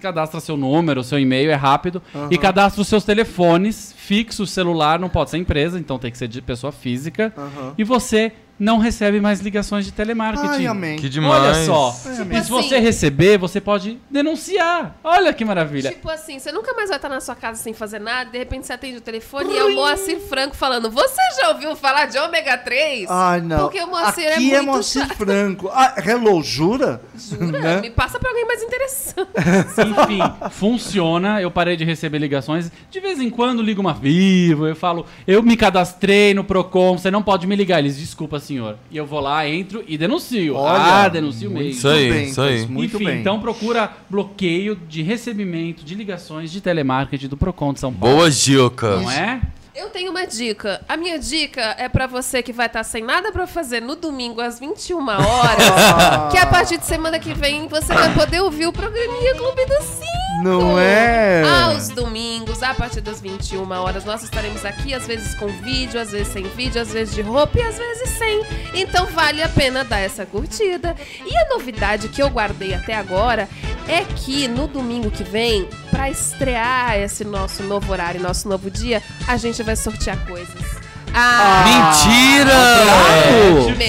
cadastra 0.00 0.40
seu 0.40 0.56
número, 0.56 1.02
seu 1.04 1.18
e-mail, 1.18 1.50
é 1.50 1.54
rápido. 1.54 2.02
E 2.30 2.38
cadastra 2.38 2.80
os 2.80 2.88
seus 2.88 3.04
telefones, 3.04 3.94
fixo 3.96 4.46
celular, 4.46 4.98
não 4.98 5.08
pode 5.08 5.30
ser 5.30 5.38
empresa, 5.38 5.78
então 5.78 5.98
tem 5.98 6.10
que 6.10 6.18
ser 6.18 6.28
de 6.28 6.40
pessoa 6.40 6.72
física. 6.72 7.32
Aham. 7.36 7.74
E 7.76 7.84
você 7.84 8.32
não 8.58 8.78
recebe 8.78 9.20
mais 9.20 9.40
ligações 9.40 9.84
de 9.84 9.90
Ai, 9.92 9.96
telemarketing. 9.96 10.66
amém. 10.66 10.98
Que 10.98 11.08
demais. 11.08 11.42
Olha 11.42 11.54
só. 11.64 11.90
Tipo 11.92 12.22
e 12.32 12.34
se 12.34 12.36
assim- 12.38 12.48
você 12.50 12.78
receber, 12.78 13.38
você 13.38 13.60
pode 13.60 13.98
denunciar. 14.10 14.96
Olha 15.04 15.32
que 15.32 15.44
maravilha. 15.44 15.90
Tipo 15.90 16.10
assim, 16.10 16.38
você 16.38 16.50
nunca 16.52 16.74
mais 16.74 16.88
vai 16.88 16.98
estar 16.98 17.08
na 17.08 17.20
sua 17.20 17.34
casa 17.34 17.62
sem 17.62 17.72
fazer 17.72 17.98
nada, 18.00 18.30
de 18.30 18.38
repente 18.38 18.66
você 18.66 18.72
atende 18.72 18.98
o 18.98 19.00
telefone 19.00 19.52
e 19.52 19.56
é 19.58 19.64
o 19.64 19.74
Moacir 19.74 20.18
Franco 20.20 20.56
falando: 20.56 20.90
Você 20.90 21.20
já 21.40 21.50
ouviu 21.50 21.74
falar 21.76 22.06
de 22.06 22.18
ômega 22.18 22.56
3? 22.58 23.06
Ai, 23.08 23.40
não. 23.40 23.60
Porque 23.60 23.80
o 23.82 23.86
Moacir 23.88 24.28
Aqui 24.32 24.52
é 24.52 24.56
é 24.56 24.62
muito 24.62 24.72
Moacir 24.74 25.02
chato. 25.06 25.16
Franco. 25.16 25.68
Ah, 25.72 25.94
hello, 26.04 26.42
jura? 26.42 27.00
Jura? 27.16 27.46
Né? 27.60 27.80
Me 27.80 27.90
passa 27.90 28.18
pra 28.18 28.28
alguém 28.30 28.46
mais 28.46 28.62
interessante. 28.62 29.28
Enfim, 29.78 30.50
funciona. 30.50 31.40
Eu 31.40 31.50
parei 31.50 31.76
de 31.76 31.84
receber 31.84 32.18
ligações. 32.18 32.70
De 32.90 33.00
vez 33.00 33.20
em 33.20 33.30
quando 33.30 33.62
ligo 33.62 33.80
uma 33.80 33.94
vivo. 33.94 34.66
Eu 34.66 34.76
falo, 34.76 35.06
eu 35.26 35.42
me 35.42 35.56
cadastrei 35.56 36.34
no 36.34 36.44
Procon, 36.44 36.98
você 36.98 37.10
não 37.10 37.22
pode 37.22 37.46
me 37.46 37.54
ligar. 37.56 37.78
Eles, 37.78 37.96
desculpa, 37.96 38.38
senhor. 38.48 38.76
E 38.90 38.96
eu 38.96 39.06
vou 39.06 39.20
lá, 39.20 39.46
entro 39.46 39.84
e 39.86 39.96
denuncio. 39.96 40.54
Olha, 40.56 41.04
ah, 41.04 41.08
denuncio 41.08 41.50
mesmo. 41.50 41.70
Isso 41.70 41.88
aí, 41.88 42.10
bem, 42.10 42.24
isso 42.28 42.40
aí. 42.40 42.66
Muito 42.66 42.96
Enfim, 42.96 43.04
bem. 43.04 43.20
então 43.20 43.38
procura 43.40 43.92
bloqueio 44.08 44.74
de 44.74 45.02
recebimento 45.02 45.84
de 45.84 45.94
ligações 45.94 46.50
de 46.50 46.60
telemarketing 46.60 47.28
do 47.28 47.36
Procon 47.36 47.72
de 47.72 47.80
São 47.80 47.92
Paulo. 47.92 48.16
Boa 48.16 48.30
dica. 48.30 48.96
Não 48.96 49.10
é? 49.10 49.40
Eu 49.74 49.90
tenho 49.90 50.10
uma 50.10 50.26
dica. 50.26 50.80
A 50.88 50.96
minha 50.96 51.18
dica 51.20 51.76
é 51.78 51.88
pra 51.88 52.08
você 52.08 52.42
que 52.42 52.52
vai 52.52 52.66
estar 52.66 52.82
sem 52.82 53.04
nada 53.04 53.30
pra 53.30 53.46
fazer 53.46 53.80
no 53.80 53.94
domingo 53.94 54.40
às 54.40 54.58
21 54.58 54.98
horas. 55.06 56.32
que 56.32 56.38
a 56.38 56.46
partir 56.46 56.78
de 56.78 56.84
semana 56.84 57.18
que 57.20 57.32
vem 57.32 57.68
você 57.68 57.94
vai 57.94 58.12
poder 58.12 58.40
ouvir 58.40 58.66
o 58.66 58.72
programinha 58.72 59.34
Clube 59.34 59.66
do 59.66 59.82
Cinco. 59.82 60.27
Não 60.42 60.78
é? 60.78 61.42
Aos 61.42 61.88
domingos, 61.88 62.62
a 62.62 62.74
partir 62.74 63.00
das 63.00 63.20
21 63.20 63.70
horas, 63.72 64.04
nós 64.04 64.22
estaremos 64.22 64.64
aqui, 64.64 64.92
às 64.92 65.06
vezes 65.06 65.34
com 65.34 65.48
vídeo, 65.48 66.00
às 66.00 66.12
vezes 66.12 66.28
sem 66.28 66.44
vídeo, 66.44 66.80
às 66.80 66.92
vezes 66.92 67.14
de 67.14 67.22
roupa 67.22 67.58
e 67.58 67.62
às 67.62 67.76
vezes 67.76 68.10
sem. 68.10 68.44
Então 68.74 69.06
vale 69.06 69.42
a 69.42 69.48
pena 69.48 69.82
dar 69.82 69.98
essa 69.98 70.26
curtida. 70.26 70.94
E 71.24 71.36
a 71.36 71.48
novidade 71.48 72.08
que 72.08 72.22
eu 72.22 72.28
guardei 72.28 72.74
até 72.74 72.94
agora 72.94 73.48
é 73.88 74.04
que 74.04 74.46
no 74.46 74.68
domingo 74.68 75.10
que 75.10 75.24
vem, 75.24 75.68
pra 75.90 76.10
estrear 76.10 76.98
esse 76.98 77.24
nosso 77.24 77.62
novo 77.62 77.90
horário, 77.90 78.20
nosso 78.20 78.48
novo 78.48 78.70
dia, 78.70 79.02
a 79.26 79.36
gente 79.36 79.62
vai 79.62 79.76
sortear 79.76 80.24
coisas. 80.26 80.87
Ah, 81.14 81.64
Mentira! 81.64 82.52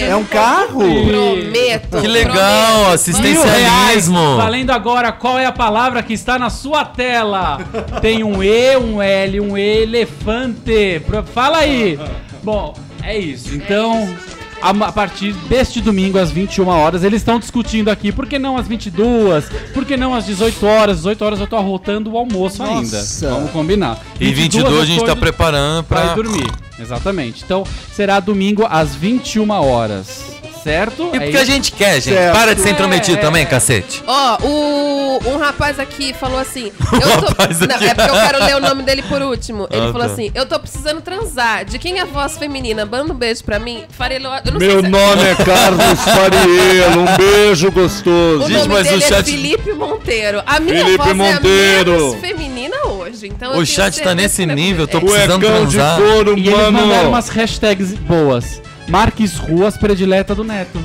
É 0.06 0.16
um 0.16 0.24
carro? 0.24 0.80
Prometo. 0.80 2.02
Que 2.02 2.08
legal, 2.08 2.36
prometo. 2.36 2.94
Assistencialismo. 2.94 4.18
reais. 4.18 4.38
Valendo 4.38 4.72
agora, 4.72 5.12
qual 5.12 5.38
é 5.38 5.46
a 5.46 5.52
palavra 5.52 6.02
que 6.02 6.14
está 6.14 6.40
na 6.40 6.50
sua 6.50 6.86
tela? 6.86 7.60
Tem 8.02 8.24
um 8.24 8.42
E, 8.44 8.78
um 8.78 9.02
L, 9.02 9.40
um 9.42 9.58
elefante. 9.58 11.02
Pro- 11.06 11.24
Fala 11.24 11.60
aí. 11.60 12.00
Bom, 12.44 12.74
é 13.04 13.18
isso. 13.18 13.54
Então, 13.54 14.16
a 14.39 14.39
a 14.62 14.92
partir 14.92 15.34
deste 15.48 15.82
domingo, 15.82 16.18
às 16.18 16.32
21 16.32 16.68
horas, 16.68 17.04
eles 17.04 17.22
estão 17.22 17.40
discutindo 17.40 17.90
aqui. 17.90 18.12
Por 18.12 18.28
que 18.28 18.38
não 18.38 18.58
às 18.58 18.68
22? 18.68 19.46
Por 19.74 19.86
que 19.86 19.96
não 19.96 20.14
às 20.14 20.26
18 20.26 20.66
horas? 20.66 20.98
18 20.98 21.26
horas 21.26 21.40
eu 21.40 21.48
tô 21.48 21.56
arrotando 21.56 22.12
o 22.12 22.18
almoço 22.18 22.64
Nossa. 22.64 23.26
ainda. 23.28 23.36
Vamos 23.36 23.52
combinar. 23.52 24.00
E 24.20 24.34
22 24.34 24.82
a 24.82 24.86
gente 24.86 25.06
tá 25.06 25.16
preparando 25.16 25.84
pra. 25.84 26.14
dormir. 26.14 26.50
Exatamente. 26.80 27.44
Então, 27.44 27.64
será 27.94 28.20
domingo 28.20 28.66
às 28.70 28.96
21 28.96 29.50
horas. 29.52 30.39
Certo? 30.70 31.10
E 31.14 31.18
É 31.18 31.20
porque 31.20 31.38
a 31.38 31.46
gente 31.46 31.72
quer, 31.72 31.96
gente. 32.02 32.14
Certo. 32.16 32.34
Para 32.36 32.54
de 32.56 32.62
ser 32.62 32.70
intrometido 32.72 33.18
É, 33.18 33.22
também, 33.22 33.42
é. 33.44 33.46
cacete. 33.46 34.04
Ó, 34.06 34.38
o 34.44 35.20
um 35.34 35.38
rapaz 35.38 35.80
aqui 35.80 36.14
falou 36.14 36.38
assim. 36.40 36.72
Eu 36.94 37.00
tô, 37.22 37.28
rapaz 37.28 37.60
não, 37.60 37.76
é 37.76 37.94
porque 37.94 38.10
eu 38.10 38.14
quero 38.16 38.44
ler 38.46 38.56
o 38.56 38.60
nome 38.60 38.84
dele 38.84 39.02
por 39.04 39.22
último. 39.22 39.68
Ele 39.72 39.88
Ah, 39.88 39.92
falou 39.92 40.08
tá. 40.08 40.14
assim: 40.14 40.32
Eu 40.36 40.46
tô 40.46 40.60
precisando 40.60 41.02
transar. 41.02 41.66
De 41.66 41.78
quem 41.80 41.98
é 42.00 42.02
a 42.02 42.06
voz 42.06 42.38
feminina? 42.38 42.86
Manda 42.86 43.12
um 43.14 43.16
beijo 43.16 43.44
pra 43.44 43.60
mim. 43.60 43.84
Farelo, 43.90 44.26
eu 44.46 44.52
não 44.54 44.60
Meu 44.60 44.72
sei 44.72 44.82
se 44.82 44.88
nome 44.90 45.24
é 45.24 45.36
Carlos 45.36 46.00
Fariello. 46.04 47.02
Um 47.02 47.18
beijo 47.18 47.68
o 47.68 47.72
gostoso. 47.72 48.48
Gente, 48.48 48.68
nome 48.68 48.80
o 48.80 48.84
dele 48.84 49.04
é 49.04 49.08
chat- 49.08 49.26
Felipe 49.30 49.74
Monteiro. 49.74 50.42
A 50.46 50.60
minha 50.60 50.84
Felipe 50.86 50.98
voz 51.04 51.16
Monteiro. 51.16 51.92
é 51.92 51.96
a 51.96 52.00
menos 52.00 52.16
feminina 52.22 52.78
hoje. 52.88 53.28
Então 53.28 53.54
eu 53.54 53.60
O 53.62 53.66
chat 53.66 54.02
tá 54.02 54.14
nesse 54.16 54.44
é 54.44 54.46
nível, 54.46 54.88
tô 54.88 54.98
é. 54.98 55.02
precisando 55.02 55.40
Cuecão 55.46 55.66
de 55.66 55.78
transar. 55.78 55.98
couro, 56.00 56.38
E 56.38 56.48
eles 56.48 56.52
mandaram 56.72 56.88
mano. 56.88 57.10
umas 57.10 57.30
hashtags 57.30 57.94
boas. 57.96 58.62
Marques 58.90 59.38
Ruas 59.38 59.78
predileta 59.78 60.34
do 60.36 60.44
Neto. 60.44 60.80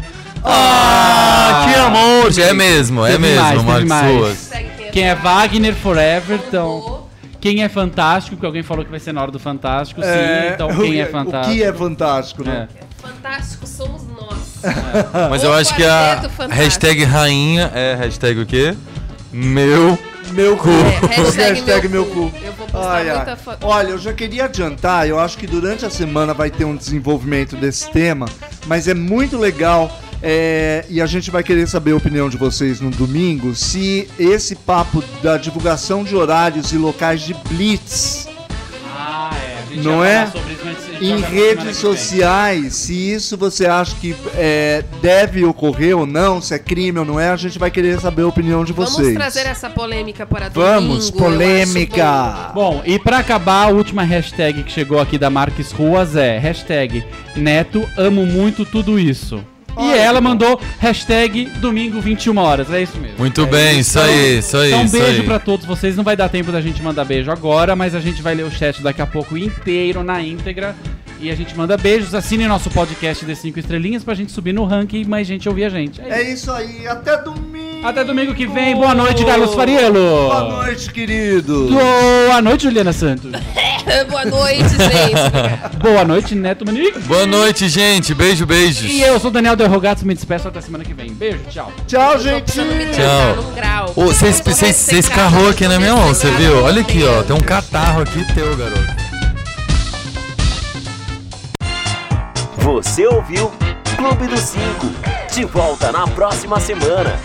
Ah, 0.45 1.67
que 1.69 1.75
amor! 1.81 2.39
É 2.39 2.53
mesmo, 2.53 3.05
é 3.07 3.19
mesmo, 3.19 3.63
mais, 3.65 3.85
mais. 3.85 4.17
Ruas. 4.17 4.51
Quem 4.93 5.05
é 5.09 5.15
Wagner 5.15 5.75
Forever, 5.75 6.39
então. 6.47 7.05
Quem 7.41 7.63
é 7.63 7.69
fantástico, 7.69 8.37
que 8.39 8.47
alguém 8.47 8.63
falou 8.63 8.85
que 8.85 8.91
vai 8.91 9.01
ser 9.01 9.13
na 9.13 9.21
hora 9.21 9.31
do 9.31 9.39
Fantástico, 9.39 10.01
sim. 10.01 10.09
É, 10.09 10.53
Então 10.55 10.69
o- 10.71 10.77
quem 10.81 10.99
é 11.01 11.05
O 11.05 11.11
fantástico? 11.11 11.55
que 11.55 11.63
é 11.63 11.73
fantástico, 11.73 12.45
né? 12.45 12.69
É. 12.75 12.85
Fantástico 13.07 13.67
somos 13.67 14.03
nós. 14.07 14.63
Mas 15.31 15.43
O 15.43 15.47
eu 15.47 15.53
acho 15.53 15.75
que 15.75 15.85
a 15.85 16.23
fantástico. 16.31 16.55
hashtag 16.55 17.05
rainha 17.05 17.71
é 17.75 17.95
hashtag 17.97 18.41
o 18.41 18.47
quê? 18.47 18.75
Meu. 19.31 19.99
Meu 20.35 20.57
cu. 20.57 20.69
É, 20.69 21.07
hashtag, 21.17 21.37
Hashtag 21.55 21.89
meu, 21.89 22.05
meu 22.05 22.13
cu. 22.13 22.31
cu. 22.31 22.37
Eu 22.45 22.53
vou 22.55 22.67
postar 22.67 22.91
Ai, 22.93 23.09
ai. 23.11 23.17
muita 23.17 23.37
foto. 23.37 23.67
Olha, 23.67 23.89
eu 23.91 23.99
já 23.99 24.13
queria 24.13 24.45
adiantar, 24.47 25.07
eu 25.09 25.19
acho 25.19 25.39
que 25.39 25.47
durante 25.47 25.85
a 25.87 25.91
semana 25.91 26.35
vai 26.35 26.51
ter 26.51 26.65
um 26.65 26.75
desenvolvimento 26.77 27.57
desse 27.57 27.91
tema, 27.91 28.27
mas 28.67 28.89
é 28.89 28.95
muito 28.95 29.37
legal 29.39 29.91
é, 30.23 30.85
e 30.89 31.01
a 31.01 31.07
gente 31.07 31.31
vai 31.31 31.43
querer 31.43 31.69
saber 31.69 31.93
a 31.93 31.97
opinião 31.97 32.29
de 32.29 32.37
vocês 32.37 32.81
no 32.81 32.91
domingo 32.91 33.55
se 33.55 34.09
esse 34.19 34.55
papo 34.57 35.05
da 35.23 35.37
divulgação 35.37 36.03
de 36.03 36.17
horários 36.17 36.73
e 36.73 36.79
locais 36.79 37.21
de 37.21 37.35
blitz 37.49 38.27
Ah, 38.97 39.31
é. 39.35 39.59
A 39.71 39.75
gente 39.75 39.85
Não 39.85 40.03
é? 40.03 40.27
falar 40.27 40.33
sobre 40.33 40.54
em 41.11 41.21
redes 41.21 41.77
sociais, 41.77 42.75
se 42.75 43.13
isso 43.13 43.37
você 43.37 43.67
acha 43.67 43.95
que 43.97 44.15
é, 44.35 44.85
deve 45.01 45.45
ocorrer 45.45 45.97
ou 45.97 46.07
não, 46.07 46.41
se 46.41 46.55
é 46.55 46.59
crime 46.59 46.99
ou 46.99 47.05
não 47.05 47.19
é, 47.19 47.31
a 47.31 47.37
gente 47.37 47.59
vai 47.59 47.71
querer 47.71 48.01
saber 48.01 48.23
a 48.23 48.29
opinião 48.29 48.65
de 48.65 48.73
vocês. 48.73 48.99
Vamos 48.99 49.15
trazer 49.15 49.47
essa 49.47 49.71
polêmica 49.71 50.27
para 50.27 50.49
domingo. 50.49 50.71
Vamos, 50.71 51.11
polêmica! 51.11 52.51
bom. 52.55 52.83
E 52.85 52.99
pra 52.99 53.19
acabar, 53.19 53.69
a 53.69 53.69
última 53.69 54.03
hashtag 54.03 54.63
que 54.63 54.73
chegou 54.73 54.99
aqui 54.99 55.19
da 55.19 55.31
Marques 55.31 55.73
Ruas 55.73 56.17
é 56.17 56.39
hashtag 56.39 57.05
Neto, 57.37 57.89
amo 57.97 58.25
muito 58.27 58.65
tudo 58.65 58.99
isso. 58.99 59.45
E 59.77 59.81
Olha 59.83 59.97
ela 59.97 60.19
que 60.19 60.23
bom. 60.25 60.29
mandou 60.31 60.61
hashtag 60.79 61.47
domingo 61.61 62.01
21 62.01 62.37
horas, 62.39 62.71
é 62.71 62.83
isso 62.83 62.97
mesmo. 62.99 63.19
Muito 63.19 63.45
bem, 63.47 63.81
isso 63.81 63.99
aí, 63.99 64.39
isso 64.39 64.57
aí. 64.57 64.69
Então, 64.69 64.83
um 64.83 64.85
isso 64.85 64.99
beijo 64.99 65.21
aí. 65.21 65.27
pra 65.27 65.39
todos 65.39 65.67
vocês. 65.67 65.97
Não 65.97 66.05
vai 66.05 66.17
dar 66.17 66.29
tempo 66.29 66.53
da 66.53 66.61
gente 66.61 66.83
mandar 66.83 67.05
beijo 67.05 67.31
agora, 67.31 67.75
mas 67.75 67.95
a 67.95 68.01
gente 68.01 68.23
vai 68.23 68.35
ler 68.35 68.45
o 68.45 68.51
chat 68.51 68.81
daqui 68.83 69.03
a 69.03 69.07
pouco 69.07 69.37
inteiro, 69.37 70.03
na 70.05 70.21
íntegra. 70.23 70.75
E 71.21 71.31
a 71.31 71.35
gente 71.35 71.57
manda 71.57 71.77
beijos. 71.77 72.15
Assine 72.15 72.47
nosso 72.47 72.69
podcast 72.71 73.25
de 73.25 73.35
5 73.35 73.59
estrelinhas 73.59 74.05
pra 74.05 74.15
gente 74.15 74.31
subir 74.33 74.53
no 74.53 74.65
ranking 74.65 75.01
e 75.01 75.05
mais 75.07 75.27
gente 75.27 75.49
ouvir 75.49 75.65
a 75.65 75.69
gente. 75.71 76.01
É 76.03 76.21
É 76.21 76.23
isso. 76.23 76.33
isso 76.35 76.53
aí, 76.53 76.87
até 76.87 77.17
domingo! 77.23 77.64
Até 77.85 78.03
domingo 78.03 78.33
que 78.35 78.47
vem. 78.47 78.75
Boa 78.75 78.95
noite, 78.95 79.23
Carlos 79.27 79.55
Fariello. 79.55 79.93
Boa 80.29 80.65
noite, 80.65 80.91
querido! 80.91 81.69
Boa 81.69 82.41
noite, 82.41 82.63
Juliana 82.63 82.95
Santos. 82.95 83.31
Boa 84.09 84.25
noite, 84.25 84.71
gente. 84.71 85.77
Boa 85.83 86.03
noite, 86.03 86.35
Neto 86.35 86.65
Manique. 86.65 86.99
Boa 87.01 87.27
noite, 87.27 87.69
gente. 87.69 88.15
Beijo, 88.15 88.47
beijos. 88.47 88.91
E 88.91 89.03
eu 89.03 89.21
sou 89.21 89.31
Daniel 89.31 89.55
Derrogato, 89.55 90.07
me 90.07 90.15
despeço 90.15 90.49
até 90.49 90.63
semana 90.63 90.83
que 90.83 90.95
vem. 90.95 91.13
Beijo, 91.13 91.41
tchau. 91.51 91.71
Tchau, 91.87 92.19
gente! 92.19 92.53
Tchau. 92.53 92.65
trancar 92.65 93.37
num 93.37 93.53
grau. 93.55 93.93
Ô, 93.95 94.07
Vocês 94.07 94.39
Eu 94.39 94.45
tô 94.45 94.51
vocês- 94.51 94.77
vocês 94.77 94.87
ressecada, 95.07 95.21
carrou 95.31 95.45
tô 95.45 95.51
aqui 95.51 95.69
na 95.69 95.79
minha 95.79 95.95
mão, 95.95 96.09
você 96.09 96.31
viu? 96.31 96.65
Olha 96.65 96.81
aqui, 96.81 97.05
ó. 97.05 97.23
Tem 97.23 97.37
um 97.37 97.41
catarro 97.41 98.01
aqui 98.01 98.25
teu, 98.35 98.57
garoto. 98.57 98.95
Você 102.57 103.07
ouviu 103.07 103.53
Clube 103.99 104.27
dos 104.27 104.41
Cinco. 104.41 104.87
De 105.35 105.45
volta 105.45 105.93
na 105.93 106.07
próxima 106.07 106.59
semana. 106.59 107.21